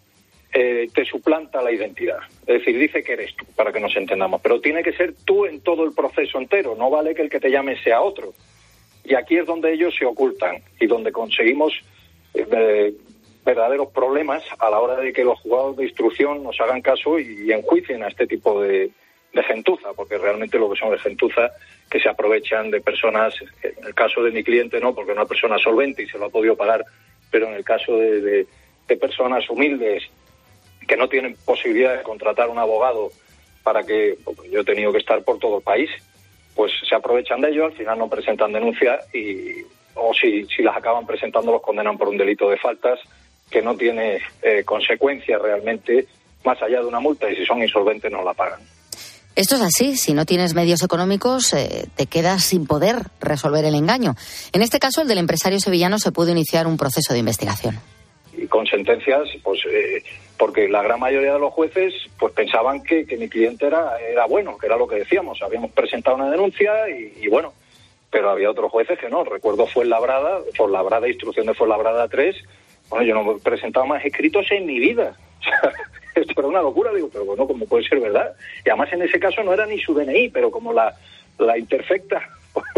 eh, 0.53 0.89
te 0.93 1.05
suplanta 1.05 1.63
la 1.63 1.71
identidad. 1.71 2.19
Es 2.47 2.59
decir, 2.59 2.79
dice 2.79 3.03
que 3.05 3.13
eres 3.13 3.37
tú, 3.37 3.45
para 3.55 3.73
que 3.73 3.81
nos 3.81 3.95
entendamos, 3.97 4.41
pero 4.41 4.61
tiene 4.61 4.83
que 4.83 4.93
ser 4.93 5.15
tú 5.25 5.47
en 5.47 5.61
todo 5.61 5.85
el 5.85 5.93
proceso 5.93 6.39
entero, 6.39 6.75
no 6.77 6.91
vale 6.91 7.15
que 7.15 7.23
el 7.23 7.31
que 7.31 7.41
te 7.41 7.51
llame 7.51 7.81
sea 7.83 8.01
otro. 8.01 8.33
Y 9.05 9.15
aquí 9.15 9.37
es 9.37 9.47
donde 9.47 9.73
ellos 9.73 9.95
se 9.97 10.05
ocultan 10.05 10.63
y 10.81 10.87
donde 10.87 11.13
conseguimos 11.13 11.73
eh, 12.35 12.93
verdaderos 13.47 13.93
problemas 13.93 14.43
a 14.59 14.69
la 14.69 14.81
hora 14.81 14.97
de 14.97 15.13
que 15.13 15.25
los 15.25 15.41
juzgados 15.41 15.77
de 15.77 15.85
instrucción 15.85 16.43
nos 16.43 16.61
hagan 16.61 16.83
caso 16.83 17.19
y, 17.19 17.51
enjuicien 17.53 18.03
a 18.03 18.09
este 18.09 18.27
tipo 18.27 18.61
de, 18.61 18.91
gentuza, 19.47 19.93
porque 19.95 20.17
realmente 20.17 20.59
lo 20.59 20.71
que 20.71 20.79
son 20.79 20.91
de 20.91 20.99
gentuza 20.99 21.51
que 21.91 22.01
se 22.01 22.09
aprovechan 22.09 22.71
de 22.71 22.81
personas, 22.81 23.35
en 23.63 23.85
el 23.87 23.95
caso 23.95 24.23
de 24.23 24.31
mi 24.31 24.43
cliente 24.43 24.81
no, 24.81 24.95
porque 24.95 25.13
es 25.13 25.17
una 25.17 25.27
persona 25.27 25.59
solvente 25.59 26.03
y 26.03 26.09
se 26.09 26.19
lo 26.19 26.25
ha 26.25 26.31
podido 26.31 26.57
pagar, 26.57 26.83
pero 27.31 27.47
en 27.47 27.53
el 27.53 27.63
caso 27.63 27.99
de 27.99 28.47
personas 28.99 29.49
humildes 29.51 30.05
que 30.89 30.97
no 30.97 31.07
tienen 31.07 31.37
posibilidad 31.45 31.99
de 31.99 32.03
contratar 32.03 32.49
un 32.49 32.59
abogado 32.59 33.11
para 33.63 33.83
que 33.83 34.17
yo 34.51 34.61
he 34.61 34.65
tenido 34.65 34.91
que 34.91 34.99
estar 34.99 35.23
por 35.23 35.39
todo 35.39 35.59
el 35.59 35.63
país, 35.63 35.91
pues 36.55 36.73
se 36.89 36.95
aprovechan 36.95 37.43
de 37.43 37.51
ello, 37.51 37.67
al 37.67 37.73
final 37.73 37.99
no 37.99 38.09
presentan 38.09 38.53
denuncia 38.53 39.01
y 39.13 39.63
o 39.97 40.15
si, 40.15 40.45
si 40.45 40.63
las 40.63 40.77
acaban 40.77 41.07
presentando 41.07 41.53
los 41.53 41.63
condenan 41.63 41.99
por 41.99 42.09
un 42.09 42.17
delito 42.17 42.49
de 42.49 42.57
faltas 42.57 43.01
que 43.51 43.63
no 43.63 43.77
tiene 43.77 44.19
eh, 44.43 44.65
consecuencias 44.65 45.41
realmente 45.41 46.07
más 46.45 46.61
allá 46.63 46.81
de 46.81 46.87
una 46.87 47.01
multa 47.01 47.31
y 47.31 47.37
si 47.37 47.45
son 47.45 47.63
insolventes 47.63 48.11
no 48.11 48.23
la 48.23 48.35
pagan. 48.35 48.61
Esto 49.35 49.57
es 49.57 49.61
así, 49.61 49.97
si 49.97 50.15
no 50.15 50.25
tienes 50.25 50.55
medios 50.55 50.83
económicos 50.83 51.53
eh, 51.53 51.87
te 51.95 52.07
quedas 52.07 52.45
sin 52.45 52.67
poder 52.67 52.97
resolver 53.21 53.65
el 53.65 53.75
engaño. 53.75 54.15
En 54.53 54.63
este 54.63 54.79
caso, 54.79 55.03
el 55.03 55.09
del 55.09 55.19
empresario 55.19 55.61
sevillano 55.61 55.99
se 55.99 56.11
pudo 56.11 56.31
iniciar 56.31 56.67
un 56.67 56.79
proceso 56.79 57.13
de 57.13 57.19
investigación. 57.19 57.79
Y 58.33 58.47
con 58.47 58.67
sentencias, 58.67 59.29
pues 59.43 59.61
eh, 59.71 60.03
porque 60.39 60.69
la 60.69 60.83
gran 60.83 61.01
mayoría 61.01 61.35
de 61.35 61.39
los 61.39 61.53
jueces 61.53 61.93
pues 62.19 62.33
pensaban 62.33 62.83
que, 62.83 63.07
que 63.07 63.17
mi 63.17 63.29
cliente 63.29 63.67
era, 63.67 63.99
era 64.01 64.27
bueno, 64.27 64.57
que 64.57 64.67
era 64.67 64.77
lo 64.77 64.87
que 64.87 64.97
decíamos. 64.97 65.43
Habíamos 65.43 65.71
presentado 65.73 66.17
una 66.17 66.31
denuncia 66.31 66.89
y, 66.89 67.25
y 67.25 67.29
bueno, 67.29 67.53
pero 68.11 68.31
había 68.31 68.51
otros 68.51 68.71
jueces 68.71 68.99
que 68.99 69.11
no. 69.11 69.25
Recuerdo 69.25 69.67
fue 69.67 69.85
Labrada, 69.85 70.41
Labrada, 70.71 71.09
instrucción 71.09 71.47
de 71.47 71.55
Labrada 71.67 72.09
3. 72.09 72.37
Bueno, 72.89 73.05
yo 73.05 73.15
no 73.15 73.37
he 73.37 73.41
presentado 73.41 73.87
más 73.87 74.05
escritos 74.05 74.47
en 74.51 74.67
mi 74.67 74.79
vida. 74.79 75.17
esto 76.15 76.33
era 76.37 76.49
una 76.49 76.63
locura, 76.63 76.93
digo, 76.93 77.09
pero 77.13 77.25
bueno, 77.25 77.47
como 77.47 77.67
puede 77.67 77.89
ser 77.89 78.01
verdad. 78.01 78.35
Y 78.65 78.71
además 78.71 78.93
en 78.93 79.03
ese 79.03 79.19
caso 79.19 79.43
no 79.43 79.53
era 79.53 79.67
ni 79.67 79.79
su 79.79 79.95
DNI, 79.95 80.31
pero 80.31 80.51
como 80.51 80.73
la, 80.73 80.95
la 81.39 81.59
interfecta 81.59 82.23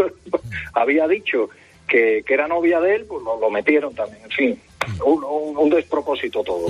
había 0.73 1.07
dicho 1.07 1.49
que, 1.87 2.23
que, 2.25 2.33
era 2.33 2.47
novia 2.47 2.79
de 2.79 2.95
él, 2.95 3.05
pues 3.05 3.23
lo, 3.23 3.39
lo 3.39 3.49
metieron 3.49 3.95
también. 3.95 4.23
En 4.23 4.31
fin, 4.31 4.61
un, 5.03 5.69
despropósito 5.69 6.43
todo. 6.43 6.67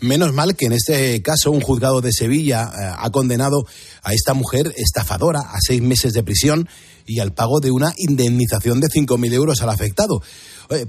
Menos 0.00 0.32
mal 0.32 0.56
que 0.56 0.66
en 0.66 0.72
este 0.72 1.22
caso 1.22 1.50
un 1.50 1.60
juzgado 1.60 2.00
de 2.00 2.12
Sevilla 2.12 2.64
eh, 2.64 2.92
ha 2.98 3.10
condenado 3.10 3.64
a 4.02 4.12
esta 4.12 4.34
mujer 4.34 4.72
estafadora 4.76 5.40
a 5.40 5.58
seis 5.60 5.80
meses 5.80 6.12
de 6.12 6.22
prisión 6.22 6.68
y 7.06 7.20
al 7.20 7.32
pago 7.32 7.60
de 7.60 7.70
una 7.70 7.92
indemnización 7.96 8.80
de 8.80 8.88
5.000 8.88 9.32
euros 9.32 9.62
al 9.62 9.70
afectado. 9.70 10.20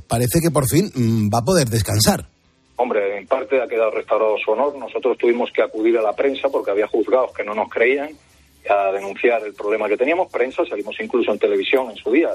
Parece 0.07 0.39
que 0.41 0.51
por 0.51 0.67
fin 0.67 0.91
mmm, 0.93 1.29
va 1.33 1.39
a 1.39 1.45
poder 1.45 1.69
descansar. 1.69 2.27
Hombre, 2.77 3.17
en 3.17 3.27
parte 3.27 3.61
ha 3.61 3.67
quedado 3.67 3.91
restaurado 3.91 4.35
su 4.43 4.51
honor. 4.51 4.77
Nosotros 4.77 5.17
tuvimos 5.17 5.51
que 5.51 5.63
acudir 5.63 5.97
a 5.97 6.01
la 6.01 6.13
prensa 6.13 6.49
porque 6.49 6.71
había 6.71 6.87
juzgados 6.87 7.31
que 7.33 7.43
no 7.43 7.55
nos 7.55 7.69
creían 7.69 8.09
a 8.69 8.91
denunciar 8.91 9.43
el 9.43 9.53
problema 9.53 9.87
que 9.87 9.97
teníamos. 9.97 10.31
Prensa, 10.31 10.63
salimos 10.65 10.95
incluso 10.99 11.31
en 11.31 11.39
televisión 11.39 11.89
en 11.89 11.97
su 11.97 12.11
día. 12.11 12.29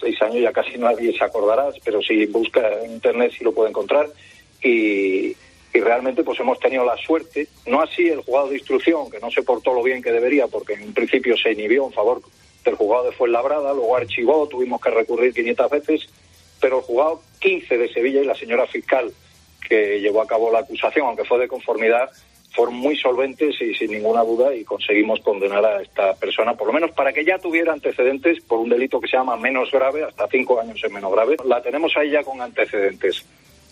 Seis 0.00 0.20
años 0.22 0.42
ya 0.42 0.52
casi 0.52 0.78
nadie 0.78 1.16
se 1.16 1.24
acordará, 1.24 1.68
pero 1.84 2.00
si 2.02 2.26
busca 2.26 2.60
en 2.82 2.92
internet 2.92 3.32
sí 3.36 3.44
lo 3.44 3.52
puede 3.52 3.70
encontrar. 3.70 4.08
Y, 4.62 5.36
y 5.78 5.80
realmente 5.80 6.24
pues 6.24 6.40
hemos 6.40 6.58
tenido 6.58 6.84
la 6.84 6.96
suerte, 6.96 7.46
no 7.66 7.80
así 7.80 8.08
el 8.08 8.20
juzgado 8.22 8.48
de 8.48 8.56
instrucción, 8.56 9.08
que 9.08 9.20
no 9.20 9.30
se 9.30 9.42
portó 9.42 9.72
lo 9.72 9.82
bien 9.82 10.02
que 10.02 10.10
debería 10.10 10.48
porque 10.48 10.74
en 10.74 10.92
principio 10.92 11.36
se 11.36 11.52
inhibió 11.52 11.86
en 11.86 11.92
favor 11.92 12.20
del 12.64 12.74
juzgado 12.74 13.04
de 13.04 13.12
Fuenlabrada, 13.12 13.72
luego 13.72 13.96
archivó, 13.96 14.48
tuvimos 14.48 14.80
que 14.80 14.90
recurrir 14.90 15.32
500 15.32 15.70
veces, 15.70 16.08
pero 16.60 16.78
el 16.78 16.82
juzgado 16.82 17.22
15 17.38 17.78
de 17.78 17.92
Sevilla 17.92 18.20
y 18.20 18.24
la 18.24 18.34
señora 18.34 18.66
fiscal 18.66 19.12
que 19.68 20.00
llevó 20.00 20.20
a 20.20 20.26
cabo 20.26 20.50
la 20.50 20.60
acusación, 20.60 21.06
aunque 21.06 21.24
fue 21.24 21.38
de 21.38 21.46
conformidad, 21.46 22.10
fueron 22.50 22.74
muy 22.74 22.96
solventes 22.96 23.54
y 23.60 23.72
sin 23.74 23.92
ninguna 23.92 24.24
duda 24.24 24.52
y 24.52 24.64
conseguimos 24.64 25.20
condenar 25.20 25.64
a 25.64 25.80
esta 25.80 26.14
persona, 26.14 26.54
por 26.54 26.66
lo 26.66 26.72
menos 26.72 26.90
para 26.90 27.12
que 27.12 27.24
ya 27.24 27.38
tuviera 27.38 27.72
antecedentes 27.72 28.42
por 28.42 28.58
un 28.58 28.68
delito 28.68 29.00
que 29.00 29.06
se 29.06 29.16
llama 29.16 29.36
menos 29.36 29.70
grave, 29.70 30.02
hasta 30.02 30.26
cinco 30.26 30.60
años 30.60 30.82
en 30.82 30.92
menos 30.92 31.12
grave. 31.12 31.36
La 31.44 31.62
tenemos 31.62 31.96
ahí 31.96 32.10
ya 32.10 32.24
con 32.24 32.40
antecedentes 32.40 33.24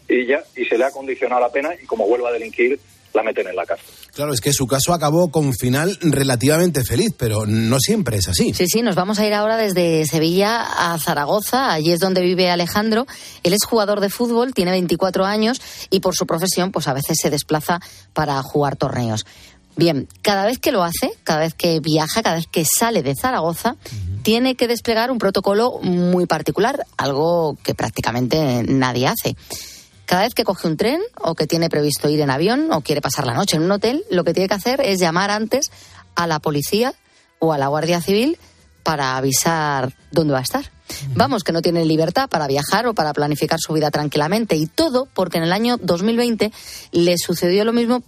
y 0.08 0.26
ya 0.26 0.42
y 0.56 0.64
se 0.64 0.78
le 0.78 0.84
ha 0.84 0.90
condicionado 0.90 1.40
la 1.40 1.50
pena 1.50 1.70
y 1.80 1.86
como 1.86 2.06
vuelva 2.06 2.28
a 2.30 2.32
delinquir 2.32 2.78
la 3.16 3.22
meten 3.22 3.48
en 3.48 3.56
la 3.56 3.64
cárcel. 3.64 3.86
Claro, 4.12 4.32
es 4.32 4.40
que 4.40 4.52
su 4.52 4.66
caso 4.66 4.92
acabó 4.92 5.30
con 5.30 5.52
final 5.52 5.98
relativamente 6.00 6.84
feliz, 6.84 7.12
pero 7.16 7.46
no 7.46 7.78
siempre 7.80 8.18
es 8.18 8.28
así. 8.28 8.52
Sí, 8.54 8.66
sí, 8.66 8.82
nos 8.82 8.94
vamos 8.94 9.18
a 9.18 9.26
ir 9.26 9.34
ahora 9.34 9.56
desde 9.56 10.06
Sevilla 10.06 10.62
a 10.62 10.98
Zaragoza, 10.98 11.72
allí 11.72 11.92
es 11.92 11.98
donde 12.00 12.20
vive 12.20 12.50
Alejandro. 12.50 13.06
Él 13.42 13.54
es 13.54 13.64
jugador 13.64 14.00
de 14.00 14.10
fútbol, 14.10 14.54
tiene 14.54 14.70
24 14.70 15.24
años 15.24 15.60
y 15.90 16.00
por 16.00 16.14
su 16.14 16.26
profesión 16.26 16.70
pues 16.72 16.88
a 16.88 16.92
veces 16.92 17.16
se 17.20 17.30
desplaza 17.30 17.80
para 18.12 18.40
jugar 18.42 18.76
torneos. 18.76 19.26
Bien, 19.76 20.08
cada 20.22 20.46
vez 20.46 20.58
que 20.58 20.72
lo 20.72 20.82
hace, 20.82 21.12
cada 21.22 21.40
vez 21.40 21.52
que 21.52 21.80
viaja, 21.80 22.22
cada 22.22 22.36
vez 22.36 22.46
que 22.46 22.64
sale 22.64 23.02
de 23.02 23.14
Zaragoza, 23.14 23.72
uh 23.72 23.74
-huh. 23.74 24.22
tiene 24.22 24.54
que 24.54 24.68
desplegar 24.68 25.10
un 25.10 25.18
protocolo 25.18 25.80
muy 25.82 26.24
particular, 26.24 26.86
algo 26.96 27.58
que 27.62 27.74
prácticamente 27.74 28.62
nadie 28.66 29.06
hace. 29.06 29.36
Cada 30.06 30.22
vez 30.22 30.34
que 30.34 30.44
coge 30.44 30.68
un 30.68 30.76
tren 30.76 31.00
o 31.20 31.34
que 31.34 31.46
tiene 31.46 31.68
previsto 31.68 32.08
ir 32.08 32.20
en 32.20 32.30
avión 32.30 32.72
o 32.72 32.80
quiere 32.80 33.00
pasar 33.00 33.26
la 33.26 33.34
noche 33.34 33.56
en 33.56 33.64
un 33.64 33.72
hotel, 33.72 34.04
lo 34.10 34.24
que 34.24 34.32
tiene 34.32 34.48
que 34.48 34.54
hacer 34.54 34.80
es 34.80 35.00
llamar 35.00 35.30
antes 35.30 35.70
a 36.14 36.26
la 36.26 36.38
policía 36.38 36.94
o 37.40 37.52
a 37.52 37.58
la 37.58 37.66
Guardia 37.66 38.00
Civil 38.00 38.38
para 38.84 39.16
avisar 39.16 39.94
dónde 40.12 40.32
va 40.32 40.38
a 40.38 40.42
estar. 40.42 40.70
Vamos, 41.14 41.42
que 41.42 41.50
no 41.50 41.60
tiene 41.60 41.84
libertad 41.84 42.28
para 42.28 42.46
viajar 42.46 42.86
o 42.86 42.94
para 42.94 43.12
planificar 43.12 43.58
su 43.60 43.72
vida 43.72 43.90
tranquilamente. 43.90 44.54
Y 44.54 44.66
todo 44.66 45.08
porque 45.12 45.38
en 45.38 45.44
el 45.44 45.52
año 45.52 45.76
2020 45.78 46.52
le 46.92 47.18
sucedió 47.18 47.64
lo 47.64 47.72
mismo 47.72 48.04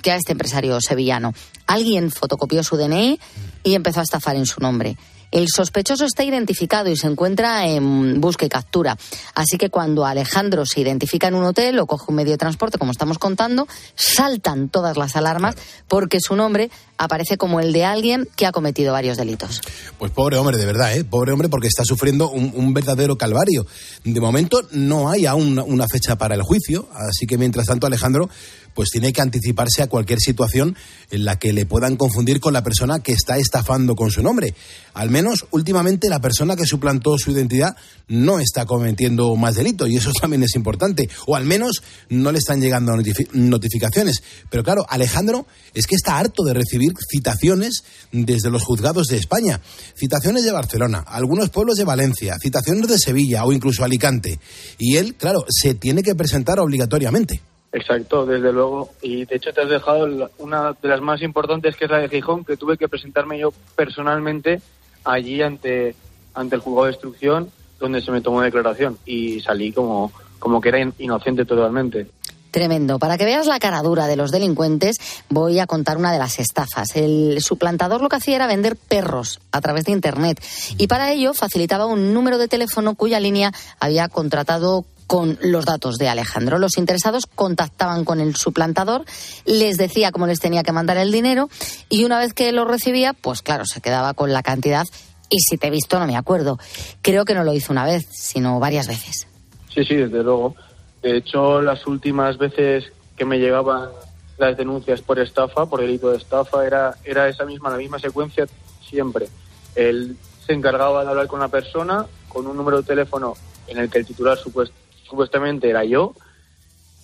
que 0.00 0.12
a 0.12 0.16
este 0.16 0.32
empresario 0.32 0.80
sevillano. 0.80 1.34
Alguien 1.66 2.12
fotocopió 2.12 2.62
su 2.62 2.76
DNI 2.76 3.18
y 3.64 3.74
empezó 3.74 3.98
a 3.98 4.04
estafar 4.04 4.36
en 4.36 4.46
su 4.46 4.60
nombre. 4.60 4.96
El 5.32 5.48
sospechoso 5.48 6.04
está 6.04 6.22
identificado 6.22 6.90
y 6.90 6.96
se 6.96 7.06
encuentra 7.06 7.66
en 7.66 8.20
busca 8.20 8.44
y 8.44 8.50
captura. 8.50 8.98
Así 9.34 9.56
que 9.56 9.70
cuando 9.70 10.04
Alejandro 10.04 10.66
se 10.66 10.80
identifica 10.80 11.26
en 11.26 11.34
un 11.34 11.44
hotel 11.44 11.78
o 11.78 11.86
coge 11.86 12.04
un 12.08 12.16
medio 12.16 12.32
de 12.32 12.38
transporte, 12.38 12.76
como 12.78 12.92
estamos 12.92 13.18
contando, 13.18 13.66
saltan 13.94 14.68
todas 14.68 14.98
las 14.98 15.16
alarmas 15.16 15.56
porque 15.88 16.18
su 16.20 16.36
nombre 16.36 16.70
aparece 16.98 17.38
como 17.38 17.60
el 17.60 17.72
de 17.72 17.84
alguien 17.84 18.28
que 18.36 18.46
ha 18.46 18.52
cometido 18.52 18.92
varios 18.92 19.16
delitos. 19.16 19.62
Pues 19.98 20.12
pobre 20.12 20.36
hombre, 20.36 20.58
de 20.58 20.66
verdad, 20.66 20.94
¿eh? 20.94 21.02
Pobre 21.02 21.32
hombre 21.32 21.48
porque 21.48 21.66
está 21.66 21.82
sufriendo 21.84 22.30
un, 22.30 22.52
un 22.54 22.74
verdadero 22.74 23.16
calvario. 23.16 23.66
De 24.04 24.20
momento 24.20 24.60
no 24.72 25.10
hay 25.10 25.24
aún 25.24 25.48
una, 25.48 25.64
una 25.64 25.86
fecha 25.88 26.16
para 26.16 26.34
el 26.34 26.42
juicio, 26.42 26.88
así 26.94 27.26
que 27.26 27.38
mientras 27.38 27.66
tanto 27.66 27.86
Alejandro 27.86 28.28
pues 28.74 28.90
tiene 28.90 29.12
que 29.12 29.20
anticiparse 29.20 29.82
a 29.82 29.88
cualquier 29.88 30.18
situación 30.20 30.76
en 31.10 31.24
la 31.24 31.38
que 31.38 31.52
le 31.52 31.66
puedan 31.66 31.96
confundir 31.96 32.40
con 32.40 32.52
la 32.52 32.62
persona 32.62 33.00
que 33.00 33.12
está 33.12 33.38
estafando 33.38 33.96
con 33.96 34.10
su 34.10 34.22
nombre. 34.22 34.54
Al 34.94 35.10
menos 35.10 35.46
últimamente 35.50 36.08
la 36.08 36.20
persona 36.20 36.56
que 36.56 36.66
suplantó 36.66 37.16
su 37.18 37.32
identidad 37.32 37.76
no 38.08 38.40
está 38.40 38.66
cometiendo 38.66 39.34
más 39.36 39.54
delito 39.54 39.86
y 39.86 39.96
eso 39.96 40.12
también 40.20 40.42
es 40.42 40.54
importante. 40.54 41.08
O 41.26 41.36
al 41.36 41.44
menos 41.44 41.82
no 42.08 42.32
le 42.32 42.38
están 42.38 42.60
llegando 42.60 42.94
notific 42.96 43.32
notificaciones. 43.34 44.22
Pero 44.50 44.62
claro, 44.62 44.84
Alejandro 44.88 45.46
es 45.74 45.86
que 45.86 45.94
está 45.94 46.18
harto 46.18 46.44
de 46.44 46.54
recibir 46.54 46.92
citaciones 47.10 47.84
desde 48.10 48.50
los 48.50 48.64
juzgados 48.64 49.06
de 49.08 49.16
España. 49.16 49.60
Citaciones 49.96 50.44
de 50.44 50.52
Barcelona, 50.52 51.04
algunos 51.06 51.50
pueblos 51.50 51.76
de 51.76 51.84
Valencia, 51.84 52.36
citaciones 52.40 52.88
de 52.88 52.98
Sevilla 52.98 53.44
o 53.44 53.52
incluso 53.52 53.84
Alicante. 53.84 54.38
Y 54.78 54.96
él, 54.96 55.14
claro, 55.14 55.44
se 55.48 55.74
tiene 55.74 56.02
que 56.02 56.14
presentar 56.14 56.60
obligatoriamente. 56.60 57.40
Exacto, 57.72 58.26
desde 58.26 58.52
luego. 58.52 58.90
Y 59.00 59.24
de 59.24 59.36
hecho 59.36 59.52
te 59.52 59.62
has 59.62 59.68
dejado 59.68 60.30
una 60.38 60.72
de 60.80 60.88
las 60.88 61.00
más 61.00 61.22
importantes, 61.22 61.76
que 61.76 61.86
es 61.86 61.90
la 61.90 61.98
de 61.98 62.08
Gijón, 62.08 62.44
que 62.44 62.56
tuve 62.56 62.76
que 62.76 62.88
presentarme 62.88 63.38
yo 63.38 63.52
personalmente 63.74 64.60
allí 65.04 65.40
ante, 65.42 65.94
ante 66.34 66.56
el 66.56 66.60
juzgado 66.60 66.86
de 66.86 66.92
instrucción, 66.92 67.50
donde 67.80 68.02
se 68.02 68.12
me 68.12 68.20
tomó 68.20 68.42
declaración. 68.42 68.98
Y 69.06 69.40
salí 69.40 69.72
como, 69.72 70.12
como 70.38 70.60
que 70.60 70.68
era 70.68 70.92
inocente 70.98 71.46
totalmente. 71.46 72.06
Tremendo. 72.52 72.98
Para 72.98 73.16
que 73.16 73.24
veas 73.24 73.46
la 73.46 73.58
cara 73.58 73.80
dura 73.80 74.06
de 74.06 74.16
los 74.16 74.30
delincuentes, 74.30 74.98
voy 75.30 75.58
a 75.58 75.66
contar 75.66 75.96
una 75.96 76.12
de 76.12 76.18
las 76.18 76.38
estafas. 76.38 76.94
El 76.94 77.40
suplantador 77.40 78.02
lo 78.02 78.10
que 78.10 78.16
hacía 78.16 78.36
era 78.36 78.46
vender 78.46 78.76
perros 78.76 79.40
a 79.52 79.62
través 79.62 79.86
de 79.86 79.92
Internet 79.92 80.44
y 80.76 80.86
para 80.86 81.10
ello 81.12 81.32
facilitaba 81.32 81.86
un 81.86 82.12
número 82.12 82.36
de 82.36 82.48
teléfono 82.48 82.94
cuya 82.94 83.20
línea 83.20 83.52
había 83.80 84.08
contratado 84.08 84.84
con 85.12 85.38
los 85.42 85.66
datos 85.66 85.98
de 85.98 86.08
Alejandro. 86.08 86.58
Los 86.58 86.78
interesados 86.78 87.26
contactaban 87.26 88.02
con 88.06 88.18
el 88.18 88.34
suplantador, 88.34 89.04
les 89.44 89.76
decía 89.76 90.10
cómo 90.10 90.26
les 90.26 90.40
tenía 90.40 90.62
que 90.62 90.72
mandar 90.72 90.96
el 90.96 91.12
dinero 91.12 91.50
y 91.90 92.04
una 92.04 92.18
vez 92.18 92.32
que 92.32 92.50
lo 92.50 92.64
recibía, 92.64 93.12
pues 93.12 93.42
claro, 93.42 93.66
se 93.66 93.82
quedaba 93.82 94.14
con 94.14 94.32
la 94.32 94.42
cantidad 94.42 94.86
y 95.28 95.40
si 95.40 95.58
te 95.58 95.66
he 95.66 95.70
visto 95.70 95.98
no 95.98 96.06
me 96.06 96.16
acuerdo. 96.16 96.58
Creo 97.02 97.26
que 97.26 97.34
no 97.34 97.44
lo 97.44 97.52
hizo 97.52 97.74
una 97.74 97.84
vez, 97.84 98.06
sino 98.10 98.58
varias 98.58 98.88
veces. 98.88 99.26
Sí, 99.68 99.84
sí, 99.84 99.96
desde 99.96 100.22
luego. 100.22 100.56
De 101.02 101.18
hecho, 101.18 101.60
las 101.60 101.86
últimas 101.86 102.38
veces 102.38 102.90
que 103.14 103.26
me 103.26 103.38
llegaban 103.38 103.90
las 104.38 104.56
denuncias 104.56 105.02
por 105.02 105.18
estafa, 105.18 105.66
por 105.66 105.82
delito 105.82 106.10
de 106.10 106.16
estafa, 106.16 106.66
era, 106.66 106.96
era 107.04 107.28
esa 107.28 107.44
misma, 107.44 107.68
la 107.68 107.76
misma 107.76 107.98
secuencia 107.98 108.46
siempre. 108.80 109.28
Él 109.74 110.16
se 110.46 110.54
encargaba 110.54 111.04
de 111.04 111.10
hablar 111.10 111.26
con 111.26 111.40
la 111.40 111.48
persona 111.48 112.06
con 112.30 112.46
un 112.46 112.56
número 112.56 112.78
de 112.78 112.86
teléfono 112.86 113.34
en 113.66 113.76
el 113.76 113.90
que 113.90 113.98
el 113.98 114.06
titular 114.06 114.38
supuesto 114.38 114.81
supuestamente 115.12 115.68
era 115.68 115.84
yo 115.84 116.14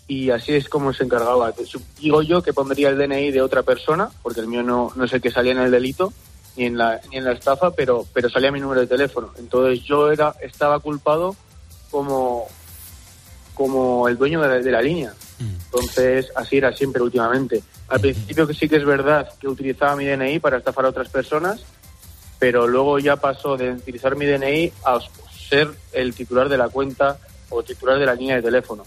y 0.07 0.31
así 0.31 0.55
es 0.55 0.71
como 0.71 0.95
se 0.95 1.05
encargaba. 1.05 1.53
Digo 2.01 2.23
yo 2.23 2.43
que 2.43 2.55
pondría 2.55 2.89
el 2.89 2.97
DNI 2.97 3.31
de 3.31 3.43
otra 3.43 3.63
persona, 3.63 4.09
porque 4.23 4.41
el 4.41 4.47
mío 4.47 4.63
no, 4.63 4.91
no 4.97 5.07
sé 5.07 5.21
qué 5.21 5.31
salía 5.31 5.53
en 5.53 5.59
el 5.59 5.71
delito 5.71 6.11
ni 6.57 6.65
en 6.65 6.79
la, 6.79 6.99
ni 7.11 7.19
en 7.19 7.25
la 7.25 7.33
estafa, 7.33 7.73
pero, 7.73 8.07
pero 8.15 8.31
salía 8.31 8.51
mi 8.51 8.61
número 8.61 8.81
de 8.81 8.87
teléfono. 8.87 9.31
Entonces 9.39 9.85
yo 9.85 10.11
era, 10.11 10.35
estaba 10.41 10.81
culpado 10.81 11.37
como, 11.91 12.47
como 13.53 14.09
el 14.09 14.17
dueño 14.17 14.41
de 14.41 14.49
la, 14.49 14.55
de 14.55 14.73
la 14.73 14.81
línea. 14.81 15.13
Entonces 15.39 16.33
así 16.35 16.57
era 16.57 16.73
siempre 16.73 17.03
últimamente. 17.03 17.63
Al 17.89 18.01
principio 18.01 18.47
que 18.47 18.55
sí 18.55 18.71
que 18.71 18.77
es 18.77 18.87
verdad 18.87 19.29
que 19.39 19.49
utilizaba 19.49 19.95
mi 19.97 20.07
DNI 20.07 20.39
para 20.39 20.57
estafar 20.57 20.87
a 20.87 20.89
otras 20.89 21.11
personas, 21.11 21.61
pero 22.39 22.67
luego 22.67 22.99
ya 22.99 23.17
pasó 23.17 23.59
de 23.59 23.73
utilizar 23.73 24.17
mi 24.17 24.25
DNI 24.25 24.73
a 24.87 24.99
ser 25.51 25.69
el 25.93 26.15
titular 26.15 26.49
de 26.49 26.57
la 26.57 26.71
cuenta 26.71 27.19
o 27.51 27.63
titular 27.63 27.99
de 27.99 28.07
la 28.07 28.15
línea 28.15 28.37
de 28.37 28.43
teléfono. 28.43 28.85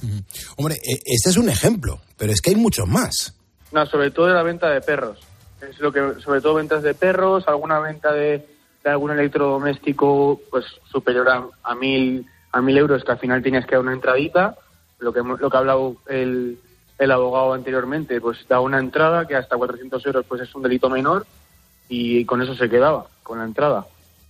Hombre, 0.57 0.75
este 0.83 1.29
es 1.29 1.37
un 1.37 1.49
ejemplo, 1.49 1.99
pero 2.17 2.31
es 2.31 2.41
que 2.41 2.51
hay 2.51 2.55
muchos 2.55 2.87
más. 2.87 3.33
No, 3.71 3.85
sobre 3.85 4.11
todo 4.11 4.27
de 4.27 4.33
la 4.33 4.43
venta 4.43 4.69
de 4.69 4.81
perros. 4.81 5.19
Es 5.61 5.79
lo 5.79 5.91
que, 5.91 5.99
sobre 6.23 6.41
todo 6.41 6.55
ventas 6.55 6.83
de 6.83 6.93
perros, 6.93 7.43
alguna 7.47 7.79
venta 7.79 8.11
de, 8.11 8.45
de 8.83 8.89
algún 8.89 9.11
electrodoméstico 9.11 10.41
pues 10.49 10.65
superior 10.91 11.29
a, 11.29 11.45
a 11.63 11.75
mil 11.75 12.25
a 12.53 12.61
mil 12.61 12.77
euros 12.77 13.03
que 13.03 13.11
al 13.11 13.19
final 13.19 13.41
tenías 13.41 13.65
que 13.65 13.75
dar 13.75 13.81
una 13.81 13.93
entradita. 13.93 14.55
Lo 14.99 15.13
que 15.13 15.19
hemos- 15.19 15.39
lo 15.39 15.49
que 15.49 15.57
ha 15.57 15.59
hablado 15.61 15.95
el, 16.07 16.59
el 16.99 17.11
abogado 17.11 17.53
anteriormente, 17.53 18.19
pues 18.19 18.39
da 18.49 18.59
una 18.59 18.79
entrada 18.79 19.25
que 19.25 19.35
hasta 19.35 19.55
400 19.55 20.05
euros 20.05 20.25
pues 20.27 20.41
es 20.41 20.53
un 20.53 20.61
delito 20.63 20.89
menor 20.89 21.25
y 21.87 22.25
con 22.25 22.41
eso 22.41 22.55
se 22.55 22.69
quedaba, 22.69 23.07
con 23.23 23.39
la 23.39 23.45
entrada. 23.45 23.85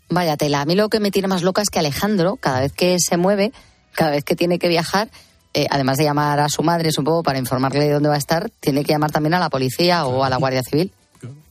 Vaya 0.09 0.37
tela. 0.37 0.61
A 0.61 0.65
mí 0.65 0.75
lo 0.75 0.89
que 0.89 0.99
me 0.99 1.09
tiene 1.11 1.27
más 1.27 1.41
loca 1.41 1.61
es 1.61 1.69
que 1.69 1.79
Alejandro, 1.79 2.35
cada 2.39 2.59
vez 2.59 2.73
que 2.73 2.97
se 2.99 3.17
mueve, 3.17 3.53
cada 3.95 4.11
vez 4.11 4.23
que 4.23 4.35
tiene 4.35 4.59
que 4.59 4.67
viajar, 4.67 5.09
eh, 5.53 5.67
además 5.69 5.97
de 5.97 6.05
llamar 6.05 6.39
a 6.39 6.49
su 6.49 6.63
madre, 6.63 6.91
supongo, 6.91 7.23
para 7.23 7.37
informarle 7.39 7.85
de 7.85 7.91
dónde 7.93 8.09
va 8.09 8.15
a 8.15 8.19
estar, 8.19 8.49
tiene 8.59 8.83
que 8.85 8.93
llamar 8.93 9.11
también 9.11 9.33
a 9.33 9.39
la 9.39 9.49
policía 9.49 10.05
o 10.05 10.23
a 10.23 10.29
la 10.29 10.37
Guardia 10.37 10.63
Civil. 10.63 10.91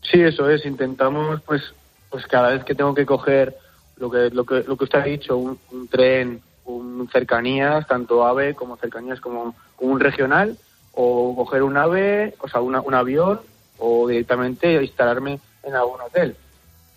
Sí, 0.03 0.21
eso 0.23 0.49
es. 0.51 0.65
Intentamos, 0.65 1.41
pues, 1.43 1.63
pues 2.11 2.27
cada 2.27 2.51
vez 2.51 2.65
que 2.65 2.75
tengo 2.75 2.95
que 2.95 3.05
coger 3.07 3.57
lo 3.99 4.11
que 4.11 4.31
lo 4.31 4.45
que 4.45 4.65
lo 4.67 4.77
que 4.77 4.85
usted 4.85 4.99
ha 4.99 5.05
dicho, 5.05 5.37
un, 5.37 5.59
un 5.71 5.87
tren, 5.89 6.41
un 6.65 7.09
cercanías, 7.13 7.87
tanto 7.87 8.25
AVE 8.27 8.55
como 8.55 8.77
cercanías 8.77 9.21
como, 9.21 9.55
como 9.77 9.93
un 9.93 10.01
regional, 10.01 10.57
o 10.95 11.35
coger 11.37 11.63
un 11.63 11.77
AVE, 11.77 12.35
o 12.41 12.49
sea, 12.49 12.61
una- 12.63 12.81
un 12.81 12.95
avión, 12.95 13.41
o 13.79 14.09
directamente 14.09 14.83
instalarme 14.83 15.39
en 15.63 15.75
algún 15.75 16.01
hotel. 16.01 16.35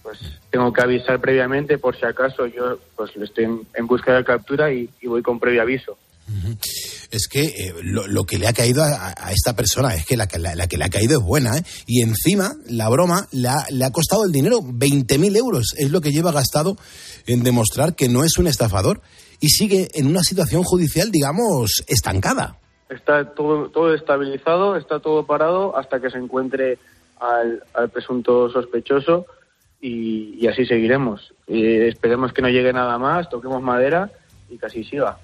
Pues 0.03 0.19
tengo 0.51 0.71
que 0.73 0.81
avisar 0.81 1.19
previamente 1.21 1.77
por 1.77 1.97
si 1.97 2.05
acaso 2.05 2.45
yo 2.45 2.77
pues 2.95 3.11
estoy 3.15 3.45
en, 3.45 3.61
en 3.73 3.87
búsqueda 3.87 4.17
de 4.17 4.23
captura 4.25 4.71
y, 4.71 4.89
y 5.01 5.07
voy 5.07 5.23
con 5.23 5.39
previo 5.39 5.61
aviso. 5.61 5.97
Es 7.11 7.27
que 7.27 7.43
eh, 7.43 7.73
lo, 7.83 8.07
lo 8.07 8.23
que 8.23 8.37
le 8.37 8.47
ha 8.47 8.53
caído 8.53 8.81
a, 8.83 9.13
a 9.17 9.31
esta 9.31 9.55
persona 9.55 9.93
es 9.93 10.05
que 10.05 10.15
la, 10.17 10.27
que- 10.27 10.39
la- 10.39 10.55
la 10.55 10.67
que 10.67 10.77
le 10.77 10.85
ha 10.85 10.89
caído 10.89 11.19
es 11.19 11.23
buena, 11.25 11.57
¿eh? 11.57 11.63
Y 11.85 12.01
encima, 12.01 12.53
la 12.67 12.89
broma 12.89 13.27
le 13.31 13.47
ha, 13.49 13.65
le 13.69 13.85
ha 13.85 13.91
costado 13.91 14.25
el 14.25 14.31
dinero, 14.31 14.59
20.000 14.61 15.35
euros. 15.37 15.73
Es 15.77 15.91
lo 15.91 16.01
que 16.01 16.11
lleva 16.11 16.31
gastado 16.31 16.75
en 17.27 17.43
demostrar 17.43 17.95
que 17.95 18.09
no 18.09 18.23
es 18.23 18.37
un 18.37 18.47
estafador 18.47 19.01
y 19.39 19.49
sigue 19.49 19.89
en 19.93 20.07
una 20.07 20.21
situación 20.21 20.63
judicial, 20.63 21.11
digamos, 21.11 21.83
estancada. 21.87 22.57
Está 22.89 23.33
todo, 23.35 23.69
todo 23.69 23.93
estabilizado, 23.93 24.75
está 24.77 24.99
todo 24.99 25.25
parado 25.25 25.77
hasta 25.77 25.99
que 25.99 26.09
se 26.09 26.17
encuentre 26.17 26.77
al, 27.19 27.63
al 27.73 27.89
presunto 27.89 28.49
sospechoso 28.49 29.25
y, 29.83 30.47
así 30.47 30.65
seguiremos. 30.65 31.33
Y 31.45 31.65
esperemos 31.81 32.31
que 32.31 32.41
no 32.41 32.47
llegue 32.47 32.71
nada 32.71 32.97
más, 32.97 33.29
toquemos 33.29 33.61
madera 33.61 34.09
y 34.49 34.57
que 34.57 34.65
así 34.65 34.83
siga. 34.85 35.17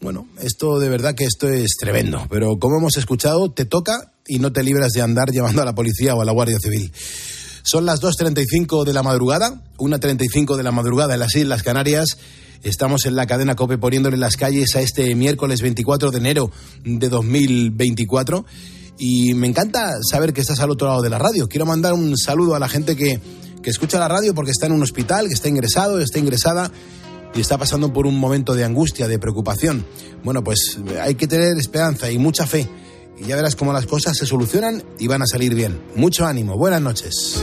Bueno, 0.00 0.26
esto 0.40 0.80
de 0.80 0.88
verdad 0.88 1.14
que 1.14 1.24
esto 1.24 1.48
es 1.48 1.76
tremendo, 1.78 2.26
pero 2.28 2.58
como 2.58 2.78
hemos 2.78 2.96
escuchado, 2.96 3.52
te 3.52 3.64
toca 3.64 4.12
y 4.26 4.40
no 4.40 4.52
te 4.52 4.64
libras 4.64 4.90
de 4.90 5.02
andar 5.02 5.30
llamando 5.30 5.62
a 5.62 5.64
la 5.64 5.76
policía 5.76 6.16
o 6.16 6.22
a 6.22 6.24
la 6.24 6.32
Guardia 6.32 6.58
Civil. 6.58 6.90
Son 7.62 7.86
las 7.86 8.02
2.35 8.02 8.84
de 8.84 8.92
la 8.92 9.04
madrugada, 9.04 9.62
1.35 9.78 10.56
de 10.56 10.64
la 10.64 10.72
madrugada 10.72 11.14
en 11.14 11.20
las 11.20 11.36
Islas 11.36 11.62
Canarias. 11.62 12.18
Estamos 12.64 13.06
en 13.06 13.14
la 13.14 13.26
cadena 13.26 13.54
COPE 13.54 13.78
poniéndole 13.78 14.16
las 14.16 14.36
calles 14.36 14.74
a 14.74 14.80
este 14.80 15.14
miércoles 15.14 15.62
24 15.62 16.10
de 16.10 16.18
enero 16.18 16.50
de 16.82 17.08
2024. 17.08 18.44
Y 18.98 19.34
me 19.34 19.46
encanta 19.46 19.98
saber 20.02 20.32
que 20.32 20.40
estás 20.40 20.58
al 20.58 20.70
otro 20.70 20.88
lado 20.88 21.02
de 21.02 21.10
la 21.10 21.18
radio. 21.18 21.48
Quiero 21.48 21.66
mandar 21.66 21.92
un 21.92 22.16
saludo 22.16 22.56
a 22.56 22.58
la 22.58 22.68
gente 22.68 22.96
que, 22.96 23.20
que 23.62 23.70
escucha 23.70 23.98
la 23.98 24.08
radio 24.08 24.34
porque 24.34 24.50
está 24.50 24.66
en 24.66 24.72
un 24.72 24.82
hospital, 24.82 25.28
que 25.28 25.34
está 25.34 25.48
ingresado, 25.48 26.00
está 26.00 26.18
ingresada 26.18 26.70
y 27.34 27.40
está 27.40 27.58
pasando 27.58 27.92
por 27.92 28.06
un 28.06 28.18
momento 28.18 28.54
de 28.54 28.64
angustia, 28.64 29.08
de 29.08 29.18
preocupación. 29.18 29.86
Bueno, 30.22 30.44
pues 30.44 30.78
hay 31.00 31.14
que 31.14 31.26
tener 31.26 31.56
esperanza 31.56 32.10
y 32.10 32.18
mucha 32.18 32.46
fe. 32.46 32.68
Y 33.18 33.26
ya 33.26 33.36
verás 33.36 33.56
cómo 33.56 33.72
las 33.72 33.86
cosas 33.86 34.16
se 34.16 34.26
solucionan 34.26 34.82
y 34.98 35.06
van 35.06 35.22
a 35.22 35.26
salir 35.26 35.54
bien. 35.54 35.80
Mucho 35.94 36.26
ánimo. 36.26 36.56
Buenas 36.56 36.82
noches. 36.82 37.42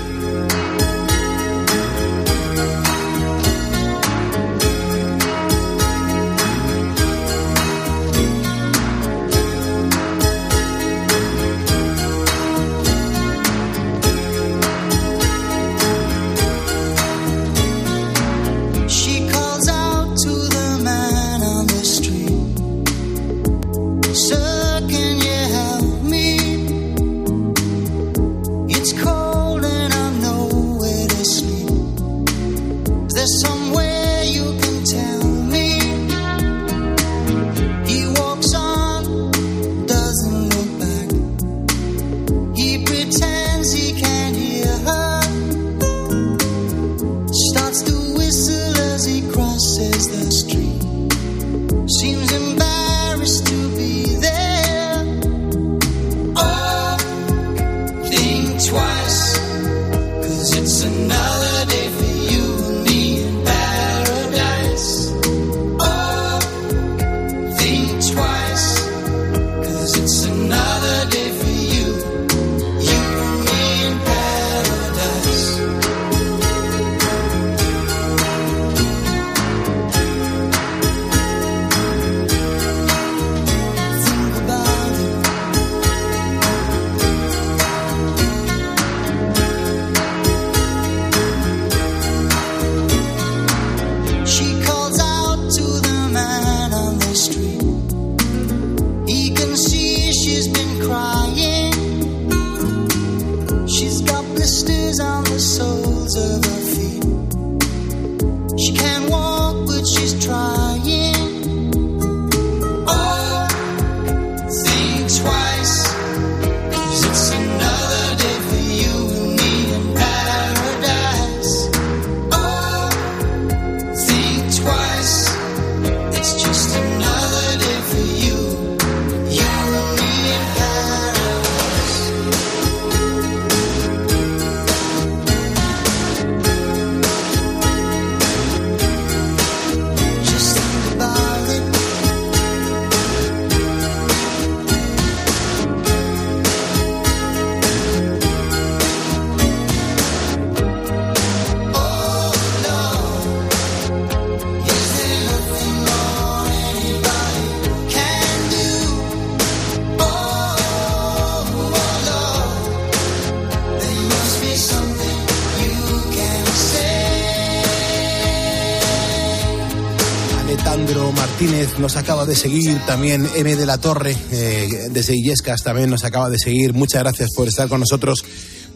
Nos 171.80 171.96
acaba 171.96 172.26
de 172.26 172.36
seguir, 172.36 172.78
también 172.86 173.28
M 173.36 173.56
de 173.56 173.66
la 173.66 173.78
Torre, 173.78 174.16
eh, 174.32 174.90
desde 174.92 175.16
Illescas 175.16 175.64
también 175.64 175.90
nos 175.90 176.04
acaba 176.04 176.30
de 176.30 176.38
seguir. 176.38 176.74
Muchas 176.74 177.04
gracias 177.04 177.30
por 177.36 177.48
estar 177.48 177.70
con 177.70 177.80
nosotros 177.80 178.24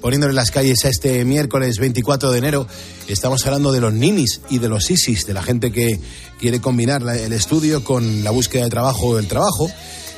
poniéndole 0.02 0.34
las 0.34 0.52
calles 0.52 0.86
a 0.86 0.90
este 0.90 1.26
miércoles 1.26 1.80
24 1.80 2.32
de 2.32 2.38
enero. 2.38 2.68
Estamos 3.08 3.46
hablando 3.46 3.72
de 3.72 3.82
los 3.82 3.94
ninis 3.94 4.42
y 4.50 4.60
de 4.60 4.70
los 4.70 4.90
isis, 4.90 5.26
de 5.26 5.34
la 5.34 5.44
gente 5.44 5.72
que 5.72 6.00
quiere 6.40 6.62
combinar 6.62 7.02
el 7.02 7.34
estudio 7.34 7.84
con 7.84 8.24
la 8.24 8.32
búsqueda 8.32 8.64
de 8.64 8.70
trabajo 8.70 9.08
o 9.08 9.20
el 9.20 9.28
trabajo. 9.28 9.70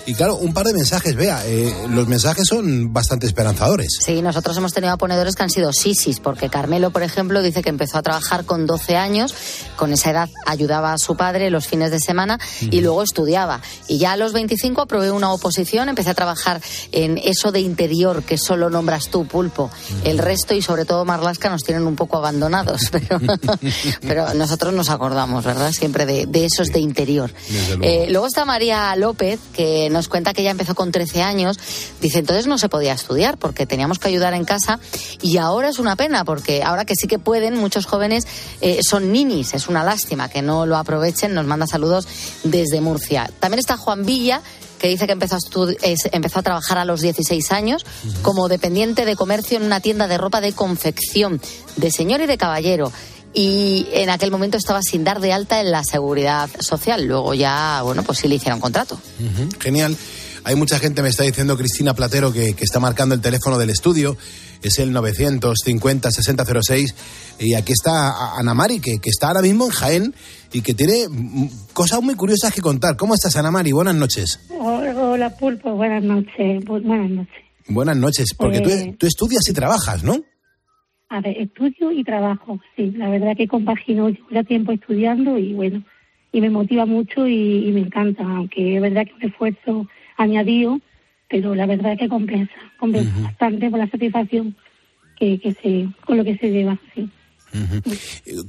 Y 0.05 0.13
claro, 0.13 0.35
un 0.35 0.53
par 0.53 0.65
de 0.65 0.73
mensajes, 0.73 1.15
vea, 1.15 1.41
eh, 1.45 1.73
los 1.89 2.07
mensajes 2.07 2.45
son 2.47 2.93
bastante 2.93 3.25
esperanzadores. 3.25 3.97
Sí, 3.99 4.21
nosotros 4.21 4.55
hemos 4.57 4.73
tenido 4.73 4.95
ponedores 4.97 5.35
que 5.35 5.43
han 5.43 5.49
sido 5.49 5.73
sisis, 5.73 6.19
porque 6.19 6.49
Carmelo, 6.49 6.91
por 6.91 7.01
ejemplo, 7.01 7.41
dice 7.41 7.63
que 7.63 7.69
empezó 7.69 7.97
a 7.97 8.03
trabajar 8.03 8.45
con 8.45 8.67
12 8.67 8.95
años, 8.97 9.33
con 9.75 9.93
esa 9.93 10.11
edad 10.11 10.29
ayudaba 10.45 10.93
a 10.93 10.97
su 10.99 11.15
padre 11.15 11.49
los 11.49 11.67
fines 11.67 11.89
de 11.89 11.99
semana 11.99 12.39
y 12.61 12.81
luego 12.81 13.01
estudiaba. 13.01 13.61
Y 13.87 13.97
ya 13.97 14.11
a 14.11 14.17
los 14.17 14.33
25 14.33 14.81
aprobé 14.81 15.11
una 15.11 15.31
oposición, 15.33 15.89
empecé 15.89 16.11
a 16.11 16.13
trabajar 16.13 16.61
en 16.91 17.17
eso 17.17 17.51
de 17.51 17.61
interior 17.61 18.23
que 18.23 18.37
solo 18.37 18.69
nombras 18.69 19.09
tú, 19.09 19.25
Pulpo. 19.25 19.71
El 20.03 20.19
resto 20.19 20.53
y 20.53 20.61
sobre 20.61 20.85
todo 20.85 21.05
Marlasca 21.05 21.49
nos 21.49 21.63
tienen 21.63 21.87
un 21.87 21.95
poco 21.95 22.17
abandonados, 22.17 22.89
pero, 22.91 23.19
pero 24.01 24.33
nosotros 24.35 24.73
nos 24.73 24.89
acordamos, 24.89 25.43
¿verdad? 25.43 25.71
Siempre 25.71 26.05
de, 26.05 26.25
de 26.27 26.45
esos 26.45 26.67
de 26.67 26.79
interior. 26.79 27.31
Eh, 27.81 28.07
luego 28.09 28.27
está 28.27 28.45
María 28.45 28.95
López, 28.95 29.39
que 29.53 29.89
nos 29.95 30.07
cuenta 30.07 30.33
que 30.33 30.41
ella 30.41 30.51
empezó 30.51 30.75
con 30.75 30.91
13 30.91 31.21
años. 31.23 31.57
Dice, 32.01 32.19
entonces 32.19 32.45
no 32.47 32.57
se 32.57 32.69
podía 32.69 32.93
estudiar 32.93 33.37
porque 33.37 33.65
teníamos 33.65 33.97
que 33.97 34.09
ayudar 34.09 34.33
en 34.33 34.45
casa 34.45 34.79
y 35.21 35.37
ahora 35.37 35.69
es 35.69 35.79
una 35.79 35.95
pena 35.95 36.23
porque 36.25 36.61
ahora 36.63 36.85
que 36.85 36.95
sí 36.95 37.07
que 37.07 37.17
pueden, 37.17 37.57
muchos 37.57 37.85
jóvenes 37.85 38.27
eh, 38.61 38.79
son 38.87 39.11
ninis. 39.11 39.53
Es 39.53 39.67
una 39.67 39.83
lástima 39.83 40.29
que 40.29 40.41
no 40.41 40.65
lo 40.65 40.77
aprovechen. 40.77 41.33
Nos 41.33 41.45
manda 41.45 41.65
saludos 41.65 42.07
desde 42.43 42.81
Murcia. 42.81 43.31
También 43.39 43.59
está 43.59 43.77
Juan 43.77 44.05
Villa 44.05 44.41
que 44.79 44.89
dice 44.89 45.05
que 45.07 45.13
empezó 45.13 45.35
a, 45.35 45.39
estu- 45.39 45.77
es- 45.81 46.09
empezó 46.11 46.39
a 46.39 46.43
trabajar 46.43 46.77
a 46.77 46.83
los 46.85 46.99
16 46.99 47.51
años 47.53 47.85
como 48.21 48.49
dependiente 48.49 49.05
de 49.05 49.15
comercio 49.15 49.57
en 49.57 49.63
una 49.63 49.79
tienda 49.79 50.07
de 50.07 50.17
ropa 50.17 50.41
de 50.41 50.51
confección, 50.51 51.39
de 51.77 51.91
señor 51.91 52.19
y 52.21 52.25
de 52.25 52.37
caballero. 52.37 52.91
Y 53.37 53.87
en 53.91 54.09
aquel 54.09 54.31
momento 54.31 54.55
estaba 54.57 54.81
sin 54.81 55.03
dar 55.03 55.19
de 55.19 55.33
alta 55.33 55.59
en 55.59 55.69
la 55.69 55.83
seguridad 55.83 56.49
social. 56.59 57.05
Luego 57.05 57.33
ya, 57.33 57.81
bueno, 57.83 58.01
pues 58.03 58.19
sí 58.19 58.29
le 58.29 58.35
hicieron 58.35 58.61
contrato. 58.61 58.97
Genial. 59.59 59.97
Hay 60.45 60.55
mucha 60.55 60.79
gente, 60.79 61.01
me 61.01 61.09
está 61.09 61.23
diciendo 61.23 61.57
Cristina 61.57 61.93
Platero, 61.95 62.31
que, 62.31 62.53
que 62.53 62.63
está 62.63 62.79
marcando 62.79 63.13
el 63.15 63.19
teléfono 63.21 63.57
del 63.57 63.71
estudio. 63.71 64.15
Es 64.61 64.79
el 64.79 64.93
950-6006. 64.93 66.93
Y 67.39 67.53
aquí 67.55 67.73
está 67.73 68.09
A- 68.09 68.39
Ana 68.39 68.53
Mari, 68.53 68.79
que, 68.79 68.99
que 68.99 69.09
está 69.09 69.27
ahora 69.27 69.41
mismo 69.41 69.65
en 69.65 69.71
Jaén 69.71 70.15
y 70.53 70.61
que 70.61 70.73
tiene 70.73 71.05
cosas 71.73 72.01
muy 72.01 72.15
curiosas 72.15 72.53
que 72.53 72.61
contar. 72.61 72.95
¿Cómo 72.95 73.15
estás, 73.15 73.35
Ana 73.35 73.51
Mari? 73.51 73.71
Buenas 73.71 73.95
noches. 73.95 74.39
Hola, 74.49 75.35
Pulpo, 75.37 75.75
buenas 75.75 76.03
noches. 76.03 76.63
Bu- 76.63 76.81
Buenas 76.85 77.09
noches. 77.09 77.33
Buenas 77.67 77.97
noches, 77.97 78.27
porque 78.37 78.61
tú, 78.61 78.69
Eh. 78.69 78.95
tú 78.99 79.07
estudias 79.07 79.41
y 79.49 79.53
trabajas, 79.53 80.03
¿no? 80.03 80.21
A 81.09 81.21
ver, 81.21 81.37
estudio 81.39 81.91
y 81.91 82.03
trabajo, 82.03 82.59
sí. 82.75 82.91
La 82.97 83.09
verdad 83.09 83.37
que 83.37 83.47
compagino 83.47 84.09
llevo 84.09 84.27
ya 84.31 84.43
tiempo 84.43 84.71
estudiando 84.71 85.37
y 85.37 85.53
bueno, 85.53 85.83
y 86.31 86.41
me 86.41 86.49
motiva 86.49 86.85
mucho 86.85 87.27
y, 87.27 87.67
y 87.67 87.71
me 87.71 87.81
encanta, 87.81 88.23
aunque 88.23 88.75
es 88.75 88.81
verdad 88.81 89.05
que 89.05 89.11
es 89.11 89.17
un 89.23 89.29
esfuerzo 89.29 89.87
añadido, 90.17 90.79
pero 91.29 91.55
la 91.55 91.65
verdad 91.65 91.97
que 91.97 92.09
compensa, 92.09 92.53
compensa 92.79 93.11
bastante 93.21 93.69
por 93.69 93.79
la 93.79 93.87
satisfacción 93.89 94.55
que, 95.17 95.39
que 95.39 95.53
se, 95.53 95.87
con 96.05 96.17
lo 96.17 96.23
que 96.23 96.37
se 96.37 96.49
lleva, 96.49 96.77
sí. 96.93 97.09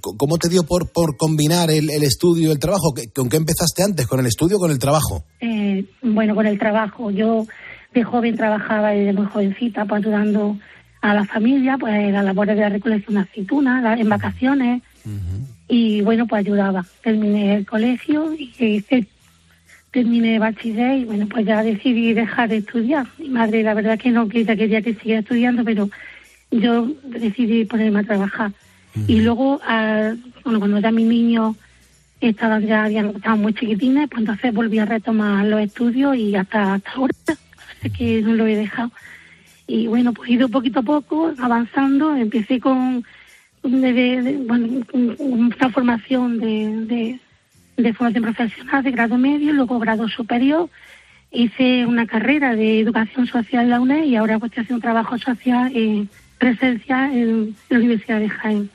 ¿Cómo 0.00 0.38
te 0.38 0.48
dio 0.48 0.64
por, 0.64 0.90
por 0.90 1.16
combinar 1.16 1.70
el, 1.70 1.90
el 1.90 2.02
estudio 2.02 2.48
y 2.48 2.52
el 2.52 2.59
trabajo? 2.59 2.92
¿Qué- 2.94 3.09
¿Con 3.14 3.28
qué 3.28 3.36
empezaste 3.36 3.82
antes? 3.84 4.07
¿Con 4.07 4.18
el 4.18 4.26
estudio 4.26 4.57
o 4.57 4.61
con 4.61 4.70
el 4.70 4.78
trabajo? 4.78 5.24
Eh, 5.40 5.84
bueno, 6.02 6.34
con 6.34 6.46
el 6.46 6.59
trabajo. 6.59 7.11
Yo 7.11 7.46
de 7.94 8.02
joven 8.02 8.36
trabajaba 8.36 8.90
desde 8.90 9.12
muy 9.12 9.26
jovencita, 9.26 9.84
pues 9.84 10.02
ayudando 10.04 10.57
a 11.11 11.14
la 11.14 11.24
familia, 11.24 11.78
pues 11.78 12.12
las 12.12 12.24
labores 12.24 12.57
de 12.57 12.62
la 12.62 12.68
recolección 12.68 13.14
de 13.14 13.20
aceitunas, 13.22 13.98
en 14.00 14.09
vacaciones. 14.09 14.82
Y 15.68 16.00
bueno, 16.02 16.26
pues 16.26 16.40
ayudaba. 16.40 16.84
Terminé 17.02 17.57
el 17.57 17.66
colegio 17.66 18.32
y 18.34 18.52
hice- 18.59 19.07
terminé 19.90 20.38
bachiller 20.38 20.98
y 20.98 21.04
bueno, 21.04 21.26
pues 21.26 21.46
ya 21.46 21.62
decidí 21.62 22.12
dejar 22.12 22.48
de 22.48 22.59
estudiar. 22.59 23.07
Mi 23.18 23.28
madre, 23.28 23.62
la 23.62 23.74
verdad 23.74 23.98
que 23.98 24.11
no 24.11 24.28
quería, 24.28 24.57
quería 24.57 24.82
que 24.82 24.94
siguiera 24.94 25.20
estudiando, 25.20 25.64
pero 25.64 25.88
yo 26.50 26.88
decidí 27.04 27.64
ponerme 27.64 28.00
a 28.00 28.04
trabajar. 28.04 28.52
Y 29.07 29.20
luego, 29.20 29.61
bueno, 30.44 30.59
cuando 30.59 30.78
ya 30.78 30.90
mis 30.90 31.07
niños 31.07 31.57
estaban 32.20 32.66
ya 32.66 32.84
habían, 32.84 33.09
estaban 33.16 33.40
muy 33.42 33.52
chiquitines, 33.54 34.09
pues 34.09 34.20
entonces 34.20 34.52
volví 34.54 34.78
a 34.78 34.86
retomar 34.86 35.44
los 35.46 35.61
estudios 35.61 36.16
y 36.16 36.34
hasta, 36.34 36.74
hasta 36.74 36.90
ahora, 36.92 37.14
así 37.78 37.90
que 37.90 38.22
no 38.22 38.34
lo 38.34 38.46
he 38.46 38.57
dejado. 38.57 38.90
Y 39.66 39.86
bueno, 39.88 40.12
pues 40.12 40.30
he 40.30 40.34
ido 40.34 40.48
poquito 40.48 40.80
a 40.80 40.82
poco 40.82 41.32
avanzando, 41.38 42.14
empecé 42.16 42.60
con 42.60 43.04
de, 43.62 43.92
de- 43.92 44.36
bueno, 44.46 44.82
un- 44.92 45.16
una 45.18 45.70
formación 45.70 46.38
de, 46.38 47.18
de, 47.76 47.92
formación 47.94 48.22
profesional 48.22 48.84
de 48.84 48.90
grado 48.92 49.18
medio, 49.18 49.52
luego 49.52 49.78
grado 49.80 50.08
superior, 50.08 50.70
hice 51.32 51.84
una 51.84 52.06
carrera 52.06 52.54
de 52.54 52.78
educación 52.80 53.26
social 53.26 53.64
en 53.64 53.70
la 53.70 53.80
UNED 53.80 54.04
y 54.04 54.14
ahora 54.16 54.38
pues 54.38 54.52
estoy 54.52 54.62
haciendo 54.62 54.76
un 54.76 54.82
trabajo 54.82 55.18
social 55.18 55.72
en 55.74 56.08
presencia 56.38 57.12
en 57.12 57.56
la 57.68 57.78
Universidad 57.78 58.20
de 58.20 58.28
Jaén. 58.28 58.70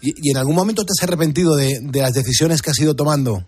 ¿Y, 0.00 0.28
y 0.28 0.30
en 0.30 0.36
algún 0.38 0.54
momento 0.56 0.84
te 0.84 0.92
has 0.96 1.02
arrepentido 1.06 1.54
de 1.56 1.70
las 1.92 2.14
decisiones 2.14 2.62
que 2.62 2.70
has 2.70 2.80
ido 2.80 2.94
tomando? 2.94 3.44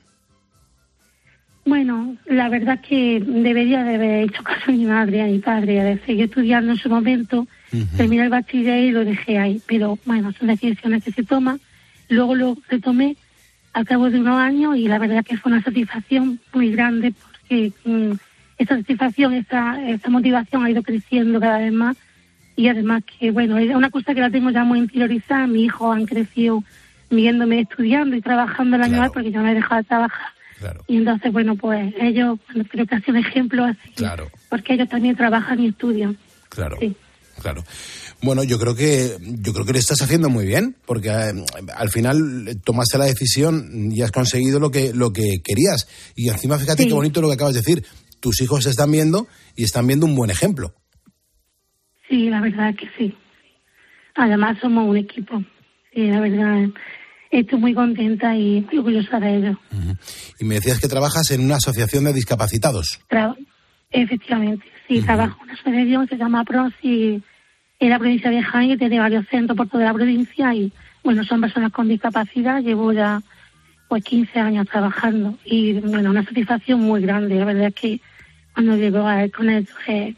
Bueno, 1.66 2.16
la 2.26 2.50
verdad 2.50 2.80
que 2.80 3.22
debería 3.24 3.82
de 3.84 3.94
haber 3.94 4.24
hecho 4.24 4.42
caso 4.42 4.70
a 4.70 4.72
mi 4.72 4.84
madre 4.84 5.22
a 5.22 5.26
mi 5.26 5.38
padre, 5.38 5.82
de 5.82 5.98
seguir 6.00 6.24
estudiando 6.26 6.72
en 6.72 6.78
su 6.78 6.90
momento, 6.90 7.46
terminé 7.96 8.24
el 8.24 8.28
bachiller 8.28 8.84
y 8.84 8.90
lo 8.90 9.04
dejé 9.04 9.38
ahí. 9.38 9.62
Pero 9.66 9.98
bueno, 10.04 10.32
son 10.32 10.48
decisiones 10.48 11.02
que 11.02 11.12
se 11.12 11.22
toman. 11.22 11.60
Luego 12.10 12.34
lo 12.34 12.56
retomé 12.68 13.16
al 13.72 13.86
cabo 13.86 14.10
de 14.10 14.20
unos 14.20 14.38
años 14.38 14.76
y 14.76 14.88
la 14.88 14.98
verdad 14.98 15.24
que 15.24 15.38
fue 15.38 15.52
una 15.52 15.62
satisfacción 15.62 16.38
muy 16.52 16.70
grande 16.70 17.12
porque 17.12 17.72
mm, 17.84 18.12
esa 18.58 18.76
satisfacción, 18.76 19.32
esa, 19.32 19.88
esa 19.88 20.10
motivación 20.10 20.64
ha 20.64 20.70
ido 20.70 20.82
creciendo 20.82 21.40
cada 21.40 21.58
vez 21.58 21.72
más 21.72 21.96
y 22.56 22.68
además 22.68 23.02
que, 23.04 23.30
bueno, 23.30 23.58
es 23.58 23.74
una 23.74 23.90
cosa 23.90 24.14
que 24.14 24.20
la 24.20 24.30
tengo 24.30 24.50
ya 24.50 24.64
muy 24.64 24.78
interiorizada. 24.78 25.46
Mis 25.46 25.64
hijos 25.64 25.96
han 25.96 26.06
crecido 26.06 26.62
viéndome 27.10 27.60
estudiando 27.60 28.16
y 28.16 28.20
trabajando 28.20 28.76
el 28.76 28.82
año 28.82 28.98
más 28.98 29.10
porque 29.10 29.32
yo 29.32 29.40
no 29.40 29.48
he 29.48 29.54
dejado 29.54 29.80
de 29.80 29.88
trabajar. 29.88 30.28
Y 30.86 30.96
entonces, 30.98 31.32
bueno, 31.32 31.56
pues 31.56 31.94
ellos, 32.00 32.38
creo 32.70 32.86
que 32.86 32.94
ha 32.94 33.00
sido 33.00 33.12
un 33.18 33.24
ejemplo 33.24 33.64
así, 33.64 33.90
Claro, 33.96 34.30
porque 34.48 34.74
ellos 34.74 34.88
también 34.88 35.16
trabajan 35.16 35.60
y 35.60 35.68
estudian. 35.68 36.16
claro. 36.48 36.76
Sí. 36.80 36.94
Claro. 37.42 37.64
Bueno, 38.22 38.44
yo 38.44 38.60
creo 38.60 38.76
que 38.76 39.16
yo 39.20 39.52
creo 39.52 39.66
que 39.66 39.72
lo 39.72 39.78
estás 39.80 40.00
haciendo 40.00 40.30
muy 40.30 40.46
bien, 40.46 40.76
porque 40.86 41.08
eh, 41.08 41.32
al 41.74 41.90
final 41.90 42.46
eh, 42.46 42.54
tomaste 42.64 42.96
la 42.96 43.06
decisión 43.06 43.90
y 43.90 44.02
has 44.02 44.12
conseguido 44.12 44.60
lo 44.60 44.70
que 44.70 44.92
lo 44.94 45.12
que 45.12 45.40
querías. 45.42 45.88
Y 46.14 46.28
encima 46.28 46.56
fíjate 46.58 46.84
Sí. 46.84 46.88
qué 46.88 46.94
bonito 46.94 47.20
lo 47.20 47.26
que 47.28 47.34
acabas 47.34 47.54
de 47.54 47.60
decir. 47.60 47.84
Tus 48.20 48.40
hijos 48.40 48.64
están 48.66 48.92
viendo 48.92 49.26
y 49.56 49.64
están 49.64 49.84
viendo 49.88 50.06
un 50.06 50.14
buen 50.14 50.30
ejemplo. 50.30 50.74
Sí, 52.08 52.30
la 52.30 52.40
verdad 52.40 52.74
que 52.76 52.88
sí. 52.96 53.14
Además 54.14 54.56
somos 54.60 54.88
un 54.88 54.96
equipo. 54.96 55.42
Sí, 55.92 56.06
la 56.06 56.20
verdad, 56.20 56.68
estoy 57.40 57.58
muy 57.58 57.74
contenta 57.74 58.36
y 58.36 58.66
orgullosa 58.76 59.20
de 59.20 59.36
ellos. 59.36 59.56
Y 60.40 60.44
me 60.44 60.56
decías 60.56 60.78
que 60.80 60.88
trabajas 60.88 61.30
en 61.30 61.40
una 61.42 61.56
asociación 61.56 62.04
de 62.04 62.12
discapacitados. 62.12 63.00
Tra- 63.08 63.36
Efectivamente, 63.90 64.64
sí, 64.88 65.00
trabajo 65.02 65.36
en 65.38 65.44
una 65.44 65.52
asociación 65.54 66.06
que 66.08 66.16
se 66.16 66.18
llama 66.20 66.44
PROSI 66.44 67.22
en 67.78 67.90
la 67.90 67.98
provincia 67.98 68.30
de 68.30 68.42
Jaén 68.42 68.70
y 68.72 68.76
tiene 68.76 68.98
varios 68.98 69.26
centros 69.28 69.56
por 69.56 69.68
toda 69.68 69.84
la 69.84 69.94
provincia 69.94 70.52
y, 70.54 70.72
bueno, 71.04 71.22
son 71.24 71.40
personas 71.40 71.70
con 71.72 71.86
discapacidad. 71.88 72.60
Llevo 72.60 72.92
ya, 72.92 73.22
pues, 73.88 74.02
15 74.02 74.40
años 74.40 74.66
trabajando 74.68 75.38
y, 75.44 75.74
bueno, 75.74 76.10
una 76.10 76.24
satisfacción 76.24 76.80
muy 76.80 77.02
grande. 77.02 77.36
La 77.36 77.44
verdad 77.44 77.68
es 77.68 77.74
que 77.74 78.00
cuando 78.52 78.76
llego 78.76 79.06
a, 79.06 79.28
con 79.28 79.48
ellos, 79.48 79.68
eh, 79.86 80.14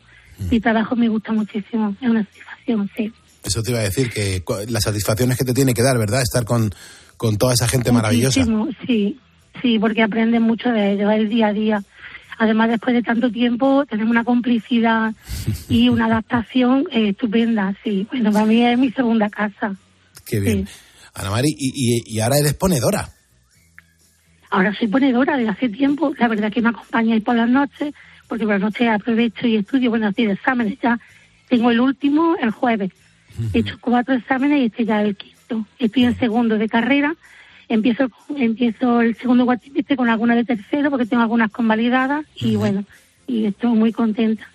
mi 0.51 0.59
trabajo 0.61 0.97
me 0.97 1.09
gusta 1.09 1.33
muchísimo. 1.33 1.95
Es 2.01 2.09
una 2.09 2.25
satisfacción, 2.25 2.91
sí. 2.97 3.13
Eso 3.47 3.63
te 3.63 3.71
iba 3.71 3.81
a 3.81 3.85
decir, 3.85 4.11
que 4.11 4.43
las 4.69 4.83
satisfacciones 4.85 5.39
que 5.39 5.45
te 5.45 5.55
tiene 5.55 5.73
que 5.73 5.83
dar, 5.83 5.97
¿verdad? 5.99 6.21
Estar 6.23 6.45
con, 6.45 6.75
con 7.17 7.37
toda 7.39 7.55
esa 7.55 7.69
gente 7.69 7.93
maravillosa. 7.93 8.45
Sí, 8.87 9.19
sí, 9.63 9.79
porque 9.79 10.03
aprenden 10.03 10.43
mucho 10.43 10.69
de 10.71 10.93
ellos, 10.93 11.11
el 11.13 11.29
día 11.29 11.47
a 11.49 11.53
día. 11.53 11.83
Además, 12.39 12.69
después 12.69 12.95
de 12.95 13.03
tanto 13.03 13.31
tiempo, 13.31 13.87
tenemos 13.89 14.11
una 14.11 14.25
complicidad 14.25 15.15
y 15.69 15.89
una 15.89 16.07
adaptación 16.13 16.85
eh, 16.91 17.11
estupenda, 17.11 17.75
sí. 17.83 18.07
Bueno, 18.11 18.33
para 18.33 18.45
mí 18.47 18.63
es 18.67 18.79
mi 18.79 18.91
segunda 18.91 19.31
casa. 19.31 19.75
Qué 20.27 20.41
bien. 20.41 20.69
Ana 21.15 21.31
Mari, 21.31 21.49
y, 21.57 21.71
y- 21.75 22.03
y 22.17 22.21
ahora 22.21 22.37
eres 22.39 22.55
ponedora. 22.55 23.09
Ahora 24.51 24.75
soy 24.79 24.89
ponedora 24.89 25.37
desde 25.37 25.51
hace 25.51 25.69
tiempo, 25.69 26.13
la 26.19 26.29
verdad 26.29 26.53
que 26.53 26.63
me 26.63 26.69
acompañáis 26.71 27.23
por 27.23 27.35
las 27.37 27.49
noches, 27.49 27.95
porque 28.29 28.45
por 28.45 28.55
las 28.55 28.61
noches 28.63 28.89
aprovecho 28.89 29.47
y 29.47 29.57
estudio, 29.57 29.91
bueno, 29.91 30.09
así 30.09 30.27
de 30.27 30.33
exámenes 30.33 30.79
ya. 30.83 30.99
Tengo 31.49 31.71
el 31.71 31.81
último 31.81 32.37
el 32.41 32.51
jueves. 32.51 32.91
He 33.53 33.59
hecho 33.59 33.77
cuatro 33.81 34.15
exámenes 34.15 34.61
y 34.61 34.65
este 34.67 34.85
ya 34.85 35.03
el 35.03 35.17
quinto. 35.17 35.67
Estoy 35.79 36.05
en 36.05 36.19
segundo 36.19 36.59
de 36.59 36.69
carrera. 36.69 37.15
Empiezo 37.69 38.09
empiezo 38.37 39.01
el 39.01 39.17
segundo 39.17 39.45
cuatrimestre 39.45 39.97
con 39.97 40.09
alguna 40.09 40.35
de 40.35 40.45
tercero 40.45 40.91
porque 40.91 41.07
tengo 41.07 41.23
algunas 41.23 41.51
convalidadas 41.51 42.25
y 42.37 42.57
bueno, 42.57 42.85
y 43.27 43.47
estoy 43.47 43.71
muy 43.71 43.93
contenta. 43.93 44.49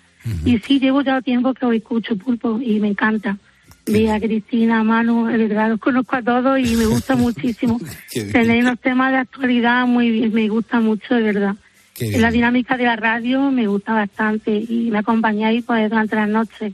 Y 0.44 0.58
sí, 0.58 0.78
llevo 0.78 1.02
ya 1.02 1.20
tiempo 1.20 1.52
que 1.52 1.66
os 1.66 1.74
escucho, 1.74 2.16
Pulpo, 2.16 2.60
y 2.62 2.78
me 2.80 2.88
encanta. 2.88 3.38
Vea, 3.86 4.20
Cristina, 4.20 4.84
Manu, 4.84 5.26
de 5.26 5.36
verdad, 5.38 5.70
los 5.70 5.80
conozco 5.80 6.14
a 6.14 6.22
todos 6.22 6.58
y 6.60 6.76
me 6.76 6.86
gusta 6.86 7.16
muchísimo. 7.16 7.80
Tenéis 8.12 8.64
unos 8.64 8.78
temas 8.78 9.10
de 9.10 9.18
actualidad 9.18 9.86
muy 9.86 10.10
bien, 10.10 10.32
me 10.32 10.48
gusta 10.48 10.80
mucho, 10.80 11.14
de 11.14 11.22
verdad. 11.22 11.56
La 11.98 12.30
dinámica 12.30 12.76
de 12.76 12.84
la 12.84 12.96
radio 12.96 13.50
me 13.50 13.66
gusta 13.66 13.92
bastante 13.92 14.56
y 14.56 14.88
me 14.90 14.98
acompañáis 14.98 15.64
pues, 15.64 15.88
durante 15.90 16.16
las 16.16 16.28
noches. 16.28 16.72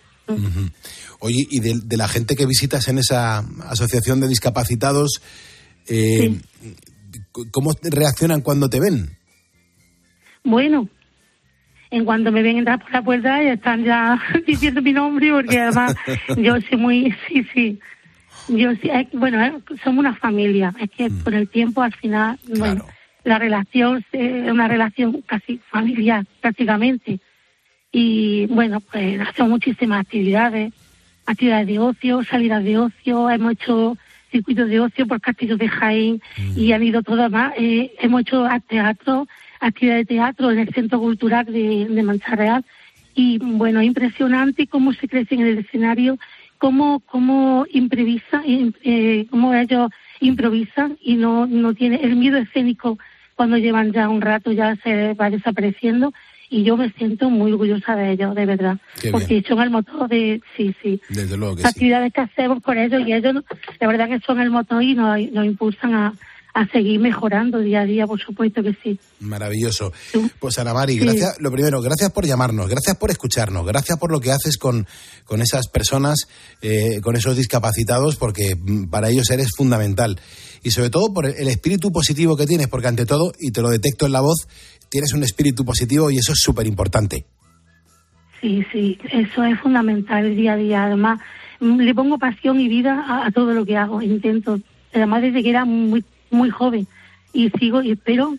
Oye, 1.21 1.47
y 1.51 1.61
de, 1.61 1.81
de 1.85 1.97
la 1.97 2.09
gente 2.09 2.37
que 2.37 2.47
visitas 2.47 2.87
en 2.89 2.99
esa 2.99 3.39
asociación 3.69 4.21
de 4.21 4.29
discapacitados, 4.29 5.21
eh, 5.89 6.39
¿cómo 7.51 7.73
reaccionan 7.83 8.41
cuando 8.41 8.69
te 8.69 8.81
ven? 8.81 9.16
Bueno, 10.45 10.89
en 11.91 12.05
cuanto 12.05 12.31
me 12.31 12.43
ven 12.43 12.59
entrar 12.59 12.81
por 12.81 12.93
la 12.93 13.03
puerta 13.03 13.43
ya 13.43 13.55
están 13.55 13.85
ya 13.85 14.21
diciendo 14.47 14.83
mi 14.83 14.93
nombre 14.93 15.33
porque 15.33 15.59
además 15.59 15.95
yo 16.37 16.61
soy 16.69 16.79
muy, 16.79 17.14
sí, 17.27 17.47
sí. 17.53 17.79
Yo 18.49 18.71
que, 18.79 19.09
bueno, 19.12 19.45
eh, 19.45 19.53
somos 19.85 20.01
una 20.01 20.14
familia. 20.14 20.75
Es 20.81 20.91
que 20.91 21.11
con 21.23 21.35
el 21.35 21.49
tiempo 21.49 21.83
al 21.83 21.95
final, 21.95 22.39
bueno, 22.57 22.87
la 23.25 23.39
relación 23.39 24.05
eh, 24.12 24.45
es 24.47 24.51
una 24.51 24.69
relación 24.69 25.23
casi 25.27 25.59
familiar 25.71 26.25
prácticamente. 26.41 27.21
Y 27.93 28.47
bueno, 28.47 28.81
pues 28.81 29.21
hacemos 29.21 29.51
muchísimas 29.51 30.01
actividades, 30.01 30.73
actividades 31.29 31.66
de 31.66 31.79
ocio, 31.79 32.24
salidas 32.24 32.64
de 32.64 32.79
ocio, 32.79 33.29
hemos 33.31 33.53
hecho 33.53 33.97
circuitos 34.33 34.68
de 34.68 34.81
ocio 34.81 35.07
por 35.07 35.20
castillos 35.20 35.59
de 35.59 35.68
Jaén 35.68 36.22
y 36.57 36.72
han 36.72 36.83
ido 36.83 37.03
todas 37.03 37.31
más. 37.31 37.53
Eh, 37.59 37.93
hemos 38.01 38.22
hecho 38.22 38.47
teatro, 38.66 39.26
actividades 39.61 40.07
de 40.07 40.14
teatro 40.14 40.51
en 40.51 40.59
el 40.61 40.68
Centro 40.72 40.99
Cultural 41.01 41.45
de, 41.47 41.87
de 41.89 42.03
Mancha 42.03 42.35
Real 42.35 42.64
y 43.14 43.39
bueno, 43.39 43.81
es 43.81 43.87
impresionante 43.87 44.66
cómo 44.66 44.93
se 44.95 45.07
crece 45.07 45.35
en 45.35 45.43
el 45.43 45.59
escenario, 45.59 46.18
cómo, 46.57 47.01
cómo 47.01 47.66
improvisa, 47.72 48.43
im- 48.45 48.74
eh, 48.83 49.26
cómo 49.31 49.53
ellos 49.55 49.91
improvisan 50.20 50.97
y 51.03 51.14
no, 51.16 51.47
no 51.47 51.74
tiene 51.74 51.97
el 52.03 52.16
miedo 52.16 52.39
escénico 52.39 52.99
cuando 53.35 53.57
llevan 53.59 53.93
ya 53.93 54.09
un 54.09 54.20
rato 54.20 54.51
ya 54.53 54.76
se 54.76 55.14
va 55.14 55.31
desapareciendo 55.31 56.12
y 56.51 56.62
yo 56.64 56.76
me 56.76 56.90
siento 56.92 57.30
muy 57.30 57.53
orgullosa 57.53 57.94
de 57.96 58.12
ellos, 58.12 58.34
de 58.34 58.46
verdad, 58.46 58.78
Qué 59.01 59.11
porque 59.11 59.42
son 59.46 59.61
el 59.61 59.70
motor 59.70 60.09
de, 60.09 60.40
sí, 60.57 60.74
sí, 60.82 61.01
Desde 61.09 61.36
luego 61.36 61.57
que 61.57 61.62
las 61.62 61.72
sí. 61.72 61.78
actividades 61.78 62.12
que 62.12 62.20
hacemos 62.20 62.62
con 62.62 62.78
ellos 62.78 63.03
y 63.07 63.12
ellos, 63.12 63.44
la 63.80 63.86
verdad 63.86 64.09
que 64.09 64.20
son 64.20 64.40
el 64.40 64.51
motor 64.51 64.82
y 64.82 64.94
nos, 64.94 65.18
nos 65.32 65.44
impulsan 65.44 65.94
a, 65.94 66.14
a 66.55 66.66
seguir 66.68 66.99
mejorando 66.99 67.59
día 67.59 67.82
a 67.82 67.84
día, 67.84 68.07
por 68.07 68.20
supuesto 68.20 68.62
que 68.62 68.74
sí. 68.82 68.99
Maravilloso. 69.20 69.92
Pues 70.40 70.59
Ana 70.59 70.74
Mari, 70.74 70.94
Sí. 70.94 71.01
gracias, 71.01 71.36
lo 71.40 71.51
primero, 71.53 71.80
gracias 71.80 72.11
por 72.11 72.26
llamarnos, 72.26 72.68
gracias 72.68 72.96
por 72.96 73.11
escucharnos, 73.11 73.64
gracias 73.66 73.99
por 73.99 74.11
lo 74.11 74.20
que 74.20 74.32
haces 74.32 74.57
con, 74.59 74.86
con 75.24 75.40
esas 75.42 75.68
personas, 75.68 76.16
eh, 76.62 77.01
con 77.03 77.14
esos 77.16 77.36
discapacitados, 77.36 78.16
porque 78.16 78.57
mm, 78.57 78.86
para 78.86 79.11
ellos 79.11 79.30
eres 79.30 79.51
fundamental. 79.57 80.18
Y 80.64 80.70
sobre 80.72 80.90
todo 80.90 81.12
por 81.14 81.26
el 81.26 81.49
espíritu 81.49 81.92
positivo 81.92 82.36
que 82.36 82.46
tienes, 82.46 82.66
porque 82.66 82.88
ante 82.88 83.07
todo, 83.07 83.32
y 83.38 83.53
te 83.53 83.62
lo 83.62 83.68
detecto 83.70 84.07
en 84.07 84.12
la 84.12 84.20
voz, 84.20 84.49
tienes 84.88 85.12
un 85.12 85.22
espíritu 85.22 85.64
positivo 85.64 86.11
y 86.11 86.18
eso 86.18 86.32
es 86.32 86.40
súper 86.40 86.66
importante. 86.66 87.24
Sí, 88.40 88.64
sí, 88.72 88.99
eso 89.12 89.44
es 89.44 89.59
fundamental 89.61 90.34
día 90.36 90.53
a 90.53 90.57
día. 90.57 90.84
Además, 90.84 91.20
mm, 91.61 91.78
le 91.80 91.94
pongo 91.94 92.18
pasión 92.18 92.61
y 92.61 92.68
vida 92.68 93.05
a, 93.07 93.26
a 93.26 93.30
todo 93.30 93.53
lo 93.53 93.64
que 93.66 93.76
hago. 93.76 94.01
Intento, 94.03 94.59
además 94.94 95.22
desde 95.22 95.42
que 95.42 95.51
era 95.51 95.64
muy, 95.64 96.05
muy 96.31 96.51
joven. 96.51 96.87
Y 97.33 97.51
sigo 97.59 97.83
y 97.83 97.93
espero 97.93 98.37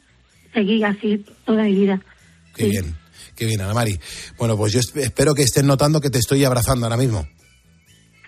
seguir 0.54 0.86
así 0.86 1.24
toda 1.46 1.64
mi 1.64 1.74
vida. 1.76 2.00
Qué 2.56 2.66
bien, 2.68 2.96
qué 3.36 3.46
bien, 3.46 3.62
Ana 3.62 3.74
Mari. 3.74 4.00
Bueno, 4.38 4.58
pues 4.58 4.74
yo 4.74 4.80
esp- 4.80 5.00
espero 5.02 5.34
que 5.36 5.44
estés 5.44 5.64
notando 5.64 6.02
que 6.02 6.10
te 6.10 6.18
estoy 6.20 6.44
abrazando 6.44 6.86
ahora 6.86 6.98
mismo. 6.98 7.28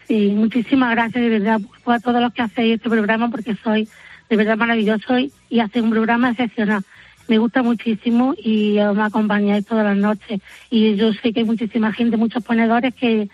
Sí, 0.08 0.30
muchísimas 0.36 0.92
gracias 0.92 1.24
de 1.24 1.30
verdad 1.30 1.60
a 1.86 2.00
todos 2.00 2.22
los 2.22 2.34
que 2.34 2.42
hacéis 2.42 2.76
este 2.76 2.90
programa 2.90 3.30
porque 3.32 3.56
soy 3.64 3.88
de 4.30 4.36
verdad 4.36 4.58
maravilloso 4.58 5.18
y, 5.18 5.32
y 5.50 5.60
hacéis 5.60 5.84
un 5.84 5.92
programa 5.92 6.32
excepcional. 6.32 6.84
Me 7.28 7.38
gusta 7.38 7.64
muchísimo 7.64 8.34
y 8.38 8.78
me 8.94 9.04
acompañáis 9.04 9.66
todas 9.66 9.86
las 9.86 9.96
noches. 9.98 10.42
Y 10.70 10.96
yo 10.96 11.14
sé 11.14 11.32
que 11.32 11.42
hay 11.42 11.46
muchísima 11.46 11.94
gente, 11.94 12.18
muchos 12.18 12.44
ponedores 12.44 12.94
que, 12.94 13.30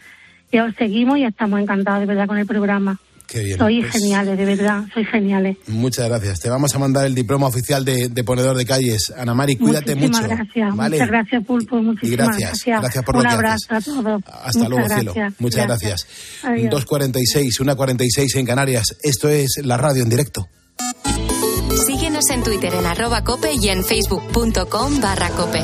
que 0.52 0.62
os 0.62 0.76
seguimos 0.76 1.18
y 1.18 1.24
estamos 1.24 1.60
encantados 1.60 2.02
de 2.02 2.06
verdad 2.06 2.28
con 2.28 2.38
el 2.38 2.46
programa. 2.46 3.00
Qué 3.28 3.44
bien. 3.44 3.58
Sois 3.58 3.82
pues, 3.82 3.92
geniales, 3.92 4.38
de 4.38 4.46
verdad, 4.46 4.86
sois 4.94 5.08
geniales. 5.10 5.58
Muchas 5.68 6.08
gracias. 6.08 6.40
Te 6.40 6.50
vamos 6.50 6.74
a 6.74 6.80
mandar 6.80 7.06
el 7.06 7.14
diploma 7.14 7.48
oficial 7.48 7.84
de, 7.84 8.08
de 8.08 8.24
ponedor 8.24 8.56
de 8.56 8.66
calles. 8.66 9.12
Ana 9.18 9.34
Mari, 9.34 9.58
cuídate 9.58 9.96
muchísimas 9.96 10.22
mucho. 10.24 10.36
gracias, 10.36 10.76
¿vale? 10.76 10.96
muchas 10.96 11.10
gracias 11.10 11.46
Pulpo, 11.46 11.76
muchísimas 11.82 12.18
gracias, 12.28 12.50
gracias. 12.52 12.82
gracias 12.82 13.04
por 13.04 13.16
Un 13.18 13.24
lo 13.24 13.30
que 13.30 13.36
abrazo 13.36 13.66
a 13.70 13.82
todos. 13.82 14.24
Hasta 14.26 14.60
Muchas 14.60 14.70
luego, 14.70 14.88
gracias. 14.88 15.14
cielo. 15.14 15.32
Muchas 15.40 15.68
gracias. 15.68 16.08
Adiós. 16.44 16.74
2.46, 16.88 17.60
1.46 17.76 18.36
en 18.40 18.46
Canarias. 18.46 18.96
Esto 19.04 19.28
es 19.30 19.60
la 19.64 19.76
radio 19.78 20.04
en 20.04 20.10
directo. 20.10 20.48
Síguenos 21.86 22.30
en 22.32 22.44
Twitter 22.44 22.74
en 22.74 22.86
arroba 22.86 23.24
cope 23.24 23.52
y 23.62 23.70
en 23.70 23.84
facebook.com 23.84 25.02
barra 25.02 25.30
cope. 25.30 25.64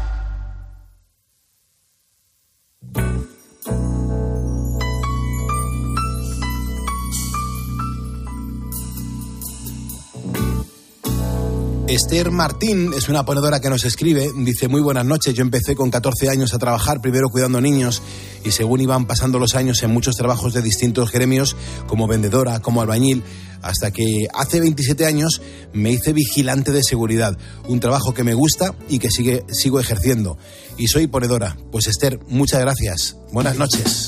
Esther 12.11 12.29
Martín 12.29 12.91
es 12.93 13.07
una 13.07 13.23
ponedora 13.23 13.61
que 13.61 13.69
nos 13.69 13.85
escribe. 13.85 14.29
Dice, 14.35 14.67
muy 14.67 14.81
buenas 14.81 15.05
noches. 15.05 15.33
Yo 15.33 15.43
empecé 15.43 15.77
con 15.77 15.89
14 15.89 16.27
años 16.27 16.53
a 16.53 16.59
trabajar, 16.59 16.99
primero 16.99 17.29
cuidando 17.29 17.61
niños 17.61 18.01
y 18.43 18.51
según 18.51 18.81
iban 18.81 19.07
pasando 19.07 19.39
los 19.39 19.55
años 19.55 19.81
en 19.81 19.91
muchos 19.91 20.17
trabajos 20.17 20.53
de 20.53 20.61
distintos 20.61 21.13
gremios, 21.13 21.55
como 21.87 22.07
vendedora, 22.07 22.59
como 22.59 22.81
albañil, 22.81 23.23
hasta 23.61 23.91
que 23.91 24.27
hace 24.33 24.59
27 24.59 25.05
años 25.05 25.41
me 25.71 25.91
hice 25.91 26.11
vigilante 26.11 26.73
de 26.73 26.83
seguridad. 26.83 27.37
Un 27.69 27.79
trabajo 27.79 28.13
que 28.13 28.25
me 28.25 28.33
gusta 28.33 28.75
y 28.89 28.99
que 28.99 29.09
sigue, 29.09 29.45
sigo 29.49 29.79
ejerciendo. 29.79 30.37
Y 30.77 30.87
soy 30.87 31.07
ponedora. 31.07 31.55
Pues 31.71 31.87
Esther, 31.87 32.19
muchas 32.27 32.59
gracias. 32.59 33.15
Buenas 33.31 33.55
noches. 33.55 34.07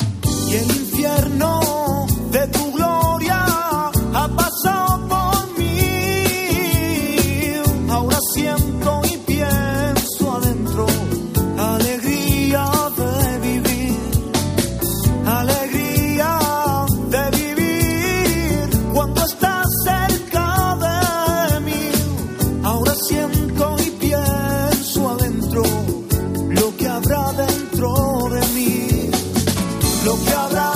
Y 0.49 0.55
el 0.55 0.65
infierno 0.65 2.05
de 2.33 2.47
tu 2.47 2.73
gloria 2.73 3.45
lo 30.05 30.15
que 30.21 30.33
habrá 30.33 30.72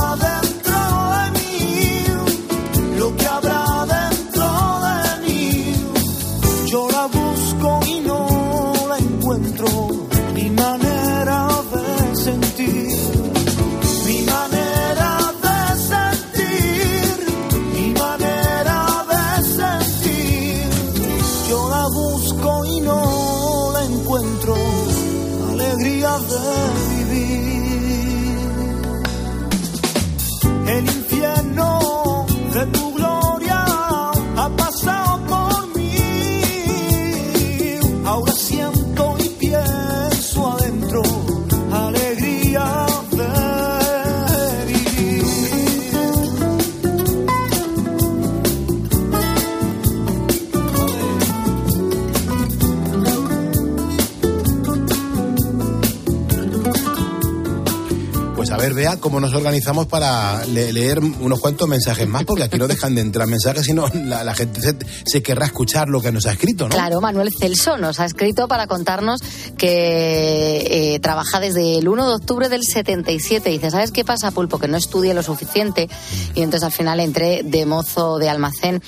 cómo 59.07 59.21
nos 59.21 59.33
organizamos 59.33 59.85
para 59.85 60.45
le- 60.47 60.73
leer 60.73 60.99
unos 60.99 61.39
cuantos 61.39 61.65
mensajes 61.65 62.05
más, 62.09 62.25
porque 62.25 62.43
aquí 62.43 62.57
no 62.57 62.67
dejan 62.67 62.93
de 62.93 62.99
entrar 62.99 63.25
mensajes, 63.25 63.63
sino 63.63 63.87
la, 63.93 64.35
gente 64.35 64.59
se, 64.59 64.75
se 65.05 65.23
querrá 65.23 65.45
escuchar 65.45 65.87
lo 65.87 66.01
que 66.01 66.11
nos 66.11 66.25
ha 66.25 66.33
escrito, 66.33 66.65
¿no? 66.67 66.75
Claro, 66.75 66.99
Manuel 66.99 67.29
Celso 67.39 67.77
nos 67.77 68.01
ha 68.01 68.05
escrito 68.05 68.49
para 68.49 68.67
contarnos 68.67 69.21
que 69.57 70.95
eh, 70.95 70.99
trabaja 70.99 71.39
desde 71.39 71.77
el 71.77 71.87
1 71.87 72.05
de 72.09 72.15
octubre 72.15 72.49
del 72.49 72.63
77. 72.63 73.49
Dice, 73.49 73.71
¿sabes 73.71 73.91
qué 73.91 74.03
pasa, 74.03 74.31
Pulpo? 74.31 74.59
Que 74.59 74.67
no 74.67 74.75
estudié 74.75 75.13
lo 75.13 75.23
suficiente 75.23 75.89
y 76.35 76.41
entonces 76.41 76.63
al 76.65 76.73
final 76.73 76.99
entré 76.99 77.43
de 77.45 77.65
mozo 77.65 78.17
de 78.17 78.27
almacén. 78.27 78.81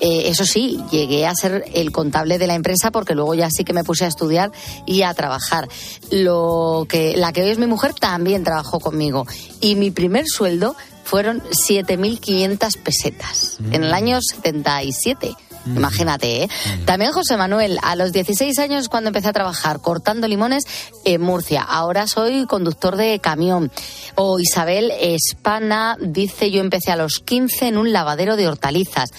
Eh, 0.00 0.24
eso 0.26 0.44
sí, 0.44 0.80
llegué 0.90 1.26
a 1.26 1.34
ser 1.34 1.64
el 1.72 1.92
contable 1.92 2.38
de 2.38 2.46
la 2.46 2.54
empresa 2.54 2.90
porque 2.90 3.14
luego 3.14 3.34
ya 3.34 3.48
sí 3.50 3.64
que 3.64 3.72
me 3.72 3.84
puse 3.84 4.04
a 4.04 4.08
estudiar 4.08 4.50
y 4.86 5.02
a 5.02 5.14
trabajar. 5.14 5.68
Lo 6.10 6.86
que 6.88 7.16
la 7.16 7.32
que 7.32 7.42
hoy 7.42 7.50
es 7.50 7.58
mi 7.58 7.66
mujer 7.66 7.94
también 7.94 8.44
trabajó 8.44 8.80
conmigo 8.80 9.26
y 9.60 9.76
mi 9.76 9.90
primer 9.90 10.24
sueldo 10.26 10.76
fueron 11.04 11.42
7.500 11.42 12.78
pesetas 12.78 13.58
en 13.70 13.84
el 13.84 13.92
año 13.94 14.20
77. 14.20 15.36
Imagínate, 15.66 16.42
¿eh? 16.42 16.48
También 16.84 17.12
José 17.12 17.36
Manuel, 17.36 17.78
a 17.82 17.96
los 17.96 18.12
16 18.12 18.58
años 18.58 18.88
cuando 18.88 19.08
empecé 19.08 19.28
a 19.28 19.32
trabajar 19.32 19.80
cortando 19.80 20.28
limones 20.28 20.64
en 21.04 21.22
Murcia. 21.22 21.62
Ahora 21.62 22.06
soy 22.06 22.46
conductor 22.46 22.96
de 22.96 23.18
camión. 23.18 23.72
O 24.14 24.38
Isabel 24.40 24.92
Espana 25.00 25.96
dice, 26.00 26.50
yo 26.50 26.60
empecé 26.60 26.92
a 26.92 26.96
los 26.96 27.20
15 27.20 27.68
en 27.68 27.78
un 27.78 27.92
lavadero 27.92 28.36
de 28.36 28.46
hortalizas. 28.46 29.10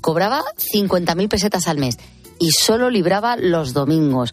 Cobraba 0.00 0.42
50.000 0.72 1.28
pesetas 1.28 1.68
al 1.68 1.78
mes 1.78 1.96
y 2.38 2.50
solo 2.52 2.88
libraba 2.90 3.36
los 3.36 3.72
domingos. 3.74 4.32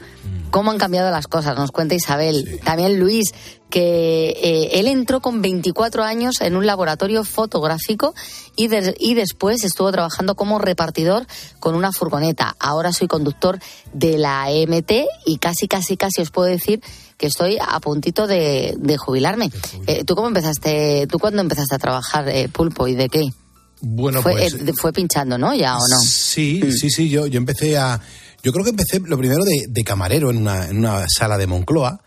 ¿Cómo 0.49 0.71
han 0.71 0.77
cambiado 0.77 1.11
las 1.11 1.27
cosas? 1.27 1.57
Nos 1.57 1.71
cuenta 1.71 1.93
Isabel. 1.93 2.61
También 2.63 2.99
Luis, 3.01 3.33
que 3.69 4.29
eh, 4.29 4.79
él 4.79 4.87
entró 4.87 5.19
con 5.19 5.41
24 5.41 6.05
años 6.05 6.39
en 6.39 6.55
un 6.55 6.65
laboratorio 6.65 7.25
fotográfico 7.25 8.15
y, 8.55 8.69
de- 8.69 8.95
y 8.97 9.13
después 9.13 9.65
estuvo 9.65 9.91
trabajando 9.91 10.35
como 10.35 10.57
repartidor 10.57 11.27
con 11.59 11.75
una 11.75 11.91
furgoneta. 11.91 12.55
Ahora 12.59 12.93
soy 12.93 13.07
conductor 13.09 13.59
de 13.91 14.17
la 14.17 14.49
EMT 14.49 14.91
y 15.25 15.37
casi, 15.39 15.67
casi, 15.67 15.97
casi 15.97 16.21
os 16.21 16.31
puedo 16.31 16.47
decir 16.47 16.81
que 17.17 17.27
estoy 17.27 17.57
a 17.59 17.77
puntito 17.81 18.25
de, 18.25 18.73
de 18.77 18.95
jubilarme. 18.97 19.51
Eh, 19.85 20.05
¿Tú 20.05 20.15
cómo 20.15 20.29
empezaste? 20.29 21.07
¿Tú 21.11 21.19
cuándo 21.19 21.41
empezaste 21.41 21.75
a 21.75 21.79
trabajar, 21.79 22.29
eh, 22.29 22.47
Pulpo, 22.47 22.87
y 22.87 22.95
de 22.95 23.09
qué? 23.09 23.33
Bueno, 23.81 24.21
fue, 24.21 24.33
pues... 24.33 24.53
eh, 24.53 24.73
fue 24.79 24.91
pinchando, 24.93 25.37
¿no? 25.37 25.53
¿Ya 25.53 25.75
o 25.77 25.87
no? 25.87 25.99
Sí, 26.01 26.61
sí, 26.71 26.89
sí, 26.89 27.09
yo, 27.09 27.27
yo 27.27 27.37
empecé 27.37 27.77
a... 27.77 27.99
Yo 28.43 28.51
creo 28.51 28.63
que 28.63 28.71
empecé 28.71 28.99
lo 28.99 29.17
primero 29.17 29.43
de, 29.43 29.65
de 29.67 29.83
camarero 29.83 30.29
en 30.29 30.37
una, 30.37 30.67
en 30.67 30.77
una 30.77 31.05
sala 31.09 31.37
de 31.37 31.47
Moncloa 31.47 32.01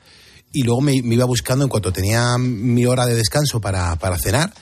y 0.52 0.62
luego 0.62 0.80
me, 0.80 1.02
me 1.02 1.14
iba 1.14 1.24
buscando 1.24 1.64
en 1.64 1.68
cuanto 1.68 1.92
tenía 1.92 2.36
mi 2.38 2.86
hora 2.86 3.06
de 3.06 3.14
descanso 3.14 3.60
para, 3.60 3.96
para 3.96 4.18
cenar, 4.18 4.52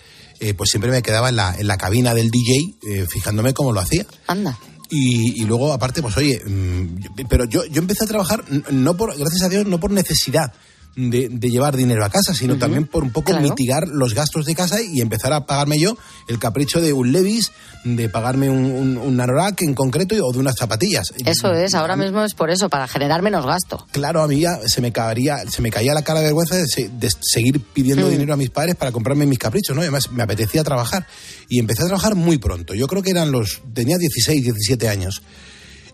eh, 0.41 0.55
pues 0.55 0.71
siempre 0.71 0.91
me 0.91 1.03
quedaba 1.03 1.29
en 1.29 1.37
la, 1.37 1.55
en 1.57 1.67
la 1.67 1.77
cabina 1.77 2.15
del 2.15 2.31
DJ 2.31 2.75
eh, 2.89 3.07
fijándome 3.09 3.55
cómo 3.55 3.73
lo 3.73 3.81
hacía. 3.81 4.07
Anda. 4.27 4.59
Y, 4.91 5.43
y 5.43 5.45
luego, 5.45 5.73
aparte, 5.73 6.01
pues 6.01 6.17
oye, 6.17 6.43
mm, 6.45 7.27
pero 7.29 7.45
yo, 7.45 7.65
yo 7.67 7.81
empecé 7.81 8.05
a 8.05 8.09
trabajar, 8.09 8.45
no 8.71 8.97
por, 8.97 9.17
gracias 9.17 9.43
a 9.43 9.49
Dios, 9.49 9.67
no 9.67 9.79
por 9.79 9.91
necesidad 9.91 10.53
de, 10.97 11.29
de 11.31 11.51
llevar 11.51 11.77
dinero 11.77 12.05
a 12.05 12.11
casa, 12.11 12.35
sino 12.35 12.59
también 12.59 12.87
por 12.87 13.05
un 13.05 13.11
poco 13.13 13.31
claro. 13.31 13.43
mitigar 13.43 13.87
los 13.89 14.15
gastos 14.15 14.45
de 14.47 14.55
casa 14.55 14.83
y 14.83 15.01
empezar 15.01 15.33
a 15.33 15.47
pagarme 15.47 15.79
yo 15.79 15.97
el 16.29 16.39
capricho 16.39 16.81
de 16.81 16.93
un 16.93 17.13
Levis, 17.13 17.53
de 17.85 18.09
pagarme 18.09 18.51
un, 18.51 18.65
un, 18.65 18.97
un 18.99 19.21
Anorak 19.21 19.63
en 19.63 19.75
concreto 19.75 20.17
o 20.27 20.33
de 20.33 20.39
unas 20.39 20.57
zapatillas. 20.57 21.13
Eso 21.25 21.53
es, 21.53 21.75
ahora 21.75 21.95
mismo 21.97 22.23
es 22.25 22.35
por 22.35 22.51
eso, 22.51 22.69
para 22.69 22.89
generar 22.89 23.23
menos 23.23 23.47
gasto. 23.47 23.87
Claro, 23.93 24.23
a 24.23 24.29
mí 24.29 24.41
ya 24.41 24.59
se 24.67 24.81
me 24.81 24.91
caería, 24.93 25.39
se 25.49 25.63
me 25.63 25.71
caía 25.71 25.95
la 25.95 26.03
cara 26.03 26.19
de 26.21 26.27
vergüenza 26.27 26.57
de, 26.57 26.67
se- 26.67 26.89
de 26.89 27.09
seguir 27.21 27.61
pidiendo 27.61 28.07
Mm. 28.09 28.11
dinero 28.11 28.35
a 28.35 28.37
mis 28.37 28.51
padres 28.51 28.75
para 28.75 28.91
comprarme 28.91 29.25
mis 29.27 29.39
caprichos, 29.39 29.77
¿no? 29.77 29.83
Además 29.83 30.11
me 30.11 30.23
apetecía 30.23 30.65
trabajar. 30.65 31.07
Y 31.49 31.61
empecé 31.61 31.83
a 31.83 31.87
trabajar 31.87 32.15
muy 32.17 32.39
pronto. 32.39 32.75
Yo 32.75 32.87
creo 32.89 33.03
que 33.03 33.11
eran 33.11 33.31
los. 33.31 33.63
tenía 33.73 33.97
16, 33.99 34.43
17 34.43 34.89
años. 34.89 35.23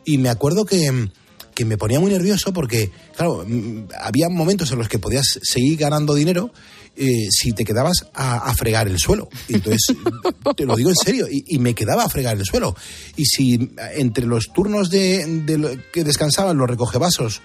Y 0.07 0.19
me 0.19 0.29
acuerdo 0.31 0.65
que, 0.65 1.09
que 1.55 1.65
me 1.65 1.79
ponía 1.79 2.01
muy 2.01 2.11
nervioso 2.11 2.53
porque, 2.53 2.91
claro, 3.17 3.45
mm, 3.47 3.89
había 4.01 4.29
momentos 4.29 4.71
en 4.73 4.79
los 4.79 4.89
que 4.89 4.99
podías 4.99 5.39
seguir 5.43 5.79
ganando 5.79 6.15
dinero 6.15 6.53
eh, 6.97 7.27
si 7.31 7.53
te 7.53 7.65
quedabas 7.65 8.07
a, 8.15 8.51
a 8.51 8.55
fregar 8.55 8.87
el 8.87 8.99
suelo. 8.99 9.29
Entonces, 9.49 9.97
te 10.57 10.65
lo 10.65 10.77
digo 10.77 10.91
en 10.91 10.97
serio, 10.97 11.27
y, 11.31 11.45
y 11.49 11.59
me 11.59 11.75
quedaba 11.75 12.05
a 12.05 12.09
fregar 12.09 12.37
el 12.37 12.45
suelo. 12.45 12.77
Y 13.17 13.25
si 13.25 13.55
eh, 13.55 13.71
entre 13.97 14.27
los 14.27 14.53
turnos 14.53 14.91
de, 14.91 15.43
de 15.45 15.59
lo 15.59 15.71
que 15.93 16.05
descansaban 16.05 16.57
los 16.57 16.69
recogevasos 16.69 17.43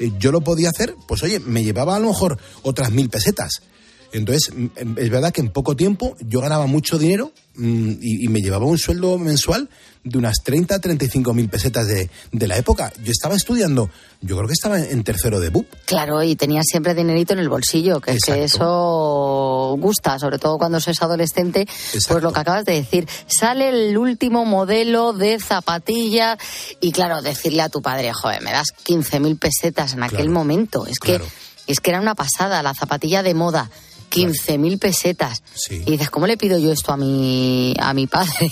eh, 0.00 0.12
yo 0.18 0.32
lo 0.32 0.40
podía 0.40 0.70
hacer, 0.70 0.96
pues 1.06 1.22
oye, 1.22 1.38
me 1.40 1.62
llevaba 1.62 1.94
a 1.96 2.00
lo 2.00 2.08
mejor 2.08 2.38
otras 2.62 2.90
mil 2.90 3.10
pesetas. 3.10 3.62
Entonces, 4.12 4.52
es 4.96 5.10
verdad 5.10 5.32
que 5.32 5.40
en 5.40 5.50
poco 5.50 5.76
tiempo 5.76 6.16
yo 6.20 6.40
ganaba 6.40 6.66
mucho 6.66 6.98
dinero 6.98 7.32
mm, 7.54 7.90
y, 8.00 8.24
y 8.24 8.28
me 8.28 8.40
llevaba 8.40 8.66
un 8.66 8.78
sueldo 8.78 9.18
mensual 9.18 9.68
de 10.02 10.18
unas 10.18 10.36
30, 10.42 10.78
35 10.78 11.34
mil 11.34 11.48
pesetas 11.48 11.86
de, 11.86 12.10
de 12.32 12.46
la 12.46 12.56
época. 12.56 12.92
Yo 13.04 13.12
estaba 13.12 13.36
estudiando, 13.36 13.90
yo 14.22 14.36
creo 14.36 14.46
que 14.46 14.54
estaba 14.54 14.80
en, 14.80 15.04
tercero 15.04 15.40
de 15.40 15.50
BUP. 15.50 15.66
Claro, 15.84 16.22
y 16.22 16.36
tenías 16.36 16.66
siempre 16.66 16.94
dinerito 16.94 17.34
en 17.34 17.40
el 17.40 17.48
bolsillo, 17.48 18.00
que 18.00 18.12
es 18.12 18.22
que 18.24 18.44
eso 18.44 19.76
gusta, 19.78 20.18
sobre 20.18 20.38
todo 20.38 20.56
cuando 20.56 20.80
se 20.80 20.92
es 20.92 21.02
adolescente, 21.02 21.66
pues 22.08 22.22
lo 22.22 22.32
que 22.32 22.40
acabas 22.40 22.64
de 22.64 22.74
decir. 22.74 23.06
Sale 23.26 23.68
el 23.68 23.98
último 23.98 24.44
modelo 24.44 25.12
de 25.12 25.38
zapatilla 25.38 26.38
y 26.80 26.92
claro, 26.92 27.20
decirle 27.20 27.62
a 27.62 27.68
tu 27.68 27.82
padre, 27.82 28.12
joder, 28.12 28.42
me 28.42 28.52
das 28.52 28.68
15.000 28.86 29.38
pesetas 29.38 29.92
en 29.92 30.02
aquel 30.02 30.30
momento. 30.30 30.86
Es 30.86 30.98
que, 30.98 31.20
es 31.66 31.80
que 31.80 31.90
era 31.90 32.00
una 32.00 32.14
pasada, 32.14 32.62
la 32.62 32.74
zapatilla 32.74 33.22
de 33.22 33.34
moda. 33.34 33.70
15.000 34.10 34.78
pesetas. 34.78 35.42
Y 35.70 35.92
dices, 35.92 36.10
¿cómo 36.10 36.26
le 36.26 36.36
pido 36.36 36.58
yo 36.58 36.72
esto 36.72 36.92
a 36.92 36.96
mi, 36.96 37.74
a 37.78 37.94
mi 37.94 38.06
padre? 38.06 38.50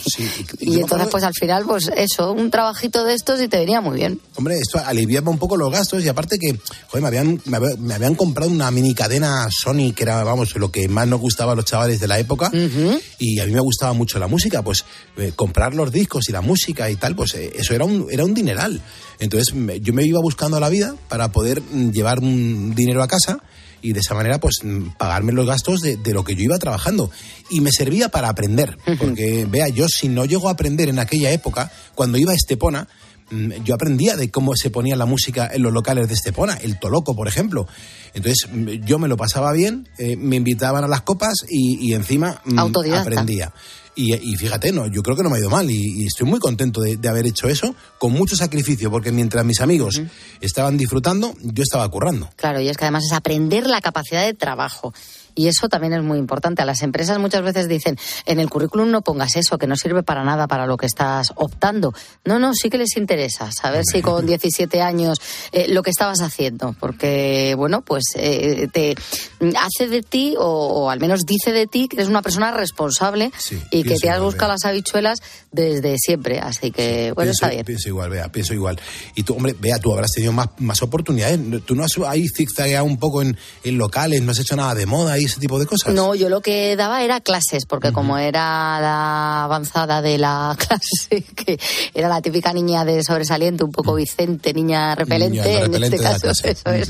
y 0.61 0.75
entonces, 0.81 1.09
pues 1.11 1.25
al 1.25 1.35
final, 1.35 1.65
pues 1.67 1.91
eso, 1.97 2.33
un 2.33 2.51
trabajito 2.51 3.05
de 3.05 3.15
estos 3.15 3.41
y 3.43 3.49
te 3.49 3.59
venía 3.59 3.81
muy 3.81 3.97
bien. 3.99 4.21
Hombre, 4.37 4.57
esto 4.59 4.79
aliviaba 4.85 5.31
un 5.31 5.39
poco 5.39 5.57
los 5.57 5.71
gastos 5.73 6.05
y 6.05 6.09
aparte 6.09 6.39
que, 6.39 6.59
joder, 6.89 7.03
me 7.03 7.09
habían, 7.09 7.41
me 7.45 7.57
había- 7.57 7.77
me 7.79 7.95
habían 7.95 8.15
comprado 8.15 8.51
una 8.51 8.71
mini 8.71 8.95
cadena 8.95 9.49
Sony, 9.51 9.93
que 9.95 10.05
era, 10.05 10.23
vamos, 10.25 10.55
lo 10.57 10.71
que 10.71 10.89
más 10.89 11.07
nos 11.09 11.21
gustaba 11.21 11.53
a 11.53 11.55
los 11.57 11.65
chavales 11.65 12.01
de 12.01 12.07
la 12.09 12.19
época. 12.19 12.51
Y 13.19 13.41
a 13.41 13.47
mí 13.47 13.53
me 13.53 13.61
gustaba 13.61 13.93
mucho 13.93 14.19
la 14.19 14.29
música, 14.29 14.63
pues 14.63 14.85
eh, 15.17 15.33
comprar 15.35 15.75
los 15.75 15.91
discos 15.91 16.29
y 16.29 16.33
la 16.33 16.41
música 16.41 16.89
y 16.91 16.97
tal, 16.97 17.17
pues 17.17 17.35
eh, 17.35 17.53
eso 17.57 17.75
era 17.75 17.85
un, 17.85 18.07
era 18.11 18.25
un 18.25 18.35
dineral. 18.35 18.81
Entonces 19.19 19.55
me- 19.55 19.81
yo 19.81 19.93
me 19.93 20.05
iba 20.05 20.21
buscando 20.21 20.61
la 20.61 20.69
vida 20.69 20.95
para 21.09 21.33
poder 21.33 21.61
mm, 21.61 21.91
llevar 21.91 22.21
un 22.21 22.75
dinero 22.75 23.03
a 23.03 23.09
casa 23.09 23.39
y 23.83 23.93
de 23.93 24.01
esa 24.01 24.15
manera 24.15 24.39
pues 24.39 24.57
mm, 24.63 24.97
pagarme 24.99 25.33
los 25.33 25.47
gastos 25.47 25.81
de, 25.81 25.97
de 25.97 26.13
lo 26.13 26.25
que 26.25 26.35
yo 26.35 26.43
iba 26.43 26.59
trabajando 26.59 27.11
y 27.51 27.61
me 27.61 27.71
servía 27.73 28.09
para 28.09 28.29
aprender 28.29 28.77
porque 28.99 29.47
vea 29.49 29.69
yo 29.69 29.87
si 29.89 30.09
no 30.09 30.25
llego 30.25 30.49
a 30.49 30.53
aprender 30.53 30.89
en 30.89 30.99
aquella 30.99 31.31
época 31.31 31.71
cuando 31.95 32.19
iba 32.19 32.33
a 32.33 32.35
Estepona 32.35 32.89
mm, 33.31 33.63
yo 33.65 33.75
aprendía 33.75 34.17
de 34.17 34.31
cómo 34.31 34.55
se 34.57 34.71
ponía 34.71 34.97
la 34.97 35.07
música 35.07 35.49
en 35.53 35.63
los 35.63 35.73
locales 35.73 36.09
de 36.09 36.15
Estepona, 36.15 36.55
el 36.55 36.79
Toloco, 36.79 37.15
por 37.15 37.29
ejemplo. 37.29 37.67
Entonces, 38.15 38.49
mm, 38.51 38.85
yo 38.87 38.99
me 38.99 39.07
lo 39.07 39.17
pasaba 39.17 39.53
bien, 39.53 39.87
eh, 39.99 40.17
me 40.17 40.37
invitaban 40.37 40.83
a 40.85 40.89
las 40.89 41.03
copas 41.03 41.45
y, 41.49 41.77
y 41.87 41.95
encima 41.95 42.41
Autodidacta. 42.57 43.03
aprendía. 43.03 43.53
Y, 43.99 44.15
y 44.15 44.37
fíjate, 44.37 44.71
no, 44.71 44.87
yo 44.87 45.03
creo 45.03 45.17
que 45.17 45.25
no 45.25 45.29
me 45.29 45.39
ha 45.39 45.41
ido 45.41 45.51
mal 45.51 45.69
y, 45.69 46.03
y 46.03 46.07
estoy 46.07 46.25
muy 46.25 46.39
contento 46.39 46.81
de, 46.81 46.99
de 46.99 47.09
haber 47.09 47.27
hecho 47.27 47.49
eso 47.49 47.75
con 47.99 48.13
mucho 48.13 48.37
sacrificio, 48.37 48.93
porque 48.93 49.11
mientras 49.11 49.45
mis 49.45 49.61
amigos 49.61 50.01
estaban 50.41 50.77
disfrutando, 50.77 51.35
yo 51.43 51.65
estaba 51.65 51.89
currando. 51.89 52.31
Claro, 52.37 52.61
y 52.61 52.69
es 52.69 52.77
que 52.77 52.85
además 52.85 53.03
es 53.05 53.13
aprender 53.13 53.67
la 53.67 53.81
capacidad 53.81 54.25
de 54.25 54.35
trabajo. 54.35 54.95
Y 55.39 55.47
eso 55.47 55.69
también 55.69 55.93
es 55.93 56.03
muy 56.03 56.19
importante. 56.19 56.63
A 56.63 56.65
las 56.65 56.83
empresas 56.83 57.17
muchas 57.21 57.43
veces 57.43 57.69
dicen, 57.69 57.97
en 58.27 58.41
el 58.41 58.51
currículum 58.51 58.91
no 58.91 59.03
pongas 59.03 59.37
eso, 59.37 59.57
que 59.57 59.69
no 59.69 59.77
sirve 59.77 60.03
para 60.03 60.25
nada 60.25 60.49
para 60.49 60.67
lo 60.67 60.77
que 60.77 60.87
estás 60.87 61.33
optando. 61.37 61.95
No, 62.25 62.41
no, 62.41 62.55
sí 62.55 62.69
que 62.71 62.77
les 62.77 62.97
interesa 62.97 63.53
saber 63.53 63.85
si 63.85 64.03
con 64.03 64.27
17 64.27 64.83
años 64.83 65.19
eh, 65.53 65.69
lo 65.69 65.85
que 65.85 65.91
estabas 65.91 66.23
haciendo, 66.23 66.75
porque, 66.81 67.55
bueno, 67.57 67.83
pues 67.83 68.03
eh, 68.17 68.67
te 68.73 68.97
hace 69.57 69.87
de 69.87 70.03
ti, 70.03 70.35
o, 70.37 70.43
o 70.43 70.91
al 70.91 70.99
menos 70.99 71.21
dice 71.25 71.53
de 71.53 71.69
ti, 71.69 71.87
que 71.87 71.95
eres 71.99 72.09
una 72.09 72.21
persona 72.21 72.51
responsable 72.51 73.31
y 73.71 73.85
que 73.85 73.95
te 73.95 74.11
has 74.11 74.21
buscado 74.21 74.51
las 74.51 74.65
habichuelas 74.65 75.21
desde 75.53 75.99
siempre. 75.99 76.41
Así 76.41 76.73
que, 76.73 77.13
bueno, 77.13 77.29
pienso, 77.29 77.45
está 77.45 77.51
bien. 77.51 77.65
Pienso 77.65 77.89
igual, 77.89 78.11
vea, 78.11 78.33
pienso 78.33 78.55
igual. 78.55 78.81
Y 79.15 79.23
tú, 79.23 79.35
hombre, 79.35 79.55
vea, 79.57 79.79
tú 79.79 79.93
habrás 79.93 80.11
tenido 80.11 80.33
más, 80.33 80.49
más 80.59 80.83
oportunidades. 80.83 81.39
Tú 81.65 81.77
no 81.77 81.85
has 81.85 81.93
ahí 82.09 82.27
zigzagueado 82.27 82.85
un 82.85 82.99
poco 82.99 83.23
en, 83.23 83.39
en 83.63 83.79
locales, 83.79 84.21
no 84.23 84.33
has 84.33 84.41
hecho 84.41 84.57
nada 84.57 84.75
de 84.75 84.85
moda 84.85 85.17
y 85.17 85.28
ese 85.29 85.41
tipo 85.41 85.59
de 85.59 85.67
cosas. 85.67 85.95
No, 85.95 86.15
yo 86.15 86.29
lo 86.29 86.41
que 86.41 86.77
daba 86.77 87.03
era 87.03 87.21
clases, 87.21 87.67
porque 87.67 87.93
como 87.93 88.19
era 88.19 88.81
la 88.81 89.45
avanzada 89.45 90.03
de 90.03 90.19
la 90.19 90.57
clase, 90.59 91.25
que 91.35 91.59
era 91.95 92.09
la 92.09 92.21
típica 92.21 92.53
niña 92.53 92.85
de 92.85 93.03
sobresaliente, 93.03 93.65
un 93.65 93.73
poco 93.73 93.95
Vicente, 93.95 94.53
niña 94.53 94.95
repelente, 94.95 95.39
Niña 95.39 95.53
en 95.53 95.73
repelente 95.73 95.97
este 95.97 96.09
caso, 96.09 96.31
eso 96.31 96.71
es. 96.71 96.89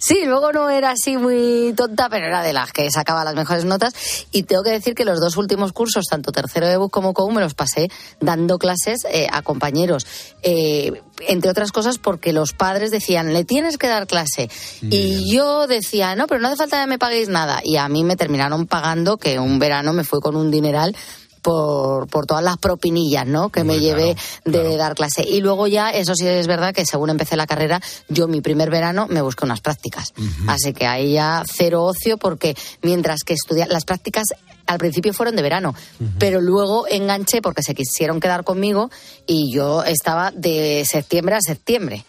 Sí, 0.00 0.22
luego 0.24 0.52
no 0.52 0.70
era 0.70 0.92
así 0.92 1.16
muy 1.16 1.72
tonta, 1.76 2.08
pero 2.08 2.26
era 2.26 2.42
de 2.42 2.52
las 2.52 2.72
que 2.72 2.90
sacaba 2.90 3.24
las 3.24 3.34
mejores 3.34 3.64
notas. 3.64 3.94
Y 4.32 4.44
tengo 4.44 4.62
que 4.62 4.70
decir 4.70 4.94
que 4.94 5.04
los 5.04 5.20
dos 5.20 5.36
últimos 5.36 5.72
cursos, 5.72 6.06
tanto 6.06 6.32
tercero 6.32 6.66
de 6.66 6.76
BUS 6.76 6.90
como 6.90 7.14
COU, 7.14 7.30
me 7.30 7.40
los 7.40 7.54
pasé 7.54 7.88
dando 8.20 8.58
clases 8.58 9.04
eh, 9.10 9.26
a 9.30 9.42
compañeros. 9.42 10.06
Eh, 10.42 11.02
entre 11.26 11.50
otras 11.50 11.72
cosas 11.72 11.98
porque 11.98 12.32
los 12.32 12.52
padres 12.52 12.90
decían, 12.90 13.32
le 13.32 13.44
tienes 13.44 13.78
que 13.78 13.88
dar 13.88 14.06
clase. 14.06 14.50
Y 14.82 15.32
yo 15.32 15.66
decía, 15.66 16.14
no, 16.16 16.26
pero 16.26 16.40
no 16.40 16.48
hace 16.48 16.56
falta 16.56 16.82
que 16.82 16.88
me 16.88 16.98
paguéis 16.98 17.28
nada. 17.28 17.60
Y 17.64 17.76
a 17.76 17.88
mí 17.88 18.04
me 18.04 18.16
terminaron 18.16 18.66
pagando, 18.66 19.16
que 19.16 19.38
un 19.38 19.58
verano 19.58 19.92
me 19.92 20.04
fue 20.04 20.20
con 20.20 20.36
un 20.36 20.50
dineral 20.50 20.94
por, 21.42 22.08
por 22.08 22.26
todas 22.26 22.42
las 22.42 22.58
propinillas, 22.58 23.26
¿no? 23.26 23.50
Que 23.50 23.64
me 23.64 23.78
llevé 23.78 24.16
de 24.44 24.76
dar 24.76 24.94
clase. 24.94 25.24
Y 25.26 25.40
luego 25.40 25.66
ya, 25.66 25.90
eso 25.90 26.14
sí 26.14 26.26
es 26.26 26.46
verdad 26.46 26.74
que 26.74 26.84
según 26.84 27.10
empecé 27.10 27.36
la 27.36 27.46
carrera, 27.46 27.80
yo 28.08 28.28
mi 28.28 28.40
primer 28.40 28.70
verano 28.70 29.06
me 29.08 29.22
busqué 29.22 29.44
unas 29.44 29.60
prácticas. 29.60 30.12
Así 30.46 30.72
que 30.72 30.86
ahí 30.86 31.12
ya 31.12 31.44
cero 31.46 31.84
ocio 31.84 32.18
porque 32.18 32.56
mientras 32.82 33.22
que 33.24 33.34
estudiar 33.34 33.68
las 33.68 33.84
prácticas 33.84 34.26
al 34.68 34.78
principio 34.78 35.12
fueron 35.12 35.34
de 35.34 35.42
verano, 35.42 35.74
pero 36.18 36.40
luego 36.40 36.86
enganché 36.88 37.40
porque 37.42 37.62
se 37.62 37.74
quisieron 37.74 38.20
quedar 38.20 38.44
conmigo 38.44 38.90
y 39.26 39.52
yo 39.52 39.82
estaba 39.82 40.30
de 40.30 40.84
septiembre 40.84 41.34
a 41.34 41.40
septiembre. 41.40 42.04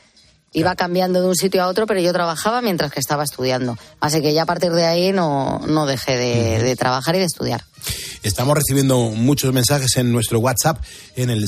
Iba 0.52 0.76
cambiando 0.76 1.22
de 1.22 1.28
un 1.28 1.36
sitio 1.36 1.64
a 1.64 1.68
otro, 1.68 1.86
pero 1.86 2.00
yo 2.00 2.12
trabajaba 2.12 2.62
mientras 2.62 2.92
que 2.92 3.00
estaba 3.00 3.24
estudiando. 3.24 3.78
Así 4.00 4.22
que 4.22 4.34
ya 4.34 4.44
a 4.44 4.46
partir 4.46 4.72
de 4.72 4.86
ahí 4.86 5.12
no, 5.12 5.60
no 5.68 5.86
dejé 5.86 6.18
de, 6.18 6.64
de 6.64 6.76
trabajar 6.76 7.16
y 7.16 7.20
de 7.20 7.26
estudiar. 7.26 7.64
Estamos 8.22 8.54
recibiendo 8.54 9.12
muchos 9.12 9.54
mensajes 9.54 9.96
en 9.96 10.12
nuestro 10.12 10.40
WhatsApp 10.40 10.84
en 11.16 11.30
el 11.30 11.46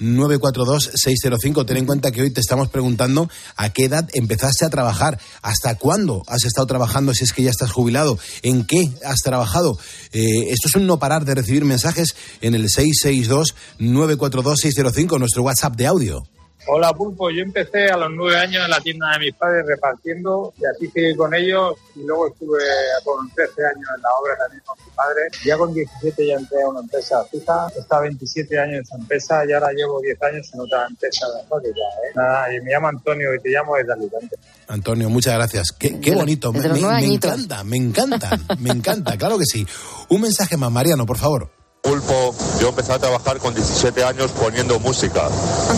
662-942-605. 0.00 1.66
Ten 1.66 1.76
en 1.76 1.84
cuenta 1.84 2.10
que 2.10 2.22
hoy 2.22 2.30
te 2.30 2.40
estamos 2.40 2.68
preguntando 2.68 3.28
a 3.56 3.68
qué 3.70 3.84
edad 3.84 4.08
empezaste 4.14 4.64
a 4.64 4.70
trabajar, 4.70 5.20
hasta 5.42 5.74
cuándo 5.74 6.22
has 6.26 6.44
estado 6.44 6.66
trabajando, 6.66 7.12
si 7.12 7.24
es 7.24 7.34
que 7.34 7.42
ya 7.42 7.50
estás 7.50 7.70
jubilado, 7.70 8.18
en 8.42 8.64
qué 8.64 8.92
has 9.04 9.20
trabajado. 9.20 9.78
Eh, 10.12 10.48
esto 10.50 10.68
es 10.68 10.76
un 10.76 10.86
no 10.86 10.98
parar 10.98 11.26
de 11.26 11.34
recibir 11.34 11.66
mensajes 11.66 12.16
en 12.40 12.54
el 12.54 12.68
662-942-605, 12.68 15.18
nuestro 15.18 15.42
WhatsApp 15.42 15.76
de 15.76 15.86
audio. 15.86 16.22
Hola 16.66 16.92
Pulpo, 16.92 17.28
yo 17.28 17.42
empecé 17.42 17.86
a 17.86 17.96
los 17.96 18.10
nueve 18.12 18.38
años 18.38 18.64
en 18.64 18.70
la 18.70 18.80
tienda 18.80 19.10
de 19.12 19.18
mis 19.18 19.34
padres 19.34 19.66
repartiendo 19.66 20.54
y 20.60 20.64
así 20.64 20.86
seguí 20.92 21.16
con 21.16 21.34
ellos 21.34 21.74
y 21.96 22.04
luego 22.04 22.28
estuve 22.28 22.60
con 23.04 23.28
13 23.30 23.52
años 23.66 23.88
en 23.96 24.02
la 24.02 24.08
obra 24.20 24.36
también 24.38 24.62
con 24.64 24.78
mi 24.78 24.92
padre. 24.94 25.22
Ya 25.44 25.58
con 25.58 25.74
17 25.74 26.26
ya 26.26 26.34
entré 26.34 26.62
a 26.62 26.68
una 26.68 26.80
empresa 26.80 27.24
fija, 27.24 27.66
he 27.74 27.80
estado 27.80 28.02
27 28.02 28.58
años 28.60 28.74
en 28.74 28.82
esa 28.82 28.96
empresa 28.96 29.44
y 29.44 29.52
ahora 29.52 29.72
llevo 29.72 30.00
10 30.00 30.22
años 30.22 30.50
en 30.54 30.60
otra 30.60 30.86
empresa 30.86 31.26
de 31.26 31.48
fábrica. 31.48 31.80
¿eh? 31.80 32.12
Nada, 32.14 32.54
y 32.54 32.60
me 32.60 32.70
llamo 32.70 32.88
Antonio 32.88 33.34
y 33.34 33.40
te 33.40 33.48
llamo 33.48 33.74
desde 33.76 33.92
Alicante. 33.92 34.36
Antonio, 34.68 35.10
muchas 35.10 35.34
gracias. 35.34 35.72
Qué, 35.72 35.98
qué 35.98 36.14
bonito. 36.14 36.52
Me, 36.52 36.60
encanta, 37.04 37.64
me 37.64 37.76
encanta, 37.76 38.38
me 38.58 38.70
encanta, 38.70 39.16
claro 39.18 39.36
que 39.36 39.46
sí. 39.46 39.66
Un 40.10 40.20
mensaje 40.20 40.56
más, 40.56 40.70
Mariano, 40.70 41.06
por 41.06 41.18
favor. 41.18 41.61
Pulpo, 41.92 42.32
yo 42.60 42.68
empecé 42.68 42.92
a 42.92 42.98
trabajar 43.00 43.38
con 43.40 43.52
17 43.54 44.04
años 44.04 44.30
poniendo 44.40 44.78
música 44.78 45.28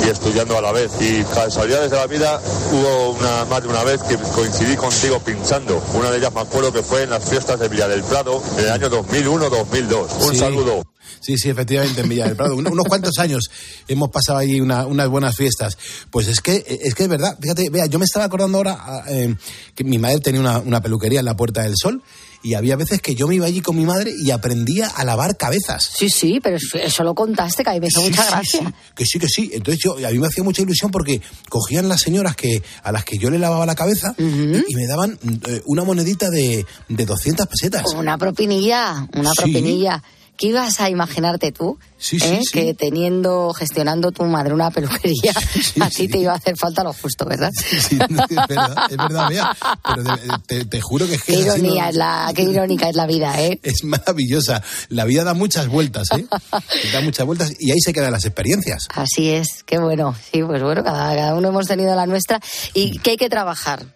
y 0.04 0.10
estudiando 0.10 0.58
a 0.58 0.60
la 0.60 0.70
vez. 0.70 0.90
Y 1.00 1.22
casualidades 1.24 1.90
de 1.90 1.96
la 1.96 2.06
vida, 2.06 2.42
hubo 2.72 3.12
una, 3.12 3.46
más 3.46 3.62
de 3.62 3.68
una 3.70 3.82
vez 3.84 4.02
que 4.02 4.18
coincidí 4.18 4.76
contigo 4.76 5.18
pinchando. 5.20 5.82
Una 5.94 6.10
de 6.10 6.18
ellas 6.18 6.34
me 6.34 6.42
acuerdo 6.42 6.74
que 6.74 6.82
fue 6.82 7.04
en 7.04 7.10
las 7.10 7.24
fiestas 7.26 7.58
de 7.58 7.70
Villa 7.70 7.88
del 7.88 8.02
Prado 8.04 8.42
en 8.58 8.66
el 8.66 8.70
año 8.72 8.90
2001-2002. 8.90 10.08
Un 10.26 10.32
Sí. 10.34 10.38
saludo. 10.40 10.82
Sí, 11.20 11.38
sí, 11.38 11.48
efectivamente, 11.48 12.02
en 12.02 12.08
Villa 12.10 12.26
del 12.26 12.36
Prado. 12.36 12.54
Un- 12.54 12.68
unos 12.70 12.84
cuantos 12.86 13.16
años 13.18 13.50
hemos 13.88 14.10
pasado 14.10 14.40
ahí 14.40 14.60
una- 14.60 14.84
unas 14.86 15.08
buenas 15.08 15.34
fiestas. 15.34 15.78
Pues 16.10 16.28
es 16.28 16.42
que 16.42 16.66
es 16.82 16.94
que 16.94 17.04
es 17.04 17.08
verdad. 17.08 17.38
Fíjate, 17.40 17.70
vea, 17.70 17.86
yo 17.86 17.98
me 17.98 18.04
estaba 18.04 18.26
acordando 18.26 18.58
ahora 18.58 18.76
ah, 18.78 19.04
eh, 19.08 19.34
que 19.74 19.84
mi 19.84 19.96
madre 19.96 20.20
tenía 20.20 20.42
una, 20.42 20.58
una 20.58 20.82
peluquería 20.82 21.20
en 21.20 21.24
la 21.24 21.34
Puerta 21.34 21.62
del 21.62 21.76
Sol 21.78 22.02
y 22.44 22.54
había 22.54 22.76
veces 22.76 23.00
que 23.02 23.14
yo 23.16 23.26
me 23.26 23.34
iba 23.34 23.46
allí 23.46 23.60
con 23.60 23.74
mi 23.76 23.84
madre 23.84 24.12
y 24.22 24.30
aprendía 24.30 24.86
a 24.86 25.02
lavar 25.04 25.36
cabezas. 25.36 25.90
Sí, 25.96 26.08
sí, 26.10 26.38
pero 26.42 26.56
eso- 26.58 27.02
lo 27.02 27.14
contaste, 27.14 27.64
que 27.64 27.70
a 27.70 27.72
mí 27.72 27.80
me 27.80 27.88
hizo 27.88 28.00
Sí, 28.00 28.10
mucha 28.10 28.22
sí, 28.22 28.28
gracia. 28.30 28.60
sí, 28.60 28.74
que 28.94 29.04
sí, 29.06 29.18
que 29.18 29.28
sí. 29.28 29.50
Entonces 29.52 29.82
yo, 29.82 29.96
a 30.06 30.10
mí 30.10 30.18
me 30.18 30.26
hacía 30.28 30.44
mucha 30.44 30.62
ilusión 30.62 30.90
porque 30.90 31.20
cogían 31.48 31.88
las 31.88 32.02
señoras 32.02 32.36
que 32.36 32.62
a 32.82 32.92
las 32.92 33.04
que 33.04 33.18
yo 33.18 33.30
le 33.30 33.38
lavaba 33.38 33.66
la 33.66 33.74
cabeza 33.74 34.14
y, 34.18 34.22
y 34.22 34.74
me 34.74 34.86
daban 34.86 35.18
eh, 35.48 35.62
una 35.64 35.82
monedita 35.84 36.30
de, 36.30 36.64
de 36.88 37.06
200 37.06 37.46
pesetas. 37.46 37.84
Una 37.94 38.16
propinilla, 38.18 39.06
una 39.16 39.32
propinilla. 39.34 40.02
¿Qué 40.36 40.48
ibas 40.48 40.80
a 40.80 40.90
imaginarte 40.90 41.52
tú? 41.52 41.78
Sí, 41.96 42.18
sí, 42.18 42.26
eh? 42.26 42.40
sí. 42.42 42.50
Que 42.52 42.74
teniendo, 42.74 43.52
gestionando 43.54 44.10
tu 44.10 44.24
madre 44.24 44.52
una 44.52 44.70
peluquería, 44.70 45.32
a 45.80 45.90
ti 45.90 46.08
te 46.08 46.18
iba 46.18 46.32
a 46.32 46.36
hacer 46.36 46.56
falta 46.56 46.82
lo 46.82 46.92
justo, 46.92 47.24
¿verdad? 47.24 47.50
Sí, 47.54 47.96
es 47.96 48.48
verdad, 48.48 48.76
es 48.90 48.96
verdad, 48.96 49.28
Bea. 49.28 49.56
Pero 49.94 50.38
te, 50.46 50.64
te 50.64 50.80
juro 50.80 51.06
que 51.06 51.14
es 51.14 51.22
que 51.22 51.34
Qué 51.34 51.40
ironía 51.40 51.88
es 51.88 51.96
la, 51.96 52.32
qué 52.34 52.42
irónica 52.42 52.88
es 52.88 52.96
la 52.96 53.06
vida, 53.06 53.40
¿eh? 53.40 53.60
Es 53.62 53.84
maravillosa. 53.84 54.62
La 54.88 55.04
vida 55.04 55.22
da 55.22 55.34
muchas 55.34 55.68
vueltas, 55.68 56.08
¿eh? 56.16 56.26
Da 56.92 57.00
muchas 57.00 57.26
vueltas 57.26 57.52
y 57.58 57.70
ahí 57.70 57.80
se 57.80 57.92
quedan 57.92 58.12
las 58.12 58.24
experiencias. 58.24 58.88
Así 58.94 59.30
es, 59.30 59.62
qué 59.64 59.78
bueno. 59.78 60.14
Sí, 60.32 60.42
pues 60.42 60.62
bueno, 60.62 60.82
cada, 60.82 61.14
cada 61.14 61.34
uno 61.34 61.48
hemos 61.48 61.66
tenido 61.66 61.94
la 61.94 62.06
nuestra 62.06 62.40
y 62.74 62.98
que 62.98 63.10
hay 63.12 63.16
que 63.16 63.28
trabajar, 63.28 63.86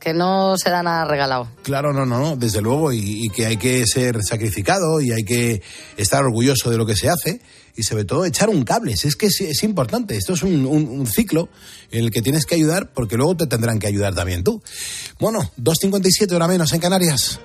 que 0.00 0.14
no 0.14 0.56
se 0.56 0.70
da 0.70 0.82
nada 0.82 1.04
regalado. 1.04 1.48
Claro, 1.62 1.92
no, 1.92 2.06
no, 2.06 2.36
desde 2.36 2.60
luego, 2.60 2.92
y, 2.92 3.28
que 3.30 3.46
hay 3.46 3.56
que 3.56 3.84
ser 3.86 4.22
sacrificado 4.22 5.00
y 5.00 5.12
hay 5.12 5.24
que 5.24 5.62
estar 5.96 6.22
orgulloso 6.24 6.70
de 6.70 6.76
lo 6.76 6.86
que 6.86 6.96
se 6.96 7.08
hace 7.08 7.40
y 7.76 7.82
sobre 7.82 8.04
todo 8.04 8.24
echar 8.24 8.48
un 8.48 8.64
cable. 8.64 8.92
Es 8.92 9.16
que 9.16 9.26
es, 9.26 9.62
importante, 9.62 10.16
esto 10.16 10.32
es 10.34 10.42
un, 10.42 10.66
un- 10.66 10.88
un 10.88 11.06
ciclo 11.06 11.48
en 11.90 12.04
el 12.04 12.10
que 12.10 12.22
tienes 12.22 12.44
que 12.46 12.54
ayudar 12.54 12.92
porque 12.92 13.16
luego 13.16 13.36
te 13.36 13.46
tendrán 13.46 13.78
que 13.78 13.86
ayudar 13.86 14.14
también 14.14 14.44
tú. 14.44 14.62
Bueno, 15.20 15.40
2.57 15.60 16.32
hora 16.32 16.48
menos 16.48 16.72
en 16.72 16.80
Canarias. 16.80 17.40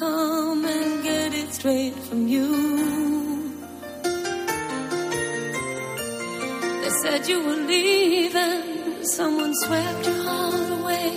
Come 0.00 0.64
and 0.64 1.02
get 1.02 1.34
it 1.34 1.52
straight 1.52 1.94
from 2.06 2.26
you. 2.26 2.48
They 6.82 6.92
said 7.02 7.28
you 7.28 7.38
were 7.46 7.60
leaving, 7.72 9.04
someone 9.04 9.52
swept 9.64 10.06
your 10.06 10.22
heart 10.28 10.70
away. 10.78 11.10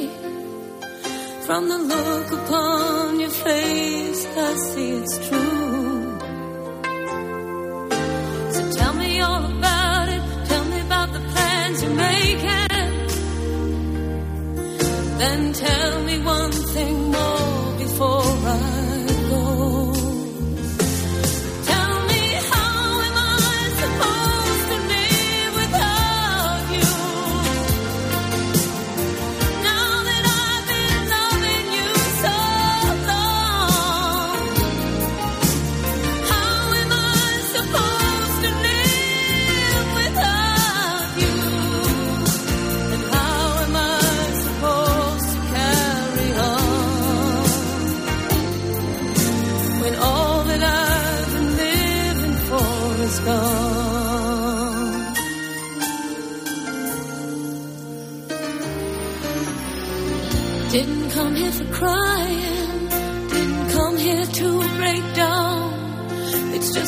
From 1.45 1.69
the 1.69 1.79
look 1.93 2.29
upon 2.39 3.19
your 3.21 3.35
face, 3.47 4.21
I 4.47 4.53
see 4.69 4.89
it's 4.99 5.17
true. 5.27 6.19
So 8.55 8.61
tell 8.79 8.93
me 9.03 9.21
all 9.21 9.45
about 9.57 10.07
it. 10.15 10.23
Tell 10.51 10.65
me 10.73 10.79
about 10.81 11.09
the 11.13 11.23
plans 11.31 11.83
you're 11.83 11.99
making. 12.09 12.87
Then 15.21 15.53
tell 15.53 16.03
me 16.03 16.15
one 16.35 16.51
thing 16.75 17.02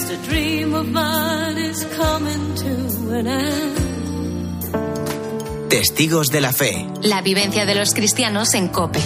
just 0.06 0.12
a 0.12 0.30
dream 0.30 0.74
of 0.74 0.88
mine 0.88 1.58
is 1.58 1.86
coming 1.97 2.56
to 2.56 3.16
an 3.16 3.28
end. 3.28 3.78
Testigos 5.70 6.32
de 6.32 6.41
la 6.41 6.51
Fe. 6.53 6.88
La 7.01 7.22
vivencia 7.22 7.66
de 7.66 7.76
los 7.76 7.93
cristianos 7.93 8.53
en 8.53 8.68
COPE. 8.70 8.99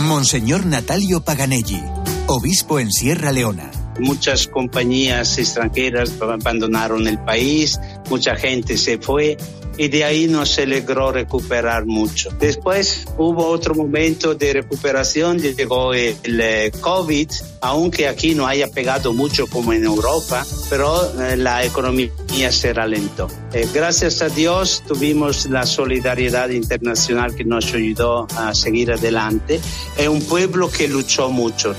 Monseñor 0.00 0.66
Natalio 0.66 1.22
Paganelli, 1.22 1.82
obispo 2.26 2.80
en 2.80 2.90
Sierra 2.92 3.32
Leona. 3.32 3.70
Muchas 3.98 4.46
compañías 4.46 5.38
extranjeras 5.38 6.12
abandonaron 6.20 7.06
el 7.06 7.18
país, 7.18 7.78
mucha 8.08 8.36
gente 8.36 8.76
se 8.76 8.98
fue 8.98 9.36
y 9.76 9.88
de 9.88 10.04
ahí 10.04 10.26
no 10.26 10.44
se 10.46 10.66
logró 10.66 11.12
recuperar 11.12 11.86
mucho. 11.86 12.30
Después 12.38 13.06
hubo 13.18 13.46
otro 13.46 13.74
momento 13.74 14.34
de 14.34 14.52
recuperación, 14.52 15.38
llegó 15.38 15.94
el, 15.94 16.16
eh, 16.24 16.72
COVID, 16.80 17.28
aunque 17.60 18.08
aquí 18.08 18.34
no 18.34 18.46
haya 18.46 18.68
pegado 18.68 19.12
mucho 19.12 19.46
como 19.46 19.72
en 19.72 19.84
Europa, 19.84 20.44
pero 20.68 21.20
eh, 21.20 21.36
la 21.36 21.64
economía 21.64 22.10
se 22.50 22.72
ralentó. 22.72 23.28
Eh, 23.52 23.68
gracias 23.72 24.22
a 24.22 24.28
Dios 24.28 24.82
tuvimos 24.86 25.46
la 25.46 25.66
solidaridad 25.66 26.50
internacional 26.50 27.34
que 27.34 27.44
nos 27.44 27.72
ayudó 27.74 28.26
a 28.36 28.54
seguir 28.54 28.92
adelante. 28.92 29.60
Es 29.96 30.08
un 30.08 30.22
pueblo 30.22 30.70
que 30.70 30.88
luchó 30.88 31.30
mucho. 31.30 31.74